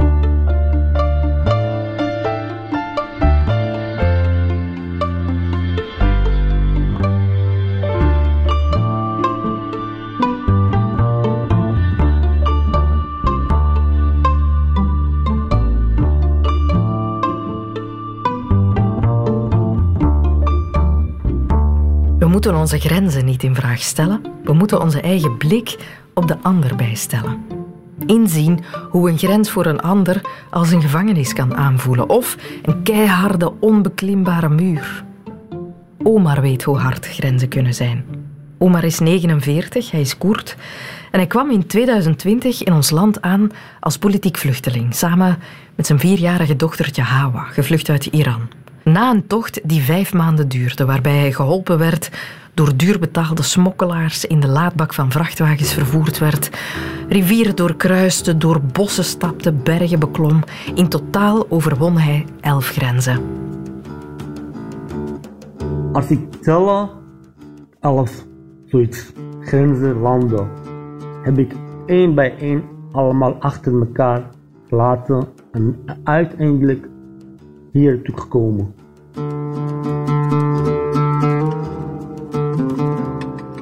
Moeten 22.47 22.77
onze 22.77 22.89
grenzen 22.89 23.25
niet 23.25 23.43
in 23.43 23.55
vraag 23.55 23.81
stellen. 23.81 24.21
We 24.45 24.53
moeten 24.53 24.81
onze 24.81 25.01
eigen 25.01 25.37
blik 25.37 25.77
op 26.15 26.29
de 26.29 26.37
ander 26.43 26.77
bijstellen. 26.77 27.45
Inzien 28.07 28.65
hoe 28.91 29.11
een 29.11 29.19
grens 29.19 29.51
voor 29.51 29.67
een 29.67 29.81
ander 29.81 30.21
als 30.51 30.71
een 30.71 30.81
gevangenis 30.81 31.33
kan 31.33 31.57
aanvoelen 31.57 32.09
of 32.09 32.37
een 32.63 32.83
keiharde, 32.83 33.53
onbeklimbare 33.61 34.49
muur. 34.49 35.05
Omar 36.03 36.41
weet 36.41 36.63
hoe 36.63 36.77
hard 36.77 37.07
grenzen 37.07 37.49
kunnen 37.49 37.75
zijn. 37.75 38.05
Omar 38.59 38.85
is 38.85 38.99
49, 38.99 39.91
hij 39.91 40.01
is 40.01 40.19
Koerd 40.19 40.57
en 41.11 41.19
hij 41.19 41.27
kwam 41.29 41.51
in 41.51 41.67
2020 41.67 42.63
in 42.63 42.73
ons 42.73 42.91
land 42.91 43.23
aan 43.23 43.51
als 43.81 43.99
politiek 43.99 44.37
vluchteling, 44.37 44.95
samen 44.95 45.39
met 45.75 45.87
zijn 45.87 45.99
vierjarige 45.99 46.57
dochtertje 46.57 47.03
Hawa, 47.03 47.43
gevlucht 47.43 47.89
uit 47.89 48.07
Iran. 48.07 48.49
Na 48.93 49.11
een 49.11 49.27
tocht 49.27 49.69
die 49.69 49.83
vijf 49.83 50.13
maanden 50.13 50.49
duurde, 50.49 50.85
waarbij 50.85 51.17
hij 51.17 51.33
geholpen 51.33 51.79
werd 51.79 52.11
door 52.55 52.77
duurbetaalde 52.77 53.43
smokkelaars 53.43 54.25
in 54.25 54.41
de 54.41 54.49
laadbak 54.49 54.95
van 54.95 55.11
vrachtwagens 55.11 55.73
vervoerd 55.73 56.19
werd, 56.19 56.51
rivieren 57.09 57.57
doorkruiste, 57.57 58.37
door 58.37 58.61
bossen 58.61 59.05
stapte, 59.05 59.53
bergen 59.53 59.99
beklom. 59.99 60.43
In 60.75 60.89
totaal 60.89 61.47
overwon 61.51 61.99
hij 61.99 62.27
elf 62.41 62.69
grenzen. 62.69 63.21
Als 65.93 66.11
ik 66.11 66.33
tel 66.43 66.91
elf 67.81 68.25
zoiets 68.67 69.13
grenzen, 69.41 70.01
landen, 70.01 70.49
heb 71.23 71.39
ik 71.39 71.53
één 71.87 72.15
bij 72.15 72.37
één 72.39 72.63
allemaal 72.93 73.35
achter 73.35 73.73
elkaar 73.73 74.23
laten 74.69 75.29
en 75.53 75.77
uiteindelijk 76.05 76.89
hier 77.77 78.03
toegekomen. 78.03 78.75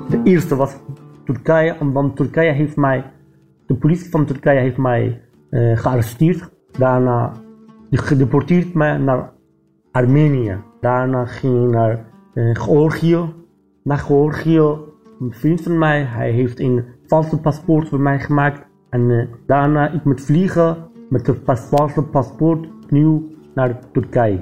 De 0.09 0.21
eerste 0.25 0.57
was 0.57 0.77
Turkije, 1.25 1.77
dan 1.93 2.15
Turkije 2.15 2.53
heeft 2.53 2.77
mij, 2.77 3.13
de 3.67 3.75
politie 3.75 4.11
van 4.11 4.25
Turkije 4.25 4.61
heeft 4.61 4.77
mij 4.77 5.21
uh, 5.51 5.77
gearresteerd. 5.77 6.51
Daarna 6.79 7.33
gedeporteerd 7.91 8.75
mij 8.75 8.99
naar 8.99 9.33
Armenië. 9.91 10.57
Daarna 10.81 11.25
ging 11.25 11.65
ik 11.65 11.71
naar 11.71 12.07
uh, 12.35 12.55
Georgië. 12.55 13.33
Naar 13.83 13.99
Georgië, 13.99 14.59
een 15.21 15.33
vriend 15.33 15.61
van 15.61 15.79
mij, 15.79 16.03
hij 16.03 16.31
heeft 16.31 16.61
een 16.61 16.85
valse 17.07 17.41
paspoort 17.41 17.89
voor 17.89 18.01
mij 18.01 18.19
gemaakt. 18.21 18.67
En 18.91 19.01
uh, 19.01 19.27
daarna 19.47 19.91
ik 19.91 20.05
moet 20.05 20.21
vliegen 20.21 20.77
met 21.09 21.29
een 21.29 21.39
valse 21.45 22.03
paspoort 22.03 22.69
opnieuw 22.83 23.33
naar 23.55 23.79
Turkije. 23.93 24.39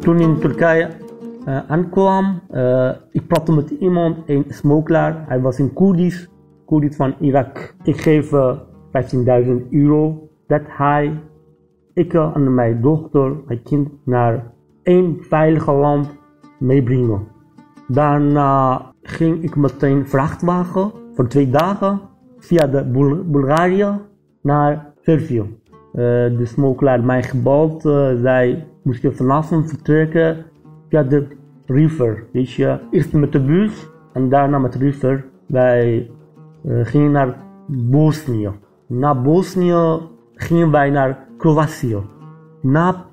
Toen 0.00 0.20
in 0.20 0.38
Turkije 0.38 0.88
uh, 1.48 1.70
aankwam, 1.70 2.40
uh, 2.50 2.90
ik 3.10 3.26
praatte 3.26 3.52
met 3.52 3.70
iemand, 3.70 4.16
een 4.26 4.44
smokelaar. 4.48 5.24
Hij 5.28 5.40
was 5.40 5.58
een 5.58 5.72
Koerdisch, 5.72 6.28
Koerdisch 6.64 6.96
van 6.96 7.14
Irak. 7.20 7.74
Ik 7.82 8.00
geef 8.00 8.32
uh, 8.32 8.58
15.000 9.44 9.50
euro 9.70 10.28
dat 10.46 10.62
hij, 10.66 11.20
ik 11.94 12.14
en 12.14 12.54
mijn 12.54 12.80
dochter, 12.80 13.32
mijn 13.46 13.62
kind, 13.62 13.88
naar 14.04 14.52
één 14.82 15.16
veilige 15.20 15.72
land 15.72 16.08
meebrengen. 16.58 17.26
Daarna 17.88 18.82
ging 19.02 19.42
ik 19.42 19.56
meteen 19.56 20.06
vrachtwagen 20.06 20.92
voor 21.14 21.28
twee 21.28 21.50
dagen 21.50 22.00
via 22.38 22.66
de 22.66 22.84
Bul 22.84 23.24
Bulgarije 23.24 24.00
naar 24.42 24.92
Servië. 25.02 25.62
Uh, 25.94 26.00
de 26.38 26.44
smokelaar 26.44 27.04
mij 27.04 27.22
gebeld. 27.22 27.84
Uh, 27.84 28.08
zij 28.20 28.66
moesten 28.82 29.16
vanavond 29.16 29.68
vertrekken 29.68 30.44
via 30.88 31.02
de 31.02 31.26
river. 31.66 32.24
Weet 32.32 32.52
je, 32.52 32.78
eerst 32.90 33.12
met 33.12 33.32
de 33.32 33.40
bus 33.40 33.88
en 34.12 34.28
daarna 34.28 34.58
met 34.58 34.72
de 34.72 34.78
river. 34.78 35.24
Wij 35.46 36.10
uh, 36.64 36.84
gingen 36.84 37.10
naar 37.10 37.36
Bosnië. 37.66 38.50
Na 38.86 39.22
Bosnië 39.22 39.98
gingen 40.34 40.70
wij 40.70 40.90
naar 40.90 41.18
Kroatië. 41.36 41.98
Na 42.62 43.04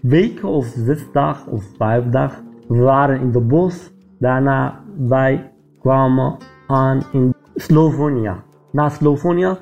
weken 0.00 0.48
of 0.48 0.66
zes 0.66 1.12
dagen 1.12 1.52
of 1.52 1.64
vijf 1.76 2.04
dagen, 2.04 2.44
we 2.68 2.78
waren 2.78 3.20
in 3.20 3.32
de 3.32 3.40
bos. 3.40 3.92
Daarna 4.18 4.80
wij 4.96 5.52
kwamen 5.80 6.36
aan 6.66 7.02
in 7.12 7.34
Slovenië. 7.54 8.32
Na 8.70 8.88
Slovenië, 8.88 9.56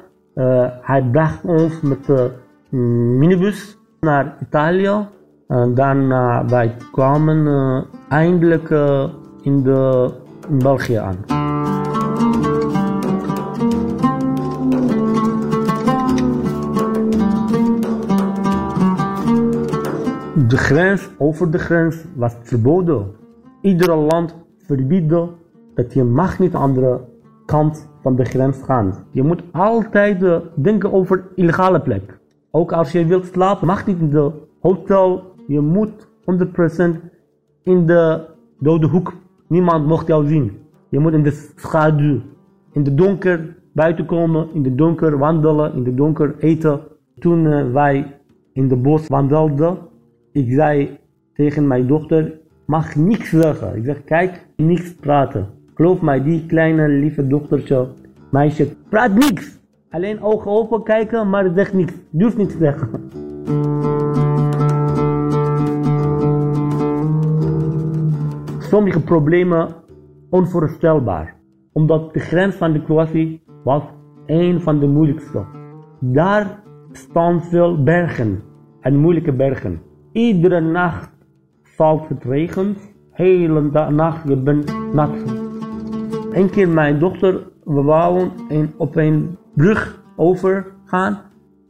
hij 0.80 1.08
bracht 1.12 1.44
ons 1.44 1.80
met 1.80 2.04
de 2.04 2.30
minibus 2.70 3.78
naar 4.00 4.36
Italië. 4.42 5.06
En 5.48 5.74
daarna 5.74 6.46
wij 6.46 6.76
kwamen 6.92 7.36
uh, 7.36 7.82
eindelijk 8.08 8.70
uh, 8.70 9.04
in, 9.42 9.62
de, 9.62 10.10
in 10.48 10.58
België 10.58 10.94
aan. 10.94 11.16
De 20.48 20.56
grens, 20.56 21.10
over 21.18 21.50
de 21.50 21.58
grens, 21.58 22.04
was 22.14 22.36
verboden. 22.42 23.06
Iedere 23.60 23.96
land 23.96 24.36
verbieden 24.58 25.30
dat 25.74 25.92
je 25.92 26.04
mag 26.04 26.38
niet 26.38 26.54
aan 26.54 26.72
de 26.72 26.78
andere 26.78 27.00
kant 27.46 27.88
van 28.02 28.16
de 28.16 28.24
grens 28.24 28.62
gaan. 28.62 28.94
Je 29.10 29.22
moet 29.22 29.42
altijd 29.52 30.24
denken 30.54 30.92
over 30.92 31.24
illegale 31.34 31.80
plek. 31.80 32.19
Ook 32.50 32.72
als 32.72 32.92
je 32.92 33.06
wilt 33.06 33.24
slapen, 33.24 33.66
mag 33.66 33.86
niet 33.86 33.98
in 33.98 34.10
de 34.10 34.30
hotel. 34.60 35.22
Je 35.46 35.60
moet 35.60 36.08
100% 36.20 37.00
in 37.62 37.86
de 37.86 38.20
dode 38.58 38.86
hoek. 38.86 39.12
Niemand 39.48 39.86
mocht 39.86 40.06
jou 40.06 40.26
zien. 40.26 40.58
Je 40.88 40.98
moet 40.98 41.12
in 41.12 41.22
de 41.22 41.50
schaduw, 41.56 42.20
in 42.72 42.82
de 42.82 42.94
donker 42.94 43.56
buiten 43.72 44.06
komen, 44.06 44.48
in 44.52 44.62
de 44.62 44.74
donker 44.74 45.18
wandelen, 45.18 45.74
in 45.74 45.82
de 45.82 45.94
donker 45.94 46.34
eten. 46.38 46.80
Toen 47.18 47.44
uh, 47.44 47.72
wij 47.72 48.16
in 48.52 48.68
de 48.68 48.76
bos 48.76 49.06
wandelden, 49.06 49.78
ik 50.32 50.52
zei 50.52 50.98
tegen 51.34 51.66
mijn 51.66 51.86
dochter, 51.86 52.38
mag 52.64 52.94
niks 52.94 53.28
zeggen. 53.30 53.76
Ik 53.76 53.84
zeg, 53.84 54.04
kijk, 54.04 54.46
niks 54.56 54.94
praten. 54.94 55.48
Geloof 55.74 56.00
mij, 56.00 56.22
die 56.22 56.46
kleine 56.46 56.88
lieve 56.88 57.26
dochtertje, 57.26 57.86
meisje, 58.30 58.68
praat 58.88 59.14
niks. 59.14 59.59
Alleen 59.90 60.22
ogen 60.22 60.50
open 60.50 60.82
kijken, 60.82 61.30
maar 61.30 61.50
zegt 61.54 61.72
niks. 61.72 61.92
Durft 62.10 62.36
niks 62.36 62.56
zeggen. 62.58 63.10
Sommige 68.58 69.00
problemen 69.00 69.68
onvoorstelbaar. 70.28 71.36
Omdat 71.72 72.12
de 72.12 72.18
grens 72.18 72.54
van 72.54 72.72
de 72.72 72.82
Kroatië 72.82 73.42
was 73.64 73.82
een 74.26 74.60
van 74.60 74.78
de 74.78 74.86
moeilijkste. 74.86 75.44
Daar 76.00 76.62
staan 76.92 77.42
veel 77.42 77.82
bergen 77.82 78.42
en 78.80 78.96
moeilijke 78.96 79.32
bergen. 79.32 79.82
Iedere 80.12 80.60
nacht 80.60 81.10
valt 81.62 82.08
het 82.08 82.24
regen. 82.24 82.76
Hele 83.10 83.60
nacht, 83.90 84.28
je 84.28 84.36
bent 84.36 84.92
nat. 84.92 85.10
Een 86.32 86.50
keer 86.50 86.68
mijn 86.68 86.98
dochter, 86.98 87.46
we 87.64 87.82
wouden 87.82 88.32
een, 88.48 88.70
op 88.76 88.96
een 88.96 89.38
brug 89.60 90.02
overgaan. 90.16 91.18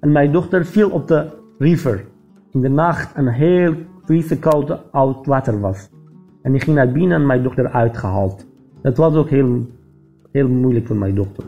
En 0.00 0.12
mijn 0.12 0.32
dochter 0.32 0.64
viel 0.66 0.90
op 0.90 1.08
de 1.08 1.26
river. 1.58 2.04
In 2.50 2.60
de 2.60 2.68
nacht 2.68 3.16
een 3.16 3.28
heel 3.28 3.74
vieze 4.04 4.38
koude 4.38 4.80
oud 4.90 5.26
water 5.26 5.60
was. 5.60 5.90
En 6.42 6.52
die 6.52 6.60
ging 6.60 6.76
naar 6.76 6.92
binnen 6.92 7.20
en 7.20 7.26
mijn 7.26 7.42
dochter 7.42 7.70
uitgehaald. 7.70 8.46
Dat 8.82 8.96
was 8.96 9.14
ook 9.14 9.28
heel, 9.28 9.66
heel 10.32 10.48
moeilijk 10.48 10.86
voor 10.86 10.96
mijn 10.96 11.14
dochter. 11.14 11.44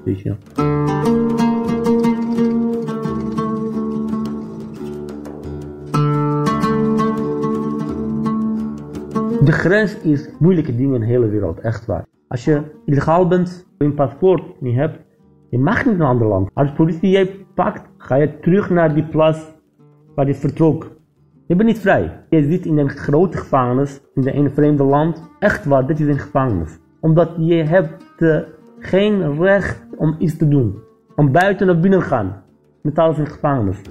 De 9.44 9.52
grens 9.52 9.98
is 9.98 10.30
moeilijke 10.38 10.76
ding 10.76 10.94
in 10.94 11.00
de 11.00 11.06
hele 11.06 11.28
wereld, 11.28 11.60
echt 11.60 11.86
waar. 11.86 12.04
Als 12.28 12.44
je 12.44 12.62
illegaal 12.84 13.28
bent, 13.28 13.66
een 13.78 13.94
paspoort 13.94 14.60
niet 14.60 14.76
hebt, 14.76 14.98
je 15.52 15.58
mag 15.58 15.86
niet 15.86 15.96
naar 15.96 16.08
een 16.08 16.12
ander 16.12 16.26
land. 16.26 16.50
Als 16.54 16.72
politie 16.72 17.10
jij 17.10 17.46
pakt, 17.54 17.88
ga 17.96 18.14
je 18.14 18.38
terug 18.38 18.70
naar 18.70 18.94
die 18.94 19.04
plaats 19.04 19.52
waar 20.14 20.26
je 20.26 20.34
vertrok. 20.34 20.90
Je 21.46 21.56
bent 21.56 21.68
niet 21.68 21.78
vrij. 21.78 22.24
Je 22.28 22.42
zit 22.42 22.66
in 22.66 22.78
een 22.78 22.90
grote 22.90 23.36
gevangenis, 23.36 24.00
in 24.14 24.26
een 24.26 24.50
vreemde 24.50 24.84
land. 24.84 25.30
Echt 25.38 25.64
waar, 25.64 25.86
dit 25.86 26.00
is 26.00 26.06
een 26.06 26.18
gevangenis. 26.18 26.78
Omdat 27.00 27.30
je 27.38 27.54
hebt 27.54 28.04
uh, 28.18 28.38
geen 28.78 29.42
recht 29.42 29.86
om 29.96 30.14
iets 30.18 30.36
te 30.36 30.48
doen. 30.48 30.74
Om 31.16 31.32
buiten 31.32 31.70
of 31.70 31.80
binnen 31.80 32.00
te 32.00 32.06
gaan. 32.06 32.42
Met 32.82 32.98
alles 32.98 33.18
in 33.18 33.26
gevangenis. 33.26 33.82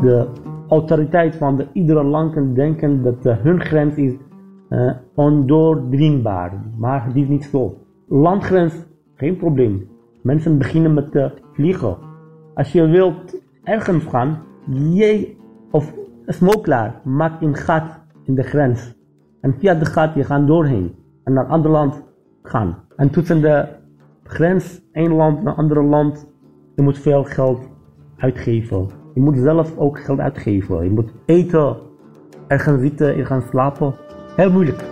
De 0.00 0.26
autoriteit 0.68 1.36
van 1.36 1.56
de 1.56 1.66
iedere 1.72 2.02
land 2.02 2.54
denken 2.54 3.02
dat 3.02 3.26
uh, 3.26 3.36
hun 3.36 3.60
grens 3.60 3.96
is 3.96 4.12
uh, 4.74 4.92
ondoordringbaar. 5.14 6.52
Maar 6.76 7.12
die 7.12 7.22
is 7.22 7.28
niet 7.28 7.44
zo. 7.44 7.78
Landgrens, 8.08 8.74
geen 9.14 9.36
probleem. 9.36 9.88
Mensen 10.22 10.58
beginnen 10.58 10.94
met 10.94 11.12
te 11.12 11.30
vliegen. 11.52 11.96
Als 12.54 12.72
je 12.72 12.86
wilt 12.86 13.40
ergens 13.62 14.04
gaan, 14.04 14.38
jij 14.92 15.36
of 15.70 15.94
een 16.26 16.34
smokkelaar 16.34 17.00
maakt 17.04 17.42
een 17.42 17.54
gat 17.54 18.00
in 18.24 18.34
de 18.34 18.42
grens. 18.42 18.94
En 19.40 19.54
via 19.58 19.74
de 19.74 19.84
gat 19.84 20.14
je 20.14 20.24
gaat 20.24 20.46
doorheen 20.46 20.94
en 21.24 21.32
naar 21.32 21.44
een 21.44 21.50
ander 21.50 21.70
land 21.70 22.02
gaan. 22.42 22.76
En 22.96 23.10
tussen 23.10 23.40
de 23.40 23.68
grens, 24.22 24.80
één 24.92 25.12
land 25.12 25.42
naar 25.42 25.52
een 25.52 25.58
ander 25.58 25.84
land, 25.84 26.26
je 26.74 26.82
moet 26.82 26.98
veel 26.98 27.24
geld 27.24 27.68
uitgeven. 28.16 28.88
Je 29.14 29.20
moet 29.20 29.36
zelf 29.36 29.78
ook 29.78 30.00
geld 30.00 30.18
uitgeven. 30.18 30.84
Je 30.84 30.90
moet 30.90 31.12
eten, 31.26 31.76
ergens 32.46 32.80
zitten, 32.80 33.16
je 33.16 33.24
gaan 33.24 33.42
slapen. 33.42 33.94
Heel 34.36 34.50
moeilijk. 34.50 34.82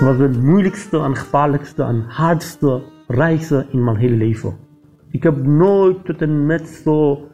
Was 0.00 0.18
het 0.18 0.42
moeilijkste 0.42 0.98
en 0.98 1.16
gevaarlijkste 1.16 1.82
en 1.82 2.04
hardste 2.08 2.82
reizen 3.06 3.66
in 3.70 3.84
mijn 3.84 3.96
hele 3.96 4.16
leven. 4.16 4.56
Ik 5.10 5.22
heb 5.22 5.36
nooit 5.36 6.04
tot 6.04 6.22
en 6.22 6.46
met 6.46 6.68
zo 6.68 7.28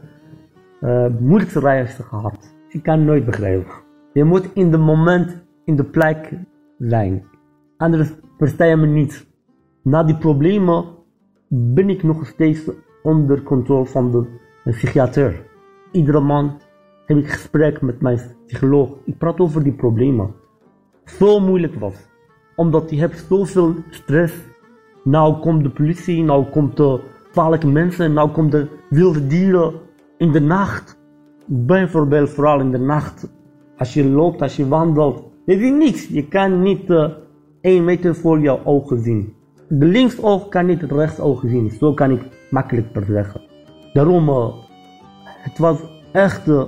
uh, 0.80 1.06
moeilijkste 1.20 1.60
reizen 1.60 2.04
gehad. 2.04 2.54
Ik 2.68 2.82
kan 2.82 3.04
nooit 3.04 3.24
begrijpen. 3.24 3.83
Je 4.14 4.24
moet 4.24 4.50
in 4.52 4.70
de 4.70 4.78
moment, 4.78 5.42
in 5.64 5.76
de 5.76 5.84
plek 5.84 6.32
zijn. 6.78 7.24
Anders 7.76 8.12
versta 8.38 8.64
je 8.64 8.76
me 8.76 8.86
niet. 8.86 9.26
Na 9.82 10.02
die 10.02 10.16
problemen 10.16 10.84
ben 11.48 11.90
ik 11.90 12.02
nog 12.02 12.26
steeds 12.26 12.70
onder 13.02 13.42
controle 13.42 13.86
van 13.86 14.10
de, 14.10 14.26
psychiater. 14.70 15.46
Iedere 15.92 16.20
maand 16.20 16.68
heb 17.06 17.16
ik 17.16 17.28
gesprek 17.28 17.80
met 17.80 18.00
mijn 18.00 18.20
psycholoog. 18.46 18.90
Ik 19.04 19.18
praat 19.18 19.38
over 19.38 19.62
die 19.62 19.72
problemen. 19.72 20.34
Zo 21.04 21.40
moeilijk 21.40 21.74
was. 21.74 22.08
Omdat 22.56 22.90
je 22.90 22.96
hebt 22.96 23.24
zoveel 23.28 23.74
stress. 23.90 24.34
Nou 25.04 25.40
komt 25.40 25.62
de 25.62 25.70
politie, 25.70 26.22
nou 26.22 26.44
komt 26.44 26.76
de 26.76 27.00
gevaarlijke 27.26 27.68
mensen, 27.68 28.12
nou 28.12 28.30
komt 28.30 28.52
de 28.52 28.68
wilde 28.90 29.26
dieren 29.26 29.72
in 30.18 30.32
de 30.32 30.40
nacht. 30.40 30.98
Bijvoorbeeld 31.46 32.30
vooral 32.30 32.60
in 32.60 32.70
de 32.70 32.78
nacht. 32.78 33.32
Als 33.78 33.94
je 33.94 34.04
loopt, 34.04 34.42
als 34.42 34.56
je 34.56 34.68
wandelt, 34.68 35.22
je 35.44 35.58
ziet 35.58 35.74
niets. 35.74 36.08
Je 36.08 36.28
kan 36.28 36.62
niet 36.62 36.90
uh, 36.90 37.08
één 37.60 37.84
meter 37.84 38.14
voor 38.14 38.40
jouw 38.40 38.60
ogen 38.64 39.02
zien. 39.02 39.34
De 39.68 39.86
linksoog 39.86 40.48
kan 40.48 40.66
niet 40.66 40.80
het 40.80 40.92
rechtsoog 40.92 41.42
zien. 41.46 41.70
Zo 41.70 41.94
kan 41.94 42.10
ik 42.10 42.20
makkelijker 42.50 43.04
zeggen. 43.04 43.40
Daarom, 43.92 44.28
uh, 44.28 44.46
het 45.18 45.58
was 45.58 45.78
echt 46.12 46.48
uh, 46.48 46.62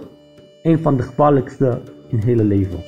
een 0.62 0.78
van 0.78 0.96
de 0.96 1.02
gevaarlijkste 1.02 1.80
in 2.08 2.18
hele 2.18 2.44
leven. 2.44 2.80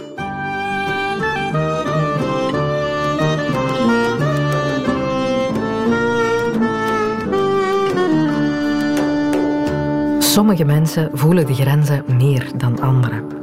Sommige 10.18 10.64
mensen 10.64 11.10
voelen 11.12 11.46
de 11.46 11.54
grenzen 11.54 12.04
meer 12.16 12.50
dan 12.56 12.80
anderen. 12.80 13.37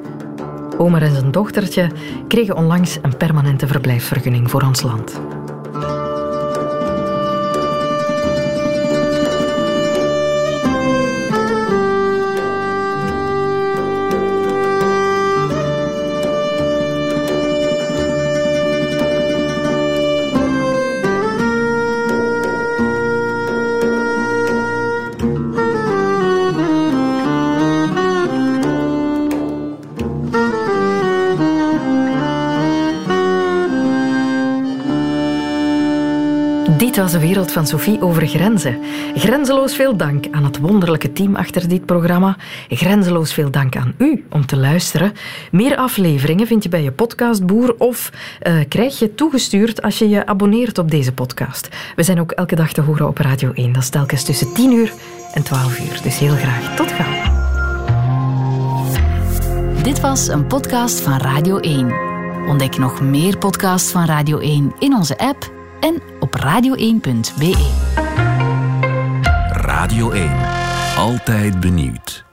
Omer 0.78 1.02
en 1.02 1.12
zijn 1.12 1.32
dochtertje 1.32 1.92
kregen 2.28 2.56
onlangs 2.56 2.98
een 3.02 3.18
permanente 3.18 3.68
verblijfsvergunning 3.68 4.52
voor 4.52 4.62
ons 4.62 4.82
land. 4.82 5.22
Dit 36.96 37.04
was 37.04 37.14
de 37.14 37.20
wereld 37.20 37.52
van 37.52 37.68
Sophie 37.68 38.02
over 38.02 38.28
grenzen. 38.28 38.80
Grenzeloos 39.16 39.76
veel 39.76 39.98
dank 39.98 40.26
aan 40.32 40.44
het 40.44 40.60
wonderlijke 40.60 41.12
team 41.12 41.36
achter 41.36 41.68
dit 41.68 41.86
programma. 41.86 42.38
Grenzeloos 42.70 43.34
veel 43.34 43.52
dank 43.52 43.76
aan 43.76 43.94
u 43.98 44.26
om 44.30 44.46
te 44.46 44.58
luisteren. 44.58 45.14
Meer 45.52 45.76
afleveringen 45.76 46.48
vind 46.48 46.64
je 46.64 46.70
bij 46.70 46.84
je 46.84 46.92
podcastboer 46.92 47.76
of 47.78 48.12
uh, 48.48 48.54
krijg 48.68 49.00
je 49.00 49.16
toegestuurd 49.16 49.82
als 49.82 50.00
je 50.00 50.10
je 50.10 50.26
abonneert 50.26 50.78
op 50.78 50.92
deze 50.92 51.14
podcast. 51.14 51.70
We 51.96 52.04
zijn 52.04 52.20
ook 52.20 52.32
elke 52.32 52.56
dag 52.56 52.74
te 52.74 52.82
horen 52.82 53.08
op 53.08 53.18
Radio 53.18 53.52
1. 53.52 53.74
Dat 53.74 53.84
is 53.84 53.90
telkens 53.90 54.24
tussen 54.24 54.54
10 54.54 54.72
uur 54.72 54.94
en 55.34 55.44
12 55.44 55.80
uur. 55.80 56.00
Dus 56.04 56.20
heel 56.20 56.36
graag 56.36 56.76
tot 56.76 56.92
gauw. 56.92 57.34
Dit 59.84 60.00
was 60.00 60.28
een 60.28 60.48
podcast 60.48 61.00
van 61.00 61.18
Radio 61.18 61.58
1. 61.58 61.94
Ontdek 62.48 62.78
nog 62.78 63.02
meer 63.02 63.38
podcasts 63.38 63.92
van 63.92 64.06
Radio 64.06 64.40
1 64.40 64.74
in 64.80 64.96
onze 64.96 65.18
app 65.18 65.54
en 65.80 66.02
op 66.20 66.36
radio1.be. 66.36 67.72
Radio 69.52 70.12
1. 70.12 70.32
Altijd 70.98 71.60
benieuwd. 71.60 72.25